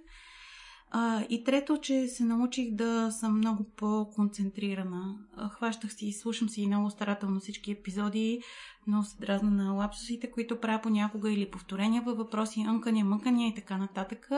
А, 0.92 1.24
и 1.30 1.44
трето, 1.44 1.78
че 1.78 2.08
се 2.08 2.24
научих 2.24 2.72
да 2.72 3.12
съм 3.12 3.38
много 3.38 3.64
по-концентрирана. 3.64 5.16
Хващах 5.52 5.94
си 5.94 6.08
и 6.08 6.14
слушам 6.14 6.50
си 6.50 6.68
много 6.68 6.90
старателно 6.90 7.40
всички 7.40 7.72
епизоди, 7.72 8.42
много 8.88 9.06
се 9.06 9.18
дразна 9.18 9.52
на 9.52 9.74
лапсусите, 9.74 10.32
които 10.32 10.60
правя 10.60 10.82
понякога 10.82 11.32
или 11.32 11.52
повторения 11.52 12.02
във 12.02 12.18
въпроси,ънкания, 12.18 13.06
мъкания 13.06 13.48
и 13.48 13.56
така 13.56 13.78
нататък. 13.78 14.30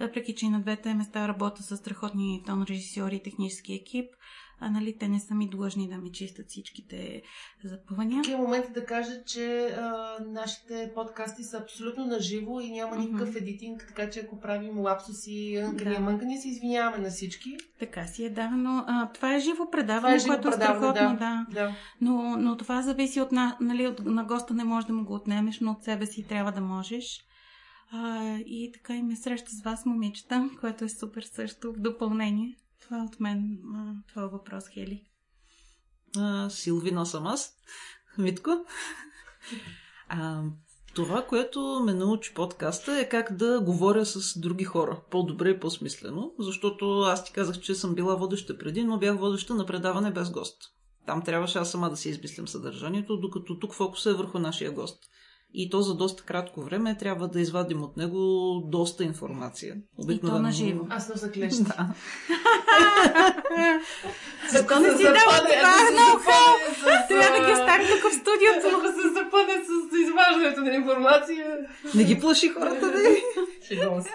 Въпреки, 0.00 0.34
че 0.34 0.46
и 0.46 0.48
на 0.48 0.60
двете 0.60 0.94
места 0.94 1.28
работя 1.28 1.62
с 1.62 1.76
страхотни 1.76 2.42
тон 2.46 2.62
режисьори 2.62 3.16
и 3.16 3.22
технически 3.22 3.74
екип, 3.74 4.06
а 4.60 4.70
нали, 4.70 4.98
те 4.98 5.08
не 5.08 5.20
са 5.20 5.34
ми 5.34 5.48
длъжни 5.48 5.88
да 5.88 5.96
ми 5.96 6.12
чистят 6.12 6.48
всичките 6.48 7.22
запъвания. 7.64 8.22
такива 8.22 8.42
моменти 8.42 8.72
да 8.72 8.84
кажа, 8.86 9.24
че 9.26 9.66
а, 9.66 10.16
нашите 10.26 10.92
подкасти 10.94 11.42
са 11.42 11.58
абсолютно 11.58 12.06
наживо 12.06 12.60
и 12.60 12.70
няма 12.70 12.96
никакъв 12.96 13.36
едитинг, 13.36 13.84
така 13.88 14.10
че 14.10 14.20
ако 14.20 14.40
правим 14.40 14.78
лапсуси, 14.78 15.56
ънкания, 15.64 15.98
Да. 15.98 16.04
мънкания, 16.04 16.40
се 16.40 16.48
извиняваме 16.48 16.98
на 16.98 17.10
всички. 17.10 17.56
Така 17.78 18.06
си 18.06 18.24
е, 18.24 18.30
да, 18.30 18.50
но 18.50 18.84
а, 18.86 19.12
това 19.12 19.34
е 19.34 19.40
живо 19.40 19.54
Това 19.56 19.70
предаване, 19.70 20.16
е 20.16 20.26
което 20.26 20.48
е 20.48 20.52
страхотно, 20.52 20.92
да. 20.92 21.14
да. 21.14 21.46
да. 21.50 21.76
Но, 22.00 22.36
но 22.36 22.56
това 22.56 22.82
зависи 22.82 23.20
от, 23.20 23.32
на, 23.32 23.56
нали, 23.60 23.86
от 23.86 24.04
на 24.04 24.24
госта, 24.24 24.54
не 24.54 24.64
можеш 24.64 24.86
да 24.86 24.92
му 24.92 25.04
го 25.04 25.14
отнемеш, 25.14 25.60
но 25.60 25.70
от 25.70 25.84
себе 25.84 26.06
си 26.06 26.26
трябва 26.28 26.52
да 26.52 26.60
можеш. 26.60 27.20
А, 27.92 28.36
и 28.46 28.70
така 28.72 28.96
и 28.96 29.02
ме 29.02 29.16
среща 29.16 29.50
с 29.50 29.62
вас, 29.62 29.86
момичета, 29.86 30.50
което 30.60 30.84
е 30.84 30.88
супер 30.88 31.22
също 31.22 31.72
в 31.72 31.78
допълнение. 31.78 32.56
Това 32.90 33.00
е 33.00 33.04
от 33.04 33.20
мен, 33.20 33.58
това 34.08 34.22
е 34.22 34.26
въпрос, 34.26 34.64
Хели. 34.68 35.04
А, 36.16 36.50
Силвина 36.50 37.06
съм 37.06 37.26
аз. 37.26 37.54
Митко. 38.18 38.50
А, 40.08 40.42
това, 40.94 41.26
което 41.26 41.82
ме 41.84 41.94
научи 41.94 42.34
подкаста 42.34 42.98
е 42.98 43.08
как 43.08 43.36
да 43.36 43.60
говоря 43.60 44.06
с 44.06 44.40
други 44.40 44.64
хора. 44.64 45.00
По-добре 45.10 45.50
и 45.50 45.60
по-смислено. 45.60 46.34
Защото 46.38 47.00
аз 47.00 47.24
ти 47.24 47.32
казах, 47.32 47.60
че 47.60 47.74
съм 47.74 47.94
била 47.94 48.14
водеща 48.14 48.58
преди, 48.58 48.84
но 48.84 48.98
бях 48.98 49.18
водеща 49.18 49.54
на 49.54 49.66
предаване 49.66 50.10
без 50.10 50.30
гост. 50.30 50.56
Там 51.06 51.22
трябваше 51.22 51.58
аз 51.58 51.70
сама 51.70 51.90
да 51.90 51.96
си 51.96 52.08
измислям 52.08 52.48
съдържанието, 52.48 53.16
докато 53.16 53.58
тук 53.58 53.74
фокуса 53.74 54.10
е 54.10 54.14
върху 54.14 54.38
нашия 54.38 54.72
гост. 54.72 55.04
И 55.54 55.70
то 55.70 55.82
за 55.82 55.94
доста 55.94 56.22
кратко 56.22 56.60
време 56.60 56.96
трябва 56.98 57.28
да 57.28 57.40
извадим 57.40 57.82
от 57.82 57.96
него 57.96 58.18
доста 58.66 59.04
информация. 59.04 59.76
на 60.38 60.52
живо. 60.52 60.86
Аз 60.90 61.08
не 61.08 61.16
са 61.16 61.30
клещи. 61.30 61.62
Да. 61.62 61.88
Защо 64.50 64.80
не 64.80 64.96
си 64.96 65.02
дала 65.02 65.38
това 65.38 65.90
ноу-хау? 65.98 67.08
Трябва 67.08 67.38
да 67.38 67.46
ги 67.46 67.52
остави 67.52 67.84
тук 67.84 68.12
в 68.12 68.14
студиото. 68.14 68.76
Ако 68.76 68.86
се 68.86 69.08
запъне 69.08 69.64
с 69.64 69.98
изваждането 69.98 70.60
на 70.60 70.74
информация. 70.74 71.58
Не 71.94 72.04
ги 72.04 72.20
плаши 72.20 72.48
хората, 72.48 72.86
да 72.86 72.98
Шегувам 73.66 74.02
се. 74.02 74.10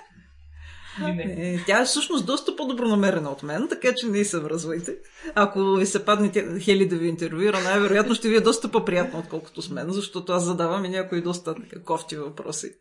Не. 1.00 1.24
Е, 1.38 1.60
Тя 1.66 1.82
е 1.82 1.86
всъщност 1.86 2.26
доста 2.26 2.56
по-добронамерена 2.56 3.30
от 3.30 3.44
мен, 3.44 3.68
така 3.70 3.94
че 3.96 4.08
не 4.08 4.26
се 4.26 4.40
връзвайте. 4.40 4.96
Ако 5.36 5.74
ви 5.74 5.86
се 5.86 6.06
падне 6.06 6.32
тя- 6.32 6.60
Хели 6.60 6.88
да 6.88 6.96
ви 6.96 7.08
интервюира, 7.08 7.60
най-вероятно 7.62 8.16
ще 8.16 8.30
ви 8.30 8.36
е 8.36 8.42
доста 8.42 8.72
по-приятно, 8.72 9.20
отколкото 9.20 9.62
с 9.62 9.70
мен, 9.70 9.90
защото 9.90 10.32
аз 10.32 10.44
задавам 10.44 10.86
и 10.86 10.90
някои 10.90 11.22
доста 11.22 11.56
така 11.56 11.84
кофти 11.84 12.16
въпроси. 12.18 12.72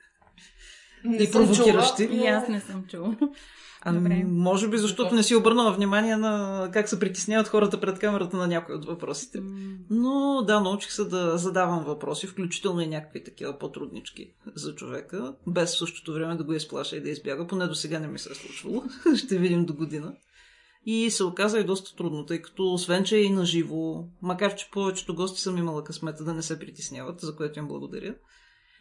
Не 1.05 1.17
И 1.17 1.31
провокиращи. 1.31 2.07
чула, 2.07 2.19
И 2.19 2.27
аз 2.27 2.49
не 2.49 2.61
съм 2.61 2.85
чула. 2.91 3.17
Ами, 3.87 4.25
може 4.25 4.69
би, 4.69 4.79
защото 4.79 5.15
не 5.15 5.23
си 5.23 5.35
обърнала 5.35 5.73
внимание 5.73 6.17
на 6.17 6.69
как 6.73 6.89
се 6.89 7.01
притесняват 7.01 7.49
хората 7.49 7.81
пред 7.81 7.99
камерата 7.99 8.37
на 8.37 8.47
някои 8.47 8.75
от 8.75 8.85
въпросите. 8.85 9.43
Но 9.91 10.43
да, 10.47 10.61
научих 10.61 10.93
се 10.93 11.05
да 11.05 11.39
задавам 11.39 11.85
въпроси, 11.85 12.27
включително 12.27 12.81
и 12.81 12.87
някакви 12.87 13.25
такива 13.25 13.59
по-труднички 13.59 14.35
за 14.55 14.75
човека, 14.75 15.35
без 15.47 15.75
в 15.75 15.79
същото 15.79 16.13
време 16.13 16.37
да 16.37 16.45
го 16.45 16.53
изплаша 16.53 16.97
и 16.97 17.01
да 17.01 17.11
избяга. 17.11 17.47
Поне 17.47 17.67
до 17.67 17.75
сега 17.75 17.99
не 17.99 18.09
ми 18.09 18.19
се 18.19 18.33
е 18.33 18.35
случвало. 18.35 18.83
Ще 19.17 19.39
видим 19.39 19.67
до 19.67 19.75
година. 19.75 20.15
И 20.87 21.11
се 21.11 21.25
оказа 21.25 21.61
и 21.61 21.65
доста 21.65 21.97
трудно, 21.97 22.27
тъй 22.27 22.43
като 22.43 22.73
освен, 22.73 23.05
че 23.05 23.17
е 23.17 23.23
и 23.23 23.31
наживо, 23.31 24.09
макар 24.23 24.55
че 24.55 24.71
повечето 24.73 25.15
гости 25.15 25.41
съм 25.41 25.59
имала 25.59 25.85
късмета 25.85 26.25
да 26.25 26.35
не 26.35 26.43
се 26.43 26.59
притесняват, 26.59 27.21
за 27.21 27.37
което 27.37 27.59
им 27.59 27.69
благодаря, 27.69 28.15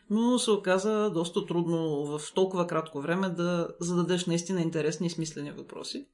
но 0.10 0.40
се 0.40 0.52
оказа 0.52 1.12
доста 1.14 1.46
трудно 1.46 2.06
в 2.06 2.34
толкова 2.36 2.68
кратко 2.68 3.02
време 3.02 3.30
да 3.30 3.68
зададеш 3.80 4.26
наистина 4.26 4.62
интересни 4.62 5.08
и 5.08 5.10
смислени 5.10 5.52
въпроси. 5.52 6.08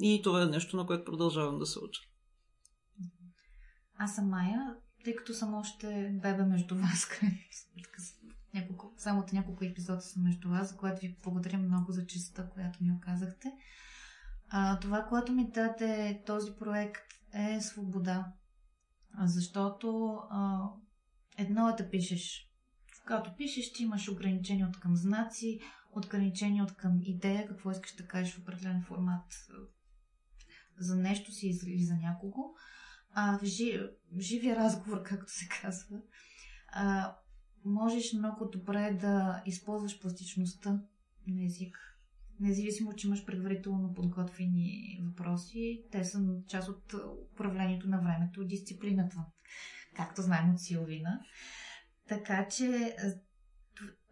И 0.00 0.20
това 0.22 0.42
е 0.42 0.46
нещо, 0.46 0.76
на 0.76 0.86
което 0.86 1.04
продължавам 1.04 1.58
да 1.58 1.66
се 1.66 1.78
уча. 1.78 2.00
Аз 3.98 4.14
съм 4.14 4.28
Майя, 4.28 4.76
тъй 5.04 5.16
като 5.16 5.34
съм 5.34 5.54
още 5.54 6.18
бебе 6.22 6.44
между 6.44 6.76
вас, 6.76 7.08
няколко, 8.54 8.94
само 8.96 9.20
от 9.20 9.32
няколко 9.32 9.64
епизода 9.64 10.00
съм 10.00 10.22
между 10.22 10.48
вас, 10.48 10.68
за 10.70 10.76
което 10.76 11.00
ви 11.00 11.16
благодаря 11.22 11.58
много 11.58 11.92
за 11.92 12.06
честа, 12.06 12.50
която 12.54 12.84
ми 12.84 12.92
оказахте. 12.92 13.52
А, 14.50 14.78
това, 14.78 15.02
което 15.02 15.32
ми 15.32 15.50
даде 15.50 16.22
този 16.26 16.52
проект 16.52 17.12
е 17.34 17.60
свобода. 17.60 18.32
Защото 19.24 20.18
а, 20.30 20.60
едно 21.38 21.68
е 21.68 21.82
да 21.82 21.90
пишеш. 21.90 22.49
Когато 23.10 23.36
пишеш, 23.36 23.72
ти 23.72 23.82
имаш 23.82 24.08
ограничения 24.08 24.66
от 24.66 24.80
към 24.80 24.96
знаци, 24.96 25.60
ограничения 25.96 26.64
от 26.64 26.76
към 26.76 27.00
идея, 27.02 27.48
какво 27.48 27.70
искаш 27.70 27.94
да 27.94 28.06
кажеш 28.06 28.34
в 28.34 28.38
определен 28.38 28.82
формат 28.82 29.46
за 30.78 30.96
нещо 30.96 31.32
си 31.32 31.46
или 31.66 31.84
за 31.84 31.94
някого. 31.94 32.54
А 33.14 33.38
в, 33.38 33.44
жи, 33.44 33.80
живия 34.18 34.56
разговор, 34.56 35.02
както 35.04 35.32
се 35.32 35.48
казва, 35.62 36.00
а, 36.72 37.16
можеш 37.64 38.12
много 38.12 38.48
добре 38.52 38.98
да 39.00 39.42
използваш 39.46 40.00
пластичността 40.00 40.80
на 41.26 41.44
език. 41.44 41.78
Независимо, 42.40 42.94
че 42.94 43.06
имаш 43.06 43.24
предварително 43.24 43.94
подготвени 43.94 45.00
въпроси, 45.02 45.82
те 45.92 46.04
са 46.04 46.18
част 46.48 46.68
от 46.68 46.94
управлението 47.32 47.88
на 47.88 48.00
времето, 48.00 48.44
дисциплината, 48.44 49.24
както 49.96 50.22
знаем 50.22 50.50
от 50.50 50.60
Силвина. 50.60 51.20
Така 52.10 52.48
че 52.48 52.96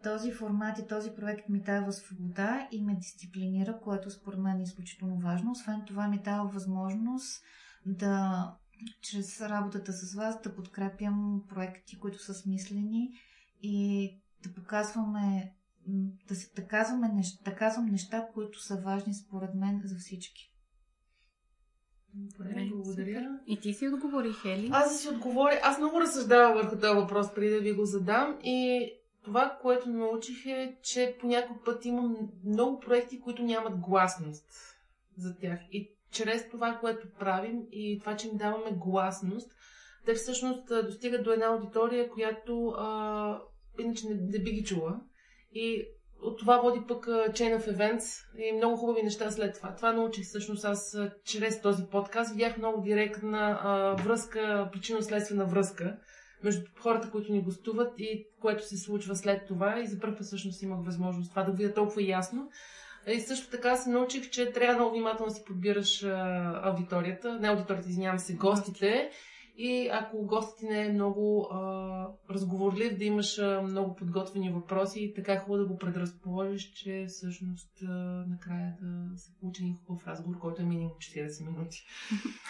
този 0.03 0.31
формат 0.31 0.79
и 0.79 0.87
този 0.87 1.11
проект 1.15 1.49
ми 1.49 1.61
дава 1.61 1.93
свобода 1.93 2.67
и 2.71 2.81
ме 2.81 2.95
дисциплинира, 2.95 3.79
което 3.79 4.11
според 4.11 4.39
мен 4.39 4.59
е 4.59 4.63
изключително 4.63 5.19
важно. 5.19 5.51
Освен 5.51 5.83
това 5.87 6.07
ми 6.07 6.21
дава 6.21 6.49
възможност 6.49 7.43
да 7.85 8.43
чрез 9.01 9.41
работата 9.41 9.93
с 9.93 10.15
вас 10.15 10.41
да 10.41 10.55
подкрепям 10.55 11.43
проекти, 11.49 11.99
които 11.99 12.23
са 12.23 12.33
смислени 12.33 13.09
и 13.61 14.09
да 14.43 14.53
показваме 14.53 15.53
да, 16.27 16.35
се, 16.35 16.53
да, 16.55 16.67
казваме 16.67 17.07
неща, 17.07 17.51
да 17.51 17.57
казвам 17.57 17.85
неща, 17.85 18.27
които 18.33 18.63
са 18.63 18.81
важни 18.81 19.13
според 19.13 19.55
мен 19.55 19.81
за 19.85 19.95
всички. 19.95 20.48
Добре, 22.13 22.69
благодаря. 22.71 23.39
И 23.47 23.59
ти 23.59 23.73
си 23.73 23.87
отговори, 23.87 24.33
Хели? 24.33 24.69
Аз 24.71 25.01
си 25.01 25.09
отговоря. 25.09 25.59
Аз 25.63 25.77
много 25.77 26.01
разсъждавам 26.01 26.53
върху 26.53 26.79
този 26.79 26.95
въпрос, 26.95 27.33
преди 27.33 27.49
да 27.49 27.59
ви 27.59 27.73
го 27.73 27.85
задам. 27.85 28.39
И 28.43 28.89
това, 29.23 29.57
което 29.61 29.89
научих 29.89 30.45
е, 30.45 30.77
че 30.83 31.17
по 31.19 31.27
някой 31.27 31.55
път 31.65 31.85
имам 31.85 32.17
много 32.45 32.79
проекти, 32.79 33.21
които 33.21 33.43
нямат 33.43 33.79
гласност 33.79 34.45
за 35.17 35.37
тях. 35.37 35.59
И 35.71 35.91
чрез 36.11 36.49
това, 36.49 36.77
което 36.81 37.07
правим 37.19 37.61
и 37.71 37.99
това, 37.99 38.15
че 38.15 38.27
им 38.27 38.37
даваме 38.37 38.71
гласност, 38.71 39.51
те 40.05 40.13
всъщност 40.13 40.67
достигат 40.67 41.23
до 41.23 41.31
една 41.31 41.45
аудитория, 41.45 42.09
която 42.09 42.67
а, 42.67 43.41
иначе 43.79 44.07
не, 44.07 44.15
не 44.15 44.39
би 44.39 44.51
ги 44.51 44.63
чула. 44.63 45.01
И 45.53 45.85
от 46.21 46.39
това 46.39 46.57
води 46.57 46.79
пък 46.87 47.05
Chain 47.05 47.59
of 47.59 47.77
Events 47.77 48.25
и 48.37 48.51
много 48.51 48.77
хубави 48.77 49.03
неща 49.03 49.31
след 49.31 49.55
това. 49.55 49.75
Това 49.75 49.93
научих 49.93 50.25
всъщност 50.25 50.65
аз 50.65 50.97
чрез 51.25 51.61
този 51.61 51.83
подкаст. 51.91 52.31
Видях 52.31 52.57
много 52.57 52.81
директна 52.81 53.59
а, 53.63 54.03
връзка, 54.03 54.69
причинно-следствена 54.73 55.45
връзка 55.45 55.97
между 56.43 56.65
хората, 56.79 57.11
които 57.11 57.31
ни 57.31 57.41
гостуват 57.41 57.93
и 57.97 58.27
което 58.41 58.67
се 58.67 58.77
случва 58.77 59.15
след 59.15 59.47
това. 59.47 59.79
И 59.79 59.87
за 59.87 59.99
първ 59.99 60.17
път 60.17 60.25
всъщност 60.25 60.61
имах 60.61 60.85
възможност 60.85 61.29
това 61.29 61.43
да 61.43 61.51
видя 61.51 61.73
толкова 61.73 62.03
ясно. 62.03 62.49
И 63.07 63.19
също 63.19 63.49
така 63.49 63.75
се 63.75 63.89
научих, 63.89 64.29
че 64.29 64.51
трябва 64.51 64.75
много 64.75 64.91
внимателно 64.91 65.29
да 65.29 65.35
си 65.35 65.43
подбираш 65.45 66.03
а, 66.03 66.61
аудиторията, 66.63 67.39
не 67.39 67.47
аудиторията, 67.47 67.89
извинявам 67.89 68.19
се, 68.19 68.33
гостите. 68.33 69.09
И 69.61 69.89
ако 69.91 70.25
гостът 70.25 70.59
ти 70.59 70.65
не 70.65 70.85
е 70.85 70.89
много 70.89 71.49
а, 71.51 72.07
разговорлив, 72.29 72.97
да 72.97 73.03
имаш 73.03 73.39
а, 73.39 73.61
много 73.61 73.95
подготвени 73.95 74.51
въпроси, 74.51 75.13
така 75.15 75.33
е 75.33 75.39
хубаво 75.39 75.63
да 75.63 75.65
го 75.65 75.77
предразположиш, 75.77 76.71
че 76.73 77.05
всъщност 77.07 77.69
а, 77.83 77.91
накрая 78.29 78.73
да 78.81 79.17
се 79.17 79.31
получи 79.39 79.61
един 79.61 79.77
хубав 79.87 80.07
разговор, 80.07 80.39
който 80.39 80.61
е 80.61 80.65
минимум 80.65 80.91
40 80.91 81.45
минути. 81.45 81.85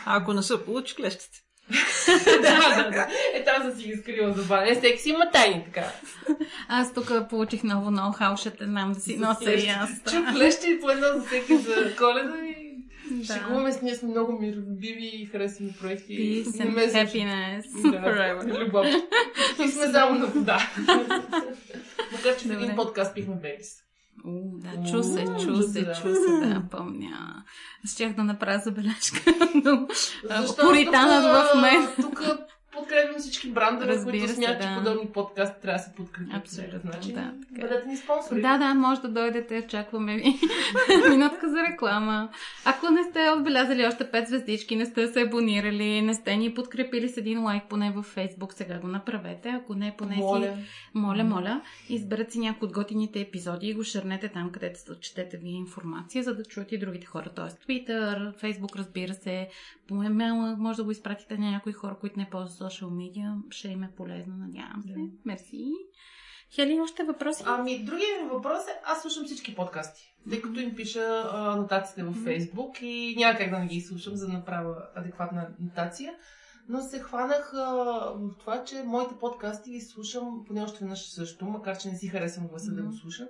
А 0.05 0.17
ако 0.17 0.33
не 0.33 0.43
се 0.43 0.65
получи, 0.65 0.95
клещите. 0.95 1.37
да, 2.41 2.83
да, 2.83 2.89
да. 2.91 3.07
Е, 3.33 3.43
там 3.43 3.69
да 3.69 3.75
си 3.75 3.87
ги 3.87 3.95
скрила 3.95 4.33
за 4.33 4.43
това. 4.43 4.67
Е, 4.67 4.75
всеки 4.75 5.01
си 5.01 5.09
има 5.09 5.31
тайни, 5.31 5.65
така. 5.65 5.91
Аз 6.67 6.93
тук 6.93 7.11
получих 7.29 7.63
ново 7.63 7.91
ноу-хау, 7.91 8.37
ще 8.37 8.51
те 8.51 8.65
знам 8.65 8.93
да 8.93 8.99
си 8.99 9.17
нося 9.17 9.51
и 9.51 9.67
аз. 9.67 9.89
Чух 10.11 10.33
клещи 10.33 10.79
по 10.81 10.89
едно 10.89 11.07
за 11.15 11.25
всеки 11.25 11.57
за 11.57 11.95
коледа 11.97 12.37
и 12.45 12.48
да. 13.27 13.33
Шегуваме 13.33 13.71
се, 13.71 13.85
ние 13.85 13.95
сме 13.95 14.09
много 14.09 14.39
миролюбиви 14.39 15.11
и 15.13 15.25
харесваме 15.25 15.71
проекти. 15.81 16.13
Peace 16.13 16.45
and 16.45 16.93
happiness 16.93 17.91
да, 17.91 17.97
forever. 17.97 18.65
Любов. 18.65 18.85
И 19.65 19.67
сме 19.67 19.91
само 19.91 20.19
на 20.19 20.25
вода. 20.25 20.71
Макар, 22.11 22.37
че 22.39 22.47
в 22.47 22.51
един 22.51 22.75
подкаст 22.75 23.15
пихме 23.15 23.35
Бейбис. 23.35 23.75
У, 24.25 24.57
да, 24.57 24.91
чу 24.91 25.03
се, 25.03 25.25
чу 25.25 25.63
се, 25.63 25.85
чу 25.85 26.15
се, 26.15 26.47
да, 26.47 26.63
помня. 26.71 27.43
Щях 27.93 28.13
да 28.13 28.23
направя 28.23 28.59
забележка, 28.59 29.33
но 29.55 29.87
пуританът 30.59 31.23
в 31.23 31.61
мен. 31.61 31.87
Тук 32.01 32.23
подкрепям 32.71 33.15
всички 33.19 33.51
брандове, 33.51 34.03
които 34.03 34.27
смятат, 34.27 34.57
да. 34.57 34.63
че 34.63 34.75
подобни 34.77 35.11
подкасти 35.11 35.61
трябва 35.61 35.77
да 35.77 35.83
се 35.83 35.93
подкрепят. 35.95 36.33
Абсолютно, 36.33 36.91
значи, 36.91 37.13
да. 37.13 37.33
Така. 37.49 37.61
Бъдете 37.61 37.87
ни 37.87 37.97
спонсори. 37.97 38.41
Да, 38.41 38.57
да, 38.57 38.73
може 38.73 39.01
да 39.01 39.07
дойдете, 39.07 39.63
очакваме 39.65 40.15
ви. 40.15 40.39
Минутка 41.09 41.49
за 41.49 41.63
реклама. 41.71 42.29
Ако 42.65 42.89
не 42.89 43.03
сте 43.03 43.29
отбелязали 43.29 43.85
още 43.85 44.11
5 44.11 44.27
звездички, 44.27 44.75
не 44.75 44.85
сте 44.85 45.07
се 45.07 45.21
абонирали, 45.21 46.01
не 46.01 46.13
сте 46.13 46.35
ни 46.35 46.53
подкрепили 46.53 47.09
с 47.09 47.17
един 47.17 47.43
лайк 47.43 47.63
поне 47.69 47.91
във 47.91 48.15
Facebook, 48.15 48.53
сега 48.53 48.79
го 48.79 48.87
направете. 48.87 49.49
Ако 49.49 49.75
не, 49.75 49.95
поне 49.97 50.15
моля. 50.15 50.45
си... 50.45 50.63
Моля, 50.93 51.23
моля. 51.23 51.61
Изберете 51.89 52.31
си 52.31 52.39
някои 52.39 52.67
от 52.67 52.73
готините 52.73 53.19
епизоди 53.19 53.67
и 53.67 53.73
го 53.73 53.83
шърнете 53.83 54.27
там, 54.27 54.51
където 54.51 54.99
четете 54.99 55.37
ви 55.37 55.49
информация, 55.49 56.23
за 56.23 56.35
да 56.35 56.43
чуете 56.43 56.75
и 56.75 56.79
другите 56.79 57.05
хора. 57.05 57.29
Тоест 57.35 57.57
Twitter, 57.67 58.41
Facebook, 58.43 58.75
разбира 58.75 59.13
се, 59.13 59.49
по 59.87 60.03
емейла 60.03 60.55
може 60.57 60.77
да 60.77 60.83
го 60.83 60.91
изпратите 60.91 61.37
на 61.37 61.51
някои 61.51 61.73
хора, 61.73 61.95
които 61.99 62.19
не 62.19 62.29
ползват 62.29 62.58
социал 62.59 62.91
медиа. 62.91 63.35
Ще 63.49 63.67
им 63.67 63.83
е 63.83 63.91
полезно, 63.97 64.37
надявам 64.37 64.83
се. 64.83 64.93
Да. 64.93 64.99
Мерси. 65.25 65.71
Хели, 66.55 66.79
още 66.81 67.03
въпроси? 67.03 67.43
Ами, 67.45 67.83
другия 67.85 68.23
ми 68.23 68.29
въпрос 68.29 68.67
е, 68.67 68.79
аз 68.85 69.01
слушам 69.01 69.25
всички 69.25 69.55
подкасти, 69.55 70.15
тъй 70.29 70.41
като 70.41 70.59
им 70.59 70.75
пиша 70.75 71.29
а, 71.33 71.55
нотациите 71.55 72.03
във 72.03 72.15
Фейсбук 72.15 72.81
и 72.81 73.15
няма 73.17 73.37
как 73.37 73.49
да 73.49 73.59
не 73.59 73.67
ги 73.67 73.81
слушам, 73.81 74.15
за 74.15 74.27
да 74.27 74.33
направя 74.33 74.75
адекватна 74.95 75.49
нотация. 75.59 76.13
Но 76.69 76.81
се 76.81 76.99
хванах 76.99 77.53
а, 77.53 77.73
в 78.15 78.37
това, 78.39 78.63
че 78.63 78.83
моите 78.83 79.15
подкасти 79.19 79.71
ги 79.71 79.81
слушам 79.81 80.43
поне 80.47 80.63
още 80.63 80.79
веднъж 80.79 81.09
също, 81.09 81.45
макар 81.45 81.77
че 81.77 81.89
не 81.89 81.97
си 81.97 82.07
харесвам 82.07 82.47
гласа 82.47 82.71
mm-hmm. 82.71 82.75
да 82.75 82.83
го 82.83 82.93
слушам. 82.93 83.27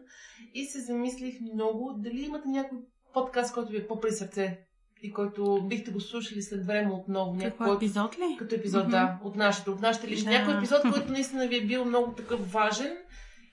И 0.53 0.65
се 0.65 0.81
замислих 0.81 1.35
много 1.53 1.93
дали 1.97 2.21
имате 2.21 2.47
някой 2.47 2.77
подкаст, 3.13 3.53
който 3.53 3.71
ви 3.71 3.77
е 3.77 3.87
по-при 3.87 4.11
сърце 4.11 4.68
и 5.01 5.13
който 5.13 5.61
бихте 5.69 5.91
го 5.91 5.99
слушали 5.99 6.41
след 6.41 6.65
време 6.65 6.91
отново. 6.91 7.37
Какво 7.41 7.63
някой, 7.63 7.77
епизод 7.77 8.17
ли? 8.17 8.37
Като 8.39 8.55
епизод, 8.55 8.85
mm-hmm. 8.85 8.89
да. 8.89 9.19
От 9.23 9.35
нашите, 9.35 9.69
от 9.69 9.81
нашите 9.81 10.07
лични. 10.07 10.31
Да. 10.31 10.39
Някой 10.39 10.57
епизод, 10.57 10.81
който 10.93 11.11
наистина 11.11 11.47
ви 11.47 11.57
е 11.57 11.65
бил 11.65 11.85
много 11.85 12.11
такъв 12.11 12.51
важен 12.51 12.97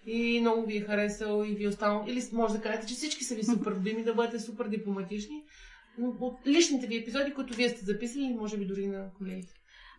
и 0.07 0.41
много 0.41 0.67
ви 0.67 0.77
е 0.77 0.81
харесал 0.81 1.45
и 1.47 1.55
ви 1.55 1.65
е 1.65 1.69
останал. 1.69 2.05
Или 2.09 2.23
може 2.33 2.55
да 2.55 2.61
кажете, 2.61 2.87
че 2.87 2.95
всички 2.95 3.25
са 3.25 3.35
ви 3.35 3.45
супер 3.45 3.71
любими, 3.77 4.05
да 4.05 4.15
бъдете 4.15 4.41
супер 4.41 4.69
дипломатични. 4.69 5.43
От 6.21 6.39
личните 6.47 6.87
ви 6.87 6.97
епизоди, 6.97 7.35
които 7.35 7.55
вие 7.55 7.69
сте 7.69 7.85
записали, 7.85 8.37
може 8.41 8.57
би 8.57 8.65
дори 8.65 8.87
на 8.87 9.11
колегите. 9.19 9.55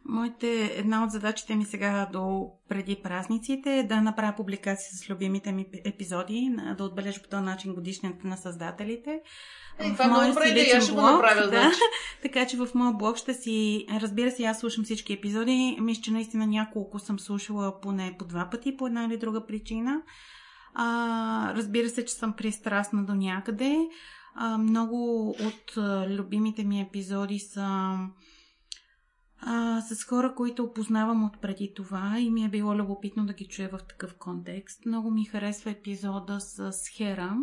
Моите, 0.05 0.65
една 0.75 1.03
от 1.03 1.11
задачите 1.11 1.55
ми 1.55 1.65
сега 1.65 2.09
до 2.13 2.49
преди 2.69 2.95
празниците 3.03 3.79
е 3.79 3.83
да 3.83 4.01
направя 4.01 4.33
публикация 4.37 4.97
с 4.97 5.09
любимите 5.09 5.51
ми 5.51 5.65
епизоди, 5.85 6.55
да 6.77 6.83
отбележа 6.83 7.21
по 7.21 7.29
този 7.29 7.43
начин 7.43 7.73
годишната 7.73 8.27
на 8.27 8.37
създателите. 8.37 9.21
Е, 9.79 9.91
това 9.91 10.05
е 10.05 10.07
много 10.07 10.27
добра 10.27 10.47
идея, 10.47 10.81
ще 10.81 10.91
го 10.91 11.01
направя. 11.01 11.41
Да. 11.41 11.47
Значи. 11.47 11.79
така 12.21 12.47
че 12.47 12.57
в 12.57 12.67
моя 12.75 12.93
блог 12.93 13.17
ще 13.17 13.33
си... 13.33 13.85
Разбира 14.01 14.31
се, 14.31 14.43
аз 14.43 14.59
слушам 14.59 14.83
всички 14.83 15.13
епизоди. 15.13 15.77
Мисля, 15.81 16.01
че 16.01 16.11
наистина 16.11 16.47
няколко 16.47 16.99
съм 16.99 17.19
слушала 17.19 17.81
поне 17.81 18.15
по 18.19 18.25
два 18.25 18.49
пъти, 18.49 18.77
по 18.77 18.87
една 18.87 19.03
или 19.03 19.17
друга 19.17 19.45
причина. 19.45 20.01
А, 20.73 21.53
разбира 21.55 21.89
се, 21.89 22.05
че 22.05 22.13
съм 22.13 22.33
пристрастна 22.33 23.05
до 23.05 23.15
някъде. 23.15 23.77
А, 24.35 24.57
много 24.57 25.29
от 25.29 25.77
любимите 26.09 26.63
ми 26.63 26.81
епизоди 26.81 27.39
са 27.39 27.97
а, 29.39 29.81
с 29.81 30.03
хора, 30.03 30.33
които 30.35 30.63
опознавам 30.63 31.25
от 31.25 31.37
преди 31.41 31.73
това 31.75 32.19
и 32.19 32.29
ми 32.29 32.45
е 32.45 32.49
било 32.49 32.75
любопитно 32.75 33.25
да 33.25 33.33
ги 33.33 33.47
чуя 33.47 33.69
в 33.69 33.79
такъв 33.89 34.15
контекст. 34.15 34.85
Много 34.85 35.11
ми 35.11 35.25
харесва 35.25 35.71
епизода 35.71 36.39
с 36.39 36.73
Хера, 36.97 37.37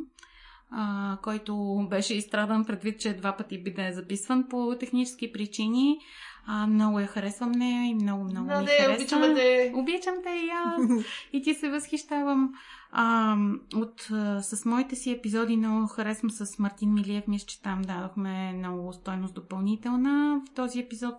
а, 0.70 1.18
който 1.22 1.86
беше 1.90 2.14
изстрадан 2.14 2.64
предвид, 2.64 3.00
че 3.00 3.16
два 3.16 3.36
пъти 3.36 3.62
би 3.62 3.74
да 3.74 3.86
е 3.86 3.92
записван 3.92 4.48
по 4.48 4.76
технически 4.80 5.32
причини. 5.32 5.98
А, 6.46 6.66
много 6.66 7.00
я 7.00 7.06
харесвам 7.06 7.50
нея 7.50 7.90
и 7.90 7.94
много, 7.94 8.24
много 8.24 8.48
да, 8.48 8.58
ми 8.58 8.64
не, 8.64 8.70
харесва. 8.70 8.94
Обичаме 8.94 9.34
те. 9.34 9.72
Обичам 9.74 10.14
те 10.22 10.30
и 10.30 10.50
аз. 10.50 11.04
и 11.32 11.42
ти 11.42 11.54
се 11.54 11.70
възхищавам. 11.70 12.54
А, 12.92 13.36
от, 13.74 14.08
а, 14.12 14.42
с 14.42 14.64
моите 14.64 14.96
си 14.96 15.10
епизоди 15.10 15.56
много 15.56 15.86
харесвам 15.86 16.30
с 16.30 16.58
Мартин 16.58 16.94
Милиев. 16.94 17.24
Мисля, 17.28 17.46
че 17.46 17.62
там 17.62 17.82
дадохме 17.82 18.52
много 18.52 18.92
стойност 18.92 19.34
допълнителна. 19.34 20.42
В 20.50 20.54
този 20.54 20.80
епизод 20.80 21.14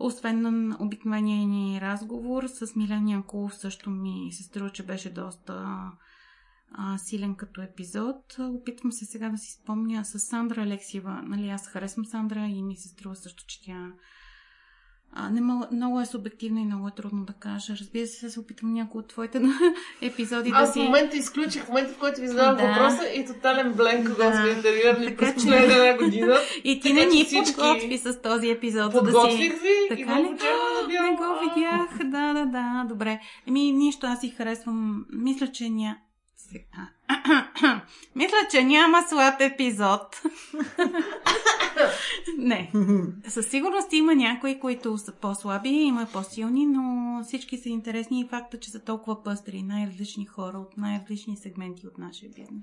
Освен 0.00 0.40
на 0.40 0.76
обикновения 0.80 1.46
ни 1.46 1.80
разговор 1.80 2.46
с 2.46 2.76
Милен 2.76 3.08
Янкулов 3.08 3.54
също 3.54 3.90
ми 3.90 4.32
се 4.32 4.42
струва, 4.42 4.70
че 4.70 4.86
беше 4.86 5.12
доста 5.12 5.82
а, 6.72 6.98
силен 6.98 7.34
като 7.34 7.62
епизод. 7.62 8.36
Опитвам 8.38 8.92
се 8.92 9.04
сега 9.04 9.28
да 9.28 9.38
си 9.38 9.52
спомня 9.52 10.04
с 10.04 10.18
Сандра 10.18 10.62
Алексиева. 10.62 11.22
Нали, 11.24 11.48
аз 11.48 11.68
харесвам 11.68 12.06
Сандра 12.06 12.46
и 12.46 12.62
ми 12.62 12.76
се 12.76 12.88
струва 12.88 13.16
също, 13.16 13.46
че 13.46 13.62
тя 13.62 13.92
а, 15.12 15.30
не 15.30 15.40
мога, 15.40 15.68
много 15.72 16.00
е 16.00 16.06
субективно 16.06 16.60
и 16.60 16.64
много 16.64 16.88
е 16.88 16.92
трудно 16.92 17.24
да 17.24 17.32
кажа. 17.32 17.72
Разбира 17.72 18.06
се, 18.06 18.30
се 18.30 18.40
опитам 18.40 18.72
някои 18.72 18.98
от 18.98 19.08
твоите 19.08 19.42
епизоди 20.02 20.50
Аз 20.54 20.68
да 20.68 20.72
си... 20.72 20.80
в 20.80 20.84
момента 20.84 21.16
изключих, 21.16 21.64
в 21.64 21.68
момента 21.68 21.92
в 21.92 21.98
който 21.98 22.20
ви 22.20 22.28
задавам 22.28 22.56
Да. 22.56 22.62
въпроса 22.64 23.08
и 23.08 23.26
тотален 23.26 23.72
бленк, 23.72 24.04
когато 24.06 24.30
Да. 24.30 24.36
сме 24.36 24.48
интервюирани 24.48 25.06
Така 25.06 25.16
през 25.18 25.28
че- 25.28 25.34
последната 25.34 25.74
една 25.76 26.04
година. 26.04 26.36
И 26.64 26.80
ти 26.80 26.92
не 26.92 27.00
че 27.00 27.06
ни 27.08 27.24
всички 27.24 27.54
подготви 27.54 27.98
с 27.98 28.22
този 28.22 28.50
епизод. 28.50 28.82
за 28.82 28.88
да 28.90 29.04
Подготвих 29.04 29.32
си... 29.52 29.58
ви 29.58 29.68
и 29.84 29.88
Така 29.88 30.20
ли? 30.20 30.24
очаквам 30.24 30.38
да. 30.88 31.02
Не 31.02 31.10
го 31.10 31.24
видях. 31.54 31.98
Да, 32.00 32.32
да, 32.34 32.46
да. 32.46 32.84
Добре. 32.88 33.20
Еми, 33.46 33.72
нищо, 33.72 34.06
аз 34.06 34.20
си 34.20 34.28
харесвам. 34.28 35.04
Мисля, 35.12 35.46
че 35.46 35.68
ня... 35.70 35.96
Сега. 36.50 36.88
Мисля, 38.14 38.36
че 38.50 38.64
няма 38.64 39.02
слаб 39.08 39.40
епизод. 39.40 40.22
Не. 42.38 42.72
Със 43.28 43.46
сигурност 43.46 43.92
има 43.92 44.14
някои, 44.14 44.60
които 44.60 44.98
са 44.98 45.12
по-слаби, 45.12 45.68
има 45.68 46.06
по-силни, 46.12 46.66
но 46.66 47.24
всички 47.24 47.58
са 47.58 47.68
интересни 47.68 48.20
и 48.20 48.28
факта, 48.28 48.60
че 48.60 48.70
са 48.70 48.84
толкова 48.84 49.22
пъстри, 49.22 49.62
най-различни 49.62 50.26
хора 50.26 50.58
от 50.58 50.76
най-различни 50.76 51.36
сегменти 51.36 51.86
от 51.86 51.98
нашия 51.98 52.30
бизнес. 52.30 52.62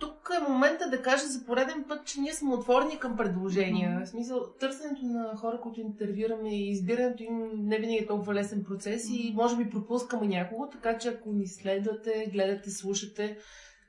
Тук 0.00 0.30
е 0.36 0.50
момента 0.50 0.90
да 0.90 1.02
кажа 1.02 1.26
за 1.26 1.44
пореден 1.46 1.84
път, 1.88 2.04
че 2.04 2.20
ние 2.20 2.34
сме 2.34 2.54
отворени 2.54 2.98
към 2.98 3.16
предложения. 3.16 3.90
Мгм. 3.90 4.04
В 4.04 4.08
смисъл, 4.08 4.46
търсенето 4.60 5.06
на 5.06 5.36
хора, 5.36 5.60
които 5.62 5.80
интервюраме 5.80 6.56
и 6.56 6.70
избирането 6.70 7.22
им 7.22 7.50
не 7.54 7.78
винаги 7.78 7.98
е 7.98 8.06
толкова 8.06 8.34
лесен 8.34 8.64
процес 8.64 9.08
и 9.10 9.32
може 9.36 9.56
би 9.56 9.70
пропускаме 9.70 10.26
някого, 10.26 10.68
така 10.72 10.98
че 10.98 11.08
ако 11.08 11.32
ни 11.32 11.48
следвате, 11.48 12.30
гледате, 12.32 12.70
слушате 12.70 13.38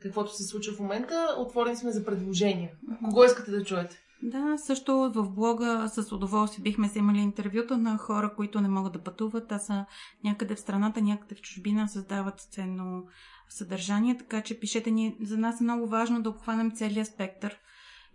каквото 0.01 0.35
се 0.35 0.43
случва 0.43 0.75
в 0.75 0.79
момента, 0.79 1.35
отворени 1.37 1.75
сме 1.75 1.91
за 1.91 2.05
предложения. 2.05 2.71
Кого 3.03 3.23
искате 3.23 3.51
да 3.51 3.63
чуете? 3.63 3.97
Да, 4.23 4.57
също 4.57 5.11
в 5.15 5.29
блога 5.29 5.89
с 5.89 6.11
удоволствие 6.11 6.63
бихме 6.63 6.87
вземали 6.87 7.19
интервюта 7.19 7.77
на 7.77 7.97
хора, 7.97 8.33
които 8.35 8.61
не 8.61 8.69
могат 8.69 8.93
да 8.93 9.03
пътуват, 9.03 9.51
а 9.51 9.59
са 9.59 9.85
някъде 10.23 10.55
в 10.55 10.59
страната, 10.59 11.01
някъде 11.01 11.35
в 11.35 11.41
чужбина, 11.41 11.87
създават 11.87 12.39
ценно 12.39 13.03
съдържание, 13.51 14.17
така 14.17 14.41
че 14.41 14.59
пишете 14.59 14.91
ни. 14.91 15.17
За 15.21 15.37
нас 15.37 15.61
е 15.61 15.63
много 15.63 15.87
важно 15.87 16.21
да 16.21 16.29
обхванем 16.29 16.71
целият 16.71 17.07
спектър 17.07 17.57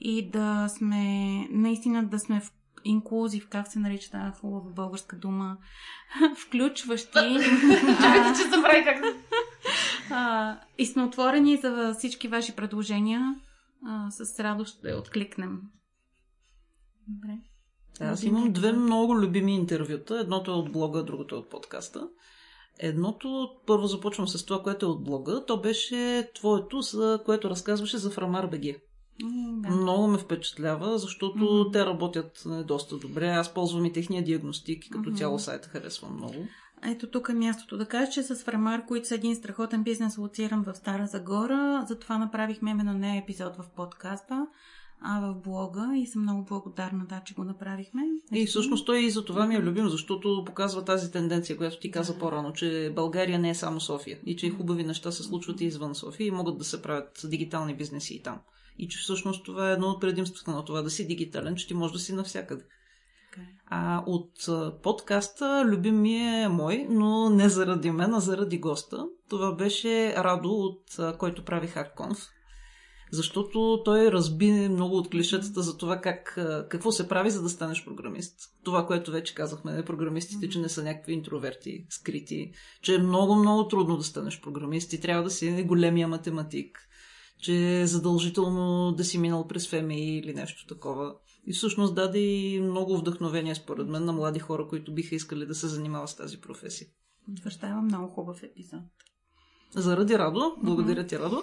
и 0.00 0.30
да 0.30 0.68
сме, 0.68 1.02
наистина 1.50 2.06
да 2.06 2.18
сме 2.18 2.40
в 2.40 2.52
инклюзив, 2.84 3.48
как 3.48 3.68
се 3.68 3.78
нарича 3.78 4.10
тази 4.10 4.40
хубава 4.40 4.70
българска 4.70 5.16
дума, 5.16 5.56
включващи. 6.36 7.12
Чакайте, 8.02 8.42
че 8.42 8.48
забравя 8.50 8.84
как 8.84 9.02
и 10.78 10.86
сме 10.86 11.02
отворени 11.02 11.56
за 11.56 11.94
всички 11.98 12.28
ваши 12.28 12.56
предложения. 12.56 13.34
А, 13.86 14.10
с 14.10 14.40
радост 14.40 14.78
ще 14.78 14.94
откликнем. 14.94 15.60
Добре. 17.08 17.38
Аз 18.00 18.22
имам 18.22 18.52
две 18.52 18.72
много 18.72 19.16
любими 19.16 19.54
интервюта. 19.54 20.20
Едното 20.20 20.50
е 20.50 20.54
от 20.54 20.72
блога, 20.72 21.04
другото 21.04 21.34
е 21.34 21.38
от 21.38 21.50
подкаста. 21.50 22.08
Едното, 22.78 23.50
първо 23.66 23.86
започвам 23.86 24.28
с 24.28 24.44
това, 24.44 24.62
което 24.62 24.86
е 24.86 24.88
от 24.88 25.04
блога. 25.04 25.44
То 25.46 25.60
беше 25.60 26.30
твоето, 26.34 26.80
за 26.80 27.20
което 27.24 27.50
разказваше 27.50 27.98
за 27.98 28.10
Фрамар 28.10 28.46
БГ. 28.46 28.62
Да. 29.22 29.68
Много 29.68 30.06
ме 30.08 30.18
впечатлява, 30.18 30.98
защото 30.98 31.38
Мгм. 31.38 31.72
те 31.72 31.86
работят 31.86 32.42
е, 32.46 32.62
доста 32.62 32.96
добре. 32.96 33.28
Аз 33.28 33.54
ползвам 33.54 33.84
и 33.84 33.92
техния 33.92 34.24
диагностик 34.24 34.86
и 34.86 34.90
като 34.90 35.08
Мгм. 35.08 35.16
цяло 35.18 35.38
сайта 35.38 35.68
харесвам 35.68 36.14
много. 36.16 36.46
Ето 36.84 37.10
тук 37.10 37.28
е 37.30 37.34
мястото 37.34 37.76
да 37.76 37.86
кажа, 37.86 38.10
че 38.10 38.22
с 38.22 38.44
Фрамар, 38.44 38.86
които 38.86 39.08
са 39.08 39.14
един 39.14 39.36
страхотен 39.36 39.82
бизнес, 39.82 40.18
лоциран 40.18 40.62
в 40.62 40.74
Стара 40.74 41.06
Загора, 41.06 41.84
затова 41.88 42.18
направихме 42.18 42.70
именно 42.70 42.92
не 42.92 43.18
епизод 43.18 43.56
в 43.56 43.64
подкаста, 43.76 44.46
а 45.00 45.20
в 45.20 45.34
блога 45.34 45.90
и 45.96 46.06
съм 46.06 46.22
много 46.22 46.44
благодарна, 46.44 47.04
да, 47.08 47.22
че 47.24 47.34
го 47.34 47.44
направихме. 47.44 48.02
И 48.32 48.46
всъщност 48.46 48.86
той 48.86 48.98
и 48.98 49.10
за 49.10 49.24
това 49.24 49.46
ми 49.46 49.54
е 49.54 49.62
любим, 49.62 49.88
защото 49.88 50.42
показва 50.46 50.84
тази 50.84 51.12
тенденция, 51.12 51.56
която 51.56 51.80
ти 51.80 51.90
каза 51.90 52.18
по-рано, 52.18 52.52
че 52.52 52.92
България 52.94 53.38
не 53.38 53.50
е 53.50 53.54
само 53.54 53.80
София 53.80 54.18
и 54.26 54.36
че 54.36 54.50
хубави 54.50 54.84
неща 54.84 55.12
се 55.12 55.22
случват 55.22 55.60
и 55.60 55.64
извън 55.64 55.94
София 55.94 56.26
и 56.26 56.30
могат 56.30 56.58
да 56.58 56.64
се 56.64 56.82
правят 56.82 57.20
дигитални 57.24 57.76
бизнеси 57.76 58.14
и 58.14 58.22
там. 58.22 58.38
И 58.78 58.88
че 58.88 58.98
всъщност 58.98 59.44
това 59.44 59.70
е 59.70 59.72
едно 59.72 59.86
от 59.86 60.00
предимствата 60.00 60.50
на 60.50 60.64
това 60.64 60.82
да 60.82 60.90
си 60.90 61.06
дигитален, 61.06 61.56
че 61.56 61.66
ти 61.66 61.74
можеш 61.74 61.92
да 61.92 61.98
си 61.98 62.12
навсякъде. 62.12 62.62
Е. 62.62 62.66
А 63.66 64.02
от 64.06 64.32
подкаста 64.82 65.64
любим 65.66 66.00
ми 66.00 66.16
е 66.16 66.48
мой, 66.48 66.86
но 66.90 67.30
не 67.30 67.48
заради 67.48 67.90
мен, 67.90 68.14
а 68.14 68.20
заради 68.20 68.58
госта. 68.58 69.06
Това 69.28 69.52
беше 69.52 70.14
Радо, 70.16 70.50
от 70.50 71.16
който 71.18 71.44
прави 71.44 71.68
HackConf. 71.68 72.28
Защото 73.12 73.82
той 73.84 74.12
разби 74.12 74.52
много 74.52 74.96
от 74.96 75.10
клишетата 75.10 75.62
за 75.62 75.76
това 75.76 76.00
как, 76.00 76.38
какво 76.70 76.92
се 76.92 77.08
прави, 77.08 77.30
за 77.30 77.42
да 77.42 77.48
станеш 77.48 77.84
програмист. 77.84 78.38
Това, 78.64 78.86
което 78.86 79.10
вече 79.10 79.34
казахме, 79.34 79.72
не 79.72 79.84
програмистите, 79.84 80.48
че 80.48 80.58
не 80.58 80.68
са 80.68 80.84
някакви 80.84 81.12
интроверти, 81.12 81.86
скрити, 81.90 82.52
че 82.82 82.94
е 82.94 82.98
много, 82.98 83.34
много 83.34 83.68
трудно 83.68 83.96
да 83.96 84.04
станеш 84.04 84.40
програмист 84.40 84.92
и 84.92 85.00
трябва 85.00 85.22
да 85.22 85.30
си 85.30 85.64
големия 85.66 86.08
математик, 86.08 86.88
че 87.40 87.80
е 87.80 87.86
задължително 87.86 88.92
да 88.92 89.04
си 89.04 89.18
минал 89.18 89.46
през 89.46 89.68
ФМИ 89.68 90.16
или 90.16 90.34
нещо 90.34 90.66
такова. 90.66 91.14
И 91.46 91.52
всъщност 91.52 91.94
даде 91.94 92.18
и 92.18 92.60
много 92.60 92.96
вдъхновение, 92.96 93.54
според 93.54 93.88
мен, 93.88 94.04
на 94.04 94.12
млади 94.12 94.38
хора, 94.38 94.66
които 94.68 94.94
биха 94.94 95.14
искали 95.14 95.46
да 95.46 95.54
се 95.54 95.68
занимават 95.68 96.08
с 96.08 96.16
тази 96.16 96.40
професия. 96.40 96.88
Потвърждавам 97.26 97.84
много 97.84 98.08
хубав 98.08 98.42
епизод. 98.42 98.80
Заради 99.74 100.18
Радо, 100.18 100.56
благодаря 100.62 101.06
ти, 101.06 101.18
Радо. 101.18 101.42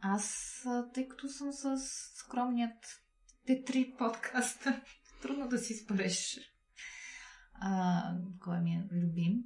Аз, 0.00 0.56
тъй 0.94 1.08
като 1.08 1.28
съм 1.28 1.52
с 1.52 1.76
скромният 2.14 2.84
Т3 3.48 3.96
подкаста, 3.98 4.82
трудно 5.22 5.48
да 5.48 5.58
си 5.58 5.74
спреш 5.74 6.38
а, 7.60 8.02
кой 8.40 8.60
ми 8.60 8.70
е 8.70 8.88
любим. 8.92 9.44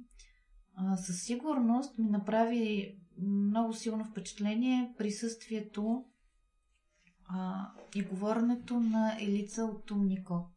А, 0.75 0.97
със 0.97 1.21
сигурност 1.21 1.97
ми 1.97 2.09
направи 2.09 2.95
много 3.21 3.73
силно 3.73 4.05
впечатление 4.05 4.93
присъствието 4.97 6.05
а, 7.27 7.69
и 7.95 8.01
говоренето 8.01 8.79
на 8.79 9.17
Елица 9.21 9.63
от 9.63 9.85
Тумнико. 9.85 10.51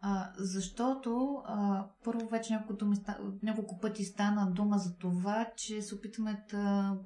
А, 0.00 0.32
защото 0.38 1.42
а, 1.46 1.88
първо 2.04 2.28
вече 2.28 2.52
няколко, 2.52 2.76
думи, 2.76 2.96
няколко 3.42 3.80
пъти 3.80 4.04
стана 4.04 4.50
дума 4.50 4.78
за 4.78 4.96
това, 4.96 5.50
че 5.56 5.82
се 5.82 5.94
опитваме 5.94 6.44
да, 6.50 6.96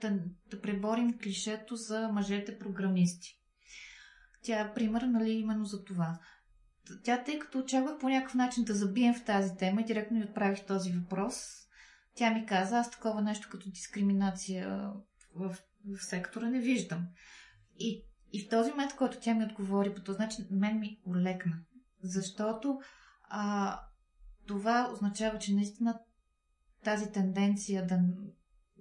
да, 0.00 0.18
да 0.50 0.60
преборим 0.60 1.18
клишето 1.18 1.76
за 1.76 2.08
мъжете 2.08 2.58
програмисти. 2.58 3.40
Тя 4.42 4.60
е 4.60 4.74
пример, 4.74 5.02
нали, 5.02 5.30
именно 5.30 5.64
за 5.64 5.84
това. 5.84 6.18
Тя, 7.04 7.24
тъй 7.24 7.38
като 7.38 7.58
очаквах 7.58 7.98
по 7.98 8.08
някакъв 8.08 8.34
начин 8.34 8.64
да 8.64 8.74
забием 8.74 9.14
в 9.14 9.24
тази 9.24 9.56
тема 9.56 9.80
и 9.80 9.84
директно 9.84 10.18
ми 10.18 10.24
отправих 10.24 10.66
този 10.66 10.92
въпрос, 10.92 11.34
тя 12.14 12.30
ми 12.30 12.46
каза, 12.46 12.78
аз 12.78 12.90
такова 12.90 13.22
нещо 13.22 13.48
като 13.50 13.70
дискриминация 13.70 14.92
в, 15.34 15.56
в 15.84 16.04
сектора 16.04 16.46
не 16.46 16.60
виждам. 16.60 17.06
И, 17.78 18.04
и 18.32 18.44
в 18.44 18.48
този 18.48 18.70
момент, 18.70 18.96
който 18.96 19.20
тя 19.20 19.34
ми 19.34 19.44
отговори 19.44 19.94
по 19.94 20.02
този 20.02 20.18
начин, 20.18 20.46
мен 20.50 20.78
ми 20.78 21.00
олекна. 21.06 21.58
Защото 22.02 22.80
а, 23.28 23.80
това 24.46 24.90
означава, 24.92 25.38
че 25.38 25.54
наистина 25.54 26.00
тази 26.84 27.12
тенденция 27.12 27.86
да, 27.86 28.00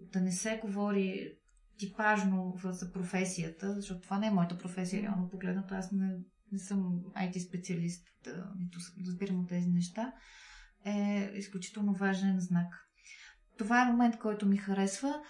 да 0.01 0.21
не 0.21 0.31
се 0.31 0.59
говори 0.61 1.33
типажно 1.77 2.55
за 2.63 2.93
професията, 2.93 3.75
защото 3.75 4.01
това 4.01 4.19
не 4.19 4.27
е 4.27 4.31
моята 4.31 4.57
професия, 4.57 5.01
реално 5.01 5.29
погледнато. 5.29 5.75
Аз 5.75 5.91
не, 5.91 6.17
не 6.51 6.59
съм 6.59 7.01
IT 7.17 7.47
специалист, 7.47 8.07
нито 8.59 8.79
разбирам 9.07 9.39
от 9.39 9.49
тези 9.49 9.67
неща, 9.69 10.13
е 10.85 11.31
изключително 11.35 11.93
важен 11.93 12.39
знак. 12.39 12.67
Това 13.57 13.81
е 13.81 13.91
момент, 13.91 14.19
който 14.19 14.45
ми 14.45 14.57
харесва. 14.57 15.21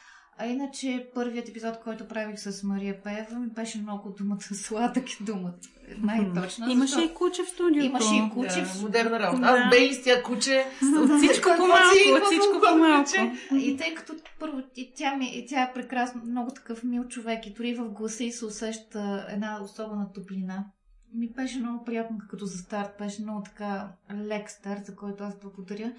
А 0.41 0.45
иначе 0.45 1.09
първият 1.13 1.49
епизод, 1.49 1.79
който 1.83 2.07
правих 2.07 2.39
с 2.39 2.63
Мария 2.63 3.03
Пеева, 3.03 3.39
ми 3.39 3.47
беше 3.47 3.77
много 3.77 4.09
думата 4.09 4.41
сладък 4.41 5.11
е 5.11 5.23
думата. 5.23 5.53
Най-точно. 5.97 6.69
Имаше 6.69 7.01
и 7.01 7.13
куче 7.13 7.43
в 7.43 7.49
студиото. 7.49 7.85
Имаше 7.85 8.15
и 8.15 8.29
куче. 8.33 8.61
Да, 8.61 8.81
модерна 8.81 9.19
работа. 9.19 9.41
Да. 9.41 9.47
Аз 9.47 9.69
Бейли 9.69 9.93
с 9.93 10.03
тя 10.03 10.23
куче. 10.23 10.65
От 10.97 11.17
всичко 11.17 11.49
по-малко, 11.57 12.17
от 12.17 12.25
всичко 12.25 12.61
по-малко. 12.69 13.11
И 13.55 13.77
тъй 13.77 13.93
като 13.93 14.13
първо 14.39 14.61
и 14.75 14.93
тя, 14.95 15.15
ми, 15.17 15.37
и 15.37 15.45
тя 15.45 15.63
е 15.63 15.73
прекрасно, 15.73 16.21
много 16.25 16.51
такъв 16.51 16.83
мил 16.83 17.07
човек 17.07 17.47
и 17.47 17.53
дори 17.53 17.73
в 17.73 17.89
гласа 17.89 18.23
й 18.23 18.31
се 18.31 18.45
усеща 18.45 19.27
една 19.29 19.61
особена 19.63 20.13
топлина. 20.13 20.65
Ми 21.13 21.29
беше 21.29 21.59
много 21.59 21.85
приятно 21.85 22.17
като 22.29 22.45
за 22.45 22.57
старт, 22.57 22.89
беше 22.99 23.21
много 23.21 23.43
така 23.43 23.91
лек 24.13 24.49
старт, 24.49 24.85
за 24.85 24.95
който 24.95 25.23
аз 25.23 25.39
благодаря. 25.39 25.93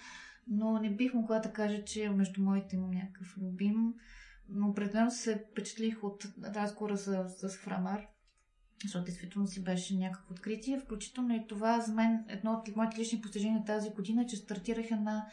Но 0.48 0.78
не 0.78 0.90
бих 0.90 1.14
могла 1.14 1.38
да 1.38 1.52
кажа, 1.52 1.84
че 1.84 2.08
между 2.08 2.42
моите 2.42 2.76
имам 2.76 2.90
някакъв 2.90 3.34
любим. 3.42 3.94
Но 4.52 4.68
определено 4.68 5.10
се 5.10 5.44
впечатлих 5.50 6.04
от 6.04 6.26
разговора 6.44 6.96
с, 6.96 7.28
с 7.28 7.56
Фрамар. 7.56 8.06
защото 8.82 9.04
действително 9.04 9.48
си 9.48 9.64
беше 9.64 9.96
някакво 9.96 10.32
откритие. 10.32 10.80
Включително 10.80 11.34
и 11.34 11.46
това 11.48 11.80
за 11.80 11.92
мен 11.92 12.24
едно 12.28 12.52
от 12.52 12.76
моите 12.76 12.98
лични 12.98 13.20
постижения 13.20 13.64
тази 13.64 13.90
година, 13.90 14.26
че 14.26 14.36
стартирах 14.36 14.90
една 14.90 15.26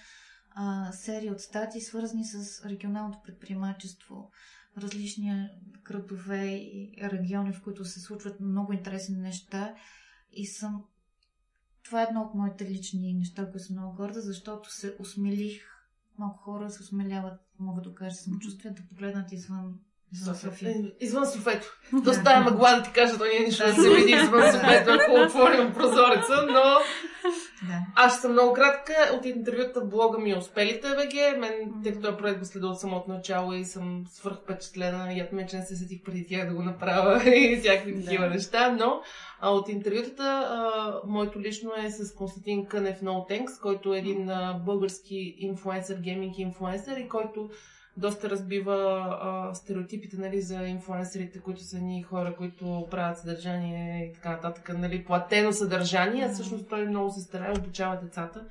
а, 0.52 0.92
серия 0.92 1.34
от 1.34 1.42
статии, 1.42 1.82
свързани 1.82 2.26
с 2.26 2.66
регионалното 2.66 3.20
предприемачество, 3.24 4.32
различни 4.78 5.50
градове 5.84 6.46
и 6.48 6.98
региони, 7.02 7.54
в 7.54 7.62
които 7.64 7.86
се 7.86 8.00
случват 8.00 8.40
много 8.40 8.74
интересни 8.74 9.18
неща. 9.18 9.76
И 10.32 10.46
съм. 10.46 10.84
Това 11.84 12.02
е 12.02 12.06
едно 12.10 12.22
от 12.22 12.36
моите 12.36 12.70
лични 12.70 13.14
неща, 13.14 13.44
които 13.44 13.60
съм 13.60 13.76
много 13.76 13.96
горда, 13.96 14.22
защото 14.22 14.74
се 14.74 14.96
осмелих. 15.00 15.77
Много 16.18 16.38
хора 16.38 16.70
се 16.70 16.84
осмеляват, 16.84 17.42
мога 17.60 17.82
да 17.82 17.96
кажа 17.96 18.16
самочувствие, 18.16 18.72
да 18.72 18.88
погледнат 18.90 19.32
извън 19.32 19.80
Извън 20.14 20.36
София. 20.36 20.70
Е, 20.72 21.06
извън 21.06 21.26
Софето. 21.26 21.68
То 22.06 22.14
стая 22.14 22.42
мъгла 22.42 22.76
да 22.76 22.84
ти 22.84 22.92
кажа, 22.92 23.18
то 23.18 23.24
няма 23.24 23.46
нищо 23.46 23.66
да 23.66 23.74
се 23.74 23.90
види 23.96 24.12
извън 24.12 24.52
Софето, 24.52 24.92
ако 24.92 25.12
отворим 25.26 25.74
прозореца, 25.74 26.46
но 26.48 26.62
Да. 27.68 27.80
аз 27.96 28.14
ще 28.14 28.22
съм 28.22 28.32
много 28.32 28.54
кратка. 28.54 28.94
От 29.14 29.26
интервюта 29.26 29.82
в 29.82 29.90
блога 29.90 30.18
ми 30.20 30.38
Успелите 30.38 30.88
БГ. 30.88 31.40
Мен, 31.40 31.52
тъй 31.84 31.94
като 31.94 32.08
е 32.08 32.18
проект 32.18 32.40
го 32.40 32.46
следа 32.46 32.68
от 32.68 32.80
самото 32.80 33.12
начало 33.12 33.54
и 33.54 33.66
съм 33.66 34.04
свърх 34.10 34.36
впечатлена. 34.36 35.14
Яд 35.14 35.32
ме, 35.32 35.48
че 35.48 35.58
не 35.58 35.66
се 35.66 35.76
сетих 35.76 36.04
преди 36.04 36.28
тях 36.28 36.48
да 36.50 36.56
го 36.56 36.64
направя 36.64 37.22
и 37.36 37.58
всякакви 37.60 38.04
такива 38.04 38.28
неща. 38.28 38.76
Но 38.80 39.02
а, 39.40 39.50
от 39.50 39.70
интервютата, 39.70 40.24
а, 40.24 40.94
моето 41.08 41.40
лично 41.40 41.72
е 41.86 41.92
с 41.92 42.16
Константин 42.16 42.66
Кънев 42.66 43.02
No 43.02 43.30
Thanks, 43.30 43.62
който 43.62 43.94
е 43.94 43.98
един 44.00 44.30
а, 44.30 44.54
български 44.66 45.36
инфлуенсър, 45.38 45.98
гейминг 46.02 46.40
инфлуенсър 46.40 46.98
и 46.98 47.10
който 47.10 47.50
доста 47.98 48.30
разбива 48.30 48.74
а, 49.22 49.54
стереотипите 49.56 50.18
нали, 50.18 50.42
за 50.42 50.64
инфлуенсърите, 50.64 51.40
които 51.40 51.64
са 51.64 51.80
ни 51.80 52.04
хора, 52.04 52.36
които 52.36 52.88
правят 52.92 53.18
съдържание 53.18 54.06
и 54.06 54.14
така 54.14 54.32
нататък, 54.32 54.72
нали, 54.78 55.06
платено 55.06 55.54
съдържание, 55.54 56.26
а 56.26 56.34
всъщност 56.34 56.70
той 56.70 56.86
много 56.86 57.12
се 57.12 57.22
старае, 57.22 57.52
обучава 57.58 58.00
децата 58.04 58.46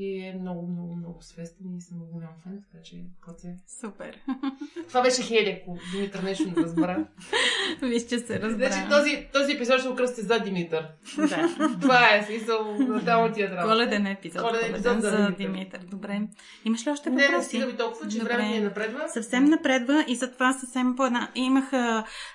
и 0.00 0.26
е 0.26 0.34
много, 0.40 0.66
много, 0.66 0.96
много 0.96 1.22
свестен 1.22 1.76
и 1.76 1.80
съм 1.80 1.98
голям 2.12 2.30
фен, 2.42 2.62
така 2.72 2.82
че 2.82 2.96
коце. 3.24 3.56
Супер. 3.80 4.18
Това 4.88 5.02
беше 5.02 5.22
Хели, 5.22 5.60
ако 5.62 5.78
Димитър 5.92 6.22
нещо 6.22 6.44
не 6.56 6.62
разбра. 6.62 7.04
Виж, 7.82 8.06
че 8.06 8.18
се 8.18 8.40
разбра. 8.40 8.70
Значи 8.70 8.88
този, 8.90 9.28
този 9.32 9.52
епизод 9.52 9.80
ще 9.80 9.88
окръсти 9.88 10.22
за 10.22 10.38
Димитър. 10.38 10.88
Да. 11.16 11.48
Това 11.80 12.16
е 12.16 12.22
смисъл 12.22 12.76
на 12.78 13.00
само 13.00 13.32
тия 13.32 13.50
драма. 13.50 13.72
Коледен 13.72 14.06
епизод. 14.06 14.42
Коледен 14.42 14.70
епизод 14.70 15.00
за 15.00 15.10
за 15.10 15.16
Димитър. 15.16 15.36
Димитър. 15.36 15.80
Добре. 15.90 16.20
Имаш 16.64 16.86
ли 16.86 16.90
още 16.90 17.10
Не, 17.10 17.16
не 17.16 17.28
въпроси? 17.28 17.46
стига 17.48 17.66
ми 17.66 17.76
толкова, 17.76 18.08
че 18.08 18.18
Добре. 18.18 18.34
време 18.34 18.48
ни 18.48 18.60
напредва. 18.60 19.08
Съвсем 19.08 19.44
напредва 19.44 20.04
и 20.08 20.16
затова 20.16 20.52
съвсем 20.52 20.96
по 20.96 21.06
една... 21.06 21.28
Имах 21.34 21.70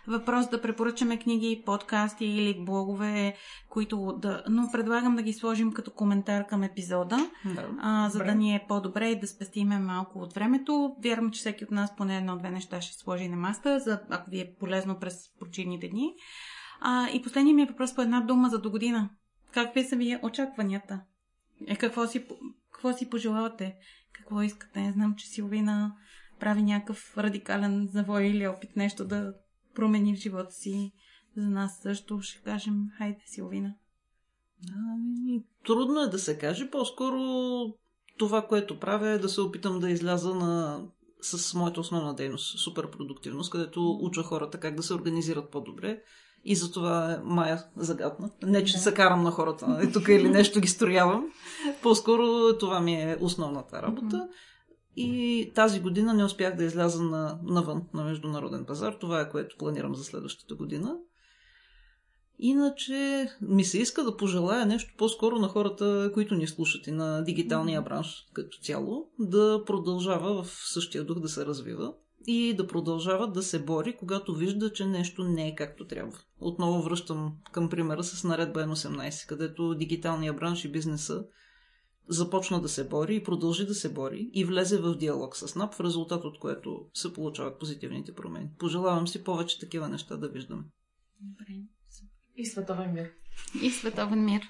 въпрос 0.08 0.50
да 0.50 0.62
препоръчаме 0.62 1.20
книги, 1.20 1.64
подкасти 1.66 2.26
или 2.26 2.66
блогове, 2.66 3.36
които 3.70 4.16
да... 4.18 4.44
Но 4.50 4.72
предлагам 4.72 5.16
да 5.16 5.22
ги 5.22 5.34
сложим 5.34 5.72
като 5.72 5.92
коментар 5.92 6.48
към 6.48 6.64
епизода, 6.64 7.30
Да. 7.46 7.55
А, 7.80 8.10
за 8.10 8.18
Добре. 8.18 8.32
да 8.32 8.36
ни 8.36 8.56
е 8.56 8.66
по-добре 8.68 9.10
и 9.10 9.20
да 9.20 9.28
спестиме 9.28 9.80
малко 9.80 10.20
от 10.20 10.34
времето. 10.34 10.96
Вярвам, 11.04 11.32
че 11.32 11.40
всеки 11.40 11.64
от 11.64 11.72
нас 11.72 11.96
поне 11.96 12.18
едно-две 12.18 12.50
неща 12.50 12.82
ще 12.82 12.98
сложи 12.98 13.30
на 13.30 13.38
маста, 13.38 13.80
за, 13.80 14.02
ако 14.10 14.30
ви 14.30 14.40
е 14.40 14.56
полезно 14.60 15.00
през 15.00 15.16
почивните 15.40 15.88
дни. 15.88 16.14
А, 16.82 17.10
и 17.10 17.22
последният 17.22 17.56
ми 17.56 17.62
е 17.62 17.66
въпрос 17.66 17.96
по 17.96 18.02
една 18.02 18.22
дума 18.22 18.50
за 18.50 18.62
до 18.62 18.72
година. 18.72 19.10
Какви 19.52 19.84
са 19.84 19.96
ви 19.96 20.20
очакванията? 20.24 21.02
Е, 21.68 21.76
какво 21.76 22.08
си, 22.08 22.26
какво 22.72 22.94
си 22.94 23.10
пожелавате? 23.10 23.76
Какво 24.14 24.42
искате? 24.42 24.82
Не 24.82 24.92
знам, 24.92 25.16
че 25.16 25.28
Силвина 25.28 25.96
прави 26.40 26.64
някакъв 26.64 27.18
радикален 27.18 27.90
завой 27.92 28.24
или 28.24 28.48
опит 28.48 28.76
нещо 28.76 29.06
да 29.06 29.34
промени 29.76 30.16
в 30.16 30.20
живота 30.20 30.52
си. 30.52 30.92
За 31.38 31.50
нас 31.50 31.80
също 31.82 32.22
ще 32.22 32.44
кажем, 32.44 32.86
хайде, 32.98 33.20
Силвина. 33.26 33.74
Ами, 34.74 35.44
трудно 35.66 36.02
е 36.02 36.08
да 36.08 36.20
се 36.20 36.38
каже. 36.38 36.70
По-скоро 36.70 37.20
това, 38.18 38.42
което 38.42 38.80
правя 38.80 39.10
е 39.10 39.18
да 39.18 39.30
се 39.30 39.42
опитам 39.42 39.80
да 39.80 39.90
изляза 39.90 40.36
на... 40.36 40.84
с 41.22 41.54
моята 41.54 41.80
основна 41.80 42.14
дейност, 42.14 42.60
суперпродуктивност, 42.60 43.52
където 43.52 44.00
уча 44.02 44.24
хората 44.24 44.60
как 44.60 44.76
да 44.76 44.84
се 44.84 44.94
организират 44.94 45.52
по-добре. 45.52 46.02
И 46.48 46.56
за 46.56 46.72
това 46.72 47.14
е 47.14 47.18
Майя 47.24 47.64
загадна. 47.78 48.30
Не, 48.44 48.64
че 48.64 48.74
Да. 48.74 48.80
се 48.80 48.94
карам 48.94 49.24
на 49.24 49.32
хората 49.32 49.68
нали, 49.68 49.92
тук 49.92 50.08
или 50.08 50.30
нещо 50.30 50.60
ги 50.60 50.68
строявам. 50.68 51.26
По-скоро 51.82 52.58
това 52.60 52.80
ми 52.80 52.94
е 52.94 53.18
основната 53.22 53.82
работа. 53.82 54.28
И 54.96 55.52
тази 55.56 55.80
година 55.80 56.14
не 56.14 56.24
успях 56.24 56.56
да 56.56 56.64
изляза 56.64 57.04
на, 57.04 57.40
навън, 57.44 57.84
на 57.94 58.04
международен 58.04 58.66
пазар. 58.66 58.94
Това 58.94 59.22
е 59.22 59.30
което 59.30 59.58
планирам 59.58 59.96
за 59.96 60.04
следващата 60.04 60.56
година. 60.56 60.96
Иначе 62.40 63.30
ми 63.42 63.64
се 63.64 63.80
иска 63.80 64.04
да 64.04 64.18
пожелая 64.18 64.66
нещо 64.66 64.94
по-скоро 64.98 65.40
на 65.40 65.48
хората, 65.48 66.12
които 66.14 66.36
ни 66.36 66.48
слушат 66.48 66.88
и 66.88 66.92
на 66.92 67.24
дигиталния 67.24 67.82
бранш 67.82 68.28
като 68.34 68.58
цяло, 68.62 69.10
да 69.20 69.64
продължава 69.66 70.44
в 70.44 70.52
същия 70.74 71.04
дух 71.04 71.20
да 71.20 71.30
се 71.30 71.46
развива 71.46 71.94
и 72.28 72.54
да 72.54 72.68
продължава 72.68 73.32
да 73.32 73.44
се 73.44 73.64
бори, 73.64 73.98
когато 73.98 74.36
вижда, 74.36 74.74
че 74.74 74.86
нещо 74.86 75.24
не 75.24 75.48
е 75.48 75.56
както 75.56 75.88
трябва. 75.88 76.18
Отново 76.40 76.82
връщам 76.82 77.34
към 77.52 77.70
примера 77.70 78.04
с 78.04 78.24
наредба 78.24 78.60
N18, 78.60 79.28
където 79.28 79.76
дигиталния 79.76 80.34
бранш 80.34 80.66
и 80.66 80.72
бизнеса 80.72 81.24
започна 82.08 82.62
да 82.62 82.70
се 82.70 82.88
бори 82.88 83.16
и 83.16 83.24
продължи 83.24 83.66
да 83.66 83.76
се 83.76 83.94
бори 83.94 84.30
и 84.34 84.46
влезе 84.46 84.78
в 84.78 84.96
диалог 84.96 85.38
с 85.38 85.56
НАП, 85.56 85.74
в 85.74 85.80
резултат 85.80 86.24
от 86.24 86.40
което 86.40 86.86
се 86.94 87.14
получават 87.14 87.60
позитивните 87.60 88.14
промени. 88.14 88.50
Пожелавам 88.60 89.08
си 89.08 89.24
повече 89.24 89.60
такива 89.60 89.90
неща 89.90 90.18
да 90.18 90.30
виждаме. 90.30 90.64
Добре. 91.22 91.75
И 92.36 92.46
световен 92.46 92.94
мир. 92.94 93.12
И 93.62 93.72
световен 93.72 94.26
мир. 94.26 94.42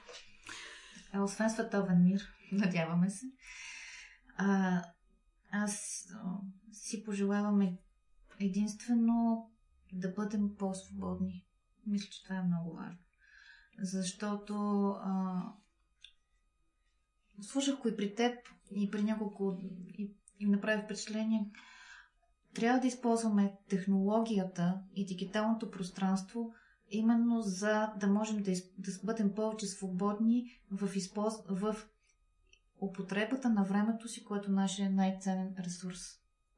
А 1.13 1.23
освен 1.23 1.49
световен 1.49 2.03
мир, 2.03 2.21
надяваме 2.51 3.09
се, 3.09 3.25
а, 4.37 4.81
аз 5.51 6.05
а, 6.13 6.37
си 6.71 7.03
пожелавам 7.03 7.61
е- 7.61 7.77
единствено 8.39 9.49
да 9.93 10.09
бъдем 10.09 10.55
по-свободни. 10.57 11.45
Мисля, 11.87 12.09
че 12.11 12.23
това 12.23 12.35
е 12.35 12.43
много 12.43 12.75
важно. 12.75 12.99
Защото 13.79 14.87
а, 14.89 15.41
слушах 17.41 17.79
го 17.79 17.87
и 17.87 17.97
при 17.97 18.15
теб, 18.15 18.37
и 18.75 18.91
при 18.91 19.03
няколко, 19.03 19.57
и, 19.87 20.11
и 20.39 20.45
направи 20.45 20.83
впечатление, 20.83 21.51
трябва 22.53 22.79
да 22.79 22.87
използваме 22.87 23.53
технологията 23.69 24.81
и 24.95 25.05
дигиталното 25.05 25.71
пространство 25.71 26.53
именно 26.89 27.41
за 27.41 27.93
да 27.99 28.07
можем 28.07 28.43
да, 28.43 28.51
из, 28.51 28.63
да 28.77 28.91
бъдем 29.03 29.33
повече 29.35 29.65
свободни 29.65 30.59
в, 30.71 30.95
използ... 30.95 31.33
в 31.49 31.75
употребата 32.81 33.49
на 33.49 33.63
времето 33.63 34.07
си, 34.07 34.25
което 34.25 34.51
е 34.51 34.53
нашия 34.53 34.89
най-ценен 34.89 35.55
ресурс. 35.65 35.99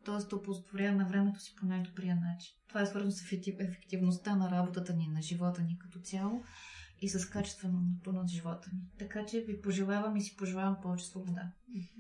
Тоест 0.06 0.30
да 0.30 0.36
оползотворяваме 0.36 1.06
времето 1.06 1.40
си 1.40 1.56
по 1.56 1.66
най-добрия 1.66 2.16
начин. 2.16 2.54
Това 2.68 2.82
е 2.82 2.86
свързано 2.86 3.12
с 3.12 3.22
ефектив... 3.22 3.56
ефективността 3.60 4.36
на 4.36 4.52
работата 4.52 4.94
ни, 4.94 5.08
на 5.08 5.22
живота 5.22 5.62
ни 5.62 5.80
като 5.80 6.00
цяло 6.00 6.44
и 7.02 7.10
с 7.10 7.30
качеството 7.30 8.12
на 8.12 8.28
живота 8.28 8.70
ни. 8.74 8.82
Така 9.00 9.26
че 9.26 9.42
ви 9.42 9.62
пожелавам 9.62 10.16
и 10.16 10.22
си 10.22 10.36
пожелавам 10.38 10.78
повече 10.82 11.06
свобода. 11.06 11.42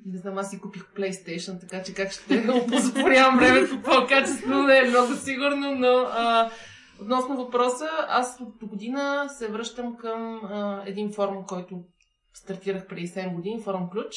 Не 0.05 0.17
знам, 0.17 0.37
аз 0.37 0.49
си 0.49 0.59
купих 0.59 0.83
PlayStation, 0.83 1.59
така 1.59 1.83
че 1.83 1.93
как 1.93 2.11
ще 2.11 2.49
опозорявам 2.63 3.39
времето 3.39 3.81
по-качествено, 3.81 4.63
не 4.63 4.77
е 4.77 4.89
много 4.89 5.15
сигурно, 5.15 5.75
но 5.75 5.97
а, 5.97 6.51
относно 7.01 7.37
въпроса, 7.37 7.89
аз 8.07 8.39
от 8.41 8.69
година 8.69 9.29
се 9.29 9.51
връщам 9.51 9.97
към 9.97 10.35
а, 10.43 10.83
един 10.85 11.13
форум, 11.13 11.45
който 11.45 11.83
стартирах 12.33 12.87
преди 12.87 13.07
7 13.07 13.35
години, 13.35 13.61
форум 13.63 13.89
Ключ. 13.89 14.15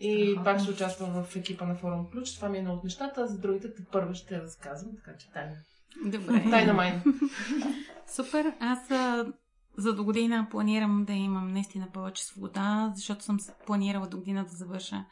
И 0.00 0.22
Страхотно. 0.22 0.44
пак 0.44 0.60
ще 0.60 0.70
участвам 0.70 1.24
в 1.24 1.36
екипа 1.36 1.66
на 1.66 1.74
форум 1.74 2.10
Ключ. 2.12 2.36
Това 2.36 2.48
ми 2.48 2.56
е 2.56 2.60
едно 2.60 2.74
от 2.74 2.84
нещата, 2.84 3.20
а 3.20 3.26
за 3.26 3.38
другите 3.38 3.74
те 3.74 3.84
първа 3.92 4.14
ще 4.14 4.42
разказвам, 4.42 4.92
така 4.96 5.18
че 5.18 5.32
тайна. 5.32 5.56
Добре. 6.04 6.50
Тайна 6.50 6.74
майна. 6.74 7.02
Супер. 8.06 8.52
Аз 8.60 8.88
за 9.78 9.94
до 9.94 10.04
година 10.04 10.46
планирам 10.50 11.04
да 11.04 11.12
имам 11.12 11.52
наистина 11.52 11.88
повече 11.92 12.24
свобода, 12.24 12.92
защото 12.94 13.24
съм 13.24 13.38
планирала 13.66 14.06
до 14.06 14.16
година 14.18 14.44
да 14.44 14.56
завърша 14.56 15.04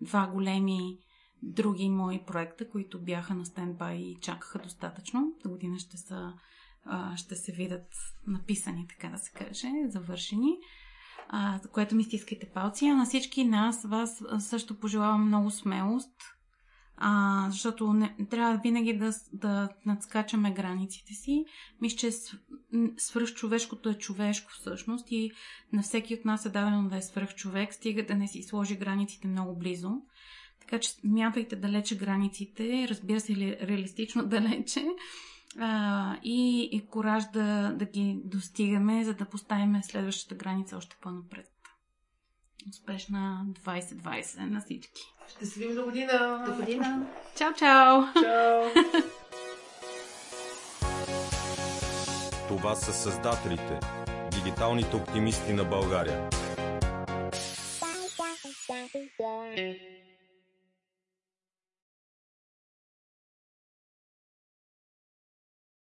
два 0.00 0.26
големи 0.26 0.98
други 1.42 1.88
мои 1.88 2.24
проекта, 2.26 2.70
които 2.70 3.00
бяха 3.00 3.34
на 3.34 3.46
стендбай 3.46 3.96
и 3.96 4.16
чакаха 4.20 4.58
достатъчно. 4.58 5.32
До 5.42 5.50
година 5.50 5.78
ще 5.78 5.96
са 5.96 6.32
ще 7.16 7.36
се 7.36 7.52
видят 7.52 7.86
написани, 8.26 8.86
така 8.88 9.08
да 9.08 9.18
се 9.18 9.32
каже, 9.32 9.68
завършени. 9.88 10.58
За 11.62 11.68
което 11.68 11.94
ми 11.94 12.04
стискайте 12.04 12.50
палци. 12.54 12.86
А 12.86 12.94
на 12.94 13.04
всички 13.04 13.44
нас, 13.44 13.84
вас 13.84 14.22
също 14.38 14.80
пожелавам 14.80 15.26
много 15.26 15.50
смелост, 15.50 16.12
а, 16.96 17.46
защото 17.50 17.92
не, 17.92 18.16
трябва 18.30 18.60
винаги 18.62 18.98
да, 18.98 19.12
да 19.32 19.68
надскачаме 19.86 20.52
границите 20.52 21.14
си. 21.14 21.44
Мисля, 21.80 21.96
че 21.96 22.12
свръхчовешкото 22.96 23.88
е 23.88 23.94
човешко 23.94 24.50
всъщност 24.52 25.06
и 25.10 25.30
на 25.72 25.82
всеки 25.82 26.14
от 26.14 26.24
нас 26.24 26.46
е 26.46 26.50
дадено 26.50 26.88
да 26.88 26.96
е 26.96 27.02
свръхчовек, 27.02 27.74
стига 27.74 28.06
да 28.06 28.14
не 28.14 28.28
си 28.28 28.42
сложи 28.42 28.76
границите 28.76 29.28
много 29.28 29.58
близо. 29.58 29.90
Така 30.68 30.80
че 30.80 30.90
мятайте 31.04 31.56
далече 31.56 31.96
границите, 31.96 32.86
разбира 32.90 33.20
се, 33.20 33.36
ли- 33.36 33.58
реалистично 33.62 34.22
далече, 34.26 34.86
а, 35.58 36.16
и, 36.22 36.68
и 36.72 36.86
кораж 36.86 37.24
да, 37.32 37.72
да 37.72 37.84
ги 37.84 38.20
достигаме, 38.24 39.04
за 39.04 39.14
да 39.14 39.24
поставим 39.24 39.82
следващата 39.82 40.34
граница 40.34 40.76
още 40.76 40.96
по-напред. 41.00 41.46
Успешна 42.70 43.46
2020 43.64 44.38
на 44.38 44.60
всички. 44.60 45.00
Ще 45.28 45.46
се 45.46 45.60
видим 45.60 45.76
до 45.76 45.84
година! 45.84 46.44
До 46.46 46.54
година! 46.54 47.06
Чао, 47.36 47.54
чао! 47.54 48.02
Чао! 48.22 48.82
Това 52.48 52.74
са 52.74 52.92
създателите, 52.92 53.80
дигиталните 54.30 54.96
оптимисти 54.96 55.52
на 55.52 55.64
България. 55.64 56.30